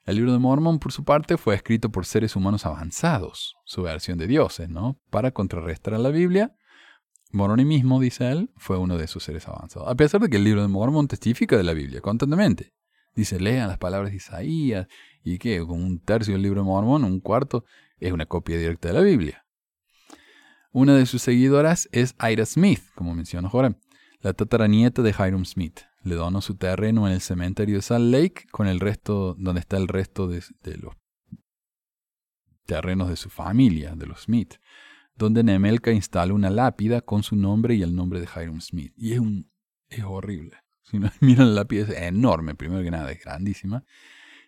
El 0.04 0.16
libro 0.16 0.34
de 0.34 0.40
Mormón, 0.40 0.80
por 0.80 0.92
su 0.92 1.04
parte, 1.04 1.38
fue 1.38 1.54
escrito 1.54 1.92
por 1.92 2.08
seres 2.08 2.36
humanos 2.36 2.66
avanzados, 2.66 3.56
su 3.66 3.84
versión 3.84 4.18
de 4.18 4.26
dioses, 4.26 4.68
¿no? 4.68 5.00
Para 5.12 5.32
contrarrestar 5.32 5.94
a 5.94 6.00
la 6.00 6.10
Biblia, 6.10 6.56
Moroni 7.32 7.66
mismo, 7.66 8.00
dice 8.00 8.30
él, 8.32 8.52
fue 8.58 8.78
uno 8.78 8.98
de 8.98 9.06
esos 9.06 9.24
seres 9.24 9.48
avanzados. 9.48 9.88
A 9.88 9.96
pesar 9.96 10.20
de 10.20 10.30
que 10.30 10.38
el 10.38 10.44
libro 10.44 10.64
de 10.64 10.68
Mormón 10.68 11.08
testifica 11.08 11.56
de 11.56 11.64
la 11.64 11.74
Biblia 11.74 12.02
constantemente. 12.02 12.74
Dice, 13.16 13.40
lean 13.40 13.68
las 13.68 13.78
palabras 13.78 14.10
de 14.10 14.18
Isaías, 14.18 14.88
y 15.24 15.38
que 15.38 15.60
con 15.60 15.84
un 15.84 16.00
tercio 16.00 16.34
del 16.34 16.42
libro 16.42 16.62
de 16.62 16.66
Mormón, 16.66 17.04
un 17.04 17.20
cuarto, 17.20 17.64
es 18.00 18.12
una 18.12 18.26
copia 18.26 18.58
directa 18.58 18.88
de 18.88 18.96
la 18.96 19.02
Biblia. 19.02 19.46
Una 20.72 20.96
de 20.96 21.06
sus 21.06 21.22
seguidoras 21.22 21.88
es 21.92 22.16
Ira 22.20 22.46
Smith, 22.46 22.82
como 22.96 23.14
mencionó 23.14 23.50
Jorge, 23.50 23.76
la 24.22 24.34
tataranieta 24.34 25.04
de 25.04 25.12
Hiram 25.12 25.46
Smith 25.46 25.82
le 26.04 26.16
donó 26.16 26.42
su 26.42 26.56
terreno 26.56 27.08
en 27.08 27.14
el 27.14 27.22
cementerio 27.22 27.76
de 27.76 27.82
Salt 27.82 28.12
Lake 28.12 28.48
con 28.52 28.68
el 28.68 28.80
resto, 28.80 29.36
donde 29.38 29.62
está 29.62 29.78
el 29.78 29.88
resto 29.88 30.28
de, 30.28 30.44
los 30.78 30.96
terrenos 32.66 33.10
de 33.10 33.16
su 33.16 33.30
familia, 33.30 33.96
de 33.96 34.08
los 34.08 34.24
Smith, 34.24 34.56
donde 35.16 35.44
Nemelka 35.44 35.92
instala 35.92 36.34
una 36.34 36.50
lápida 36.50 37.02
con 37.02 37.24
su 37.24 37.36
nombre 37.36 37.76
y 37.76 37.84
el 37.84 37.96
nombre 37.96 38.20
de 38.20 38.28
Hiram 38.28 38.62
Smith. 38.62 38.94
Y 38.98 39.14
es 39.14 39.20
un 39.20 39.52
es 39.90 40.04
horrible. 40.04 40.58
Si 40.84 40.98
no 40.98 41.12
miran 41.20 41.50
la 41.50 41.62
lápida 41.62 41.84
es 41.84 41.90
enorme, 41.90 42.56
primero 42.56 42.82
que 42.84 42.92
nada, 42.92 43.12
es 43.12 43.24
grandísima. 43.24 43.84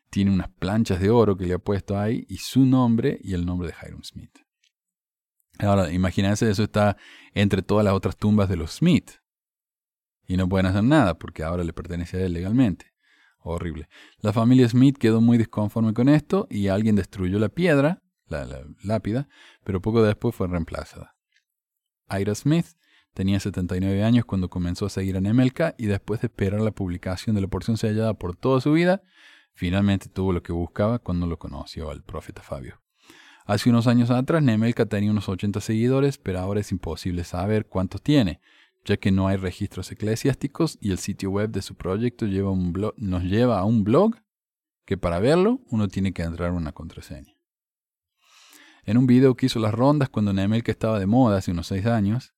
Tiene 0.10 0.32
unas 0.32 0.50
planchas 0.50 1.00
de 1.00 1.10
oro 1.10 1.38
que 1.38 1.46
le 1.46 1.56
ha 1.56 1.60
puesto 1.60 2.00
ahí 2.00 2.26
y 2.30 2.38
su 2.38 2.66
nombre 2.66 3.20
y 3.24 3.34
el 3.34 3.46
nombre 3.46 3.68
de 3.68 3.76
Hiram 3.82 4.04
Smith. 4.04 4.40
Ahora, 5.60 5.92
imagínense, 5.92 6.50
eso 6.50 6.64
está 6.64 6.98
entre 7.34 7.62
todas 7.62 7.86
las 7.86 7.94
otras 7.94 8.18
tumbas 8.18 8.50
de 8.50 8.56
los 8.56 8.72
Smith 8.72 9.23
y 10.28 10.38
no 10.38 10.48
pueden 10.48 10.66
hacer 10.66 10.84
nada 10.84 11.18
porque 11.18 11.44
ahora 11.44 11.64
le 11.64 11.74
pertenece 11.74 12.18
a 12.18 12.26
él 12.26 12.34
legalmente. 12.34 12.94
Horrible. 13.40 13.90
La 14.20 14.32
familia 14.32 14.70
Smith 14.70 14.98
quedó 14.98 15.20
muy 15.20 15.38
disconforme 15.38 15.94
con 15.94 16.08
esto 16.08 16.48
y 16.50 16.70
alguien 16.70 16.96
destruyó 16.96 17.40
la 17.40 17.50
piedra, 17.50 18.02
la, 18.28 18.48
lápida, 18.84 19.28
pero 19.64 19.82
poco 19.82 20.02
después 20.02 20.34
fue 20.34 20.48
reemplazada. 20.48 21.16
Ira 22.10 22.36
Smith 22.36 22.68
Tenía 23.14 23.40
79 23.40 24.04
años 24.04 24.26
cuando 24.26 24.50
comenzó 24.50 24.88
a 24.88 24.90
seguir 24.90 25.18
a 25.18 25.22
Nemelka 25.22 25.76
y 25.78 25.86
después 25.86 26.22
de 26.22 26.28
esperar 26.28 26.62
la 26.62 26.72
publicación 26.72 27.36
de 27.36 27.44
la 27.44 27.48
porción 27.48 27.78
sellada 27.78 28.16
por 28.16 28.36
toda 28.36 28.60
su 28.60 28.74
vida, 28.74 29.04
finalmente 29.54 30.10
tuvo 30.10 30.34
lo 30.34 30.42
que 30.42 30.52
buscaba 30.52 30.98
cuando 30.98 31.28
lo 31.28 31.38
conoció 31.38 31.92
al 31.92 32.02
profeta 32.02 32.42
Fabio. 32.42 32.82
Hace 33.46 33.70
unos 33.70 33.86
años 33.86 34.10
atrás, 34.10 34.42
Nemelka 34.42 34.88
tenía 34.88 35.12
unos 35.12 35.30
80 35.30 35.62
seguidores, 35.62 36.18
pero 36.18 36.40
ahora 36.40 36.62
es 36.62 36.72
imposible 36.72 37.24
saber 37.24 37.68
cuántos 37.68 38.02
tiene, 38.02 38.42
ya 38.86 38.98
que 38.98 39.12
no 39.12 39.28
hay 39.28 39.38
registros 39.38 39.92
eclesiásticos 39.92 40.78
y 40.82 40.92
el 40.92 40.98
sitio 40.98 41.30
web 41.30 41.50
de 41.52 41.62
su 41.62 41.76
proyecto 41.76 42.26
nos 42.98 43.24
lleva 43.24 43.60
a 43.60 43.66
un 43.66 43.84
blog 43.84 44.16
que 44.86 44.98
para 44.98 45.20
verlo 45.20 45.62
uno 45.70 45.88
tiene 45.88 46.14
que 46.14 46.24
entrar 46.24 46.52
una 46.52 46.74
contraseña. 46.74 47.34
En 48.86 48.98
un 48.98 49.08
video 49.08 49.36
que 49.36 49.46
hizo 49.46 49.60
las 49.60 49.74
rondas 49.74 50.10
cuando 50.10 50.34
Nemelka 50.34 50.72
estaba 50.72 51.00
de 51.00 51.06
moda 51.06 51.38
hace 51.38 51.52
unos 51.52 51.68
6 51.68 51.86
años, 51.86 52.34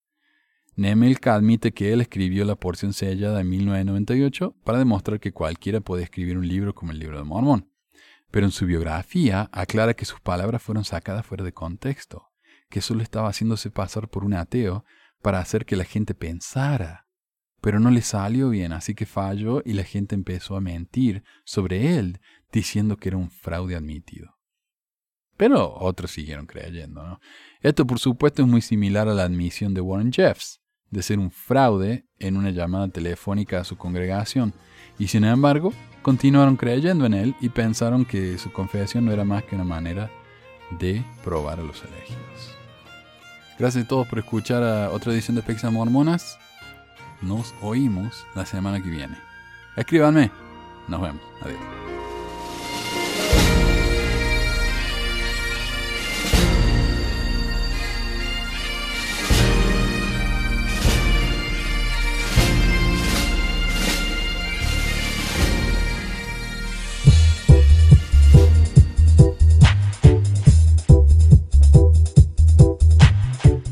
Nemelka 0.75 1.33
admite 1.33 1.73
que 1.73 1.91
él 1.93 2.01
escribió 2.01 2.45
la 2.45 2.55
porción 2.55 2.93
sellada 2.93 3.41
en 3.41 3.49
1998 3.49 4.55
para 4.63 4.77
demostrar 4.77 5.19
que 5.19 5.31
cualquiera 5.31 5.79
puede 5.79 6.03
escribir 6.03 6.37
un 6.37 6.47
libro 6.47 6.75
como 6.75 6.91
el 6.91 6.99
libro 6.99 7.17
de 7.17 7.23
Mormón. 7.23 7.71
Pero 8.29 8.45
en 8.45 8.51
su 8.51 8.65
biografía 8.65 9.49
aclara 9.53 9.93
que 9.93 10.05
sus 10.05 10.19
palabras 10.19 10.61
fueron 10.61 10.83
sacadas 10.83 11.25
fuera 11.25 11.43
de 11.43 11.53
contexto, 11.53 12.29
que 12.69 12.81
solo 12.81 13.01
estaba 13.01 13.29
haciéndose 13.29 13.71
pasar 13.71 14.09
por 14.09 14.25
un 14.25 14.33
ateo 14.33 14.83
para 15.25 15.39
hacer 15.39 15.65
que 15.65 15.75
la 15.75 15.85
gente 15.85 16.13
pensara. 16.13 17.07
Pero 17.59 17.79
no 17.79 17.89
le 17.89 18.03
salió 18.03 18.49
bien, 18.49 18.71
así 18.73 18.93
que 18.93 19.07
falló 19.07 19.63
y 19.65 19.73
la 19.73 19.83
gente 19.83 20.13
empezó 20.13 20.55
a 20.55 20.61
mentir 20.61 21.23
sobre 21.45 21.97
él, 21.97 22.19
diciendo 22.51 22.97
que 22.97 23.09
era 23.09 23.17
un 23.17 23.31
fraude 23.31 23.75
admitido. 23.75 24.37
Pero 25.35 25.73
otros 25.79 26.11
siguieron 26.11 26.45
creyendo. 26.45 27.19
Esto 27.61 27.87
por 27.87 27.97
supuesto 27.97 28.43
es 28.43 28.47
muy 28.47 28.61
similar 28.61 29.07
a 29.07 29.15
la 29.15 29.23
admisión 29.23 29.73
de 29.73 29.81
Warren 29.81 30.13
Jeffs, 30.13 30.61
de 30.91 31.01
ser 31.01 31.17
un 31.17 31.31
fraude 31.31 32.05
en 32.19 32.37
una 32.37 32.51
llamada 32.51 32.87
telefónica 32.89 33.59
a 33.59 33.63
su 33.63 33.77
congregación, 33.77 34.53
y 34.99 35.07
sin 35.07 35.23
embargo 35.23 35.73
continuaron 36.03 36.55
creyendo 36.55 37.07
en 37.07 37.15
él 37.15 37.35
y 37.41 37.49
pensaron 37.49 38.05
que 38.05 38.37
su 38.37 38.51
confesión 38.51 39.05
no 39.05 39.11
era 39.11 39.25
más 39.25 39.43
que 39.43 39.55
una 39.55 39.63
manera 39.63 40.11
de 40.79 41.03
probar 41.23 41.59
a 41.59 41.63
los 41.63 41.83
elegidos. 41.83 42.54
Gracias 43.57 43.85
a 43.85 43.87
todos 43.87 44.07
por 44.07 44.19
escuchar 44.19 44.63
a 44.63 44.91
otra 44.91 45.13
edición 45.13 45.35
de 45.35 45.41
Pexas 45.41 45.71
Mormonas. 45.71 46.37
Nos 47.21 47.53
oímos 47.61 48.25
la 48.35 48.45
semana 48.45 48.81
que 48.81 48.89
viene. 48.89 49.17
Escríbanme. 49.77 50.31
Nos 50.87 51.01
vemos. 51.01 51.21
Adiós. 51.41 51.84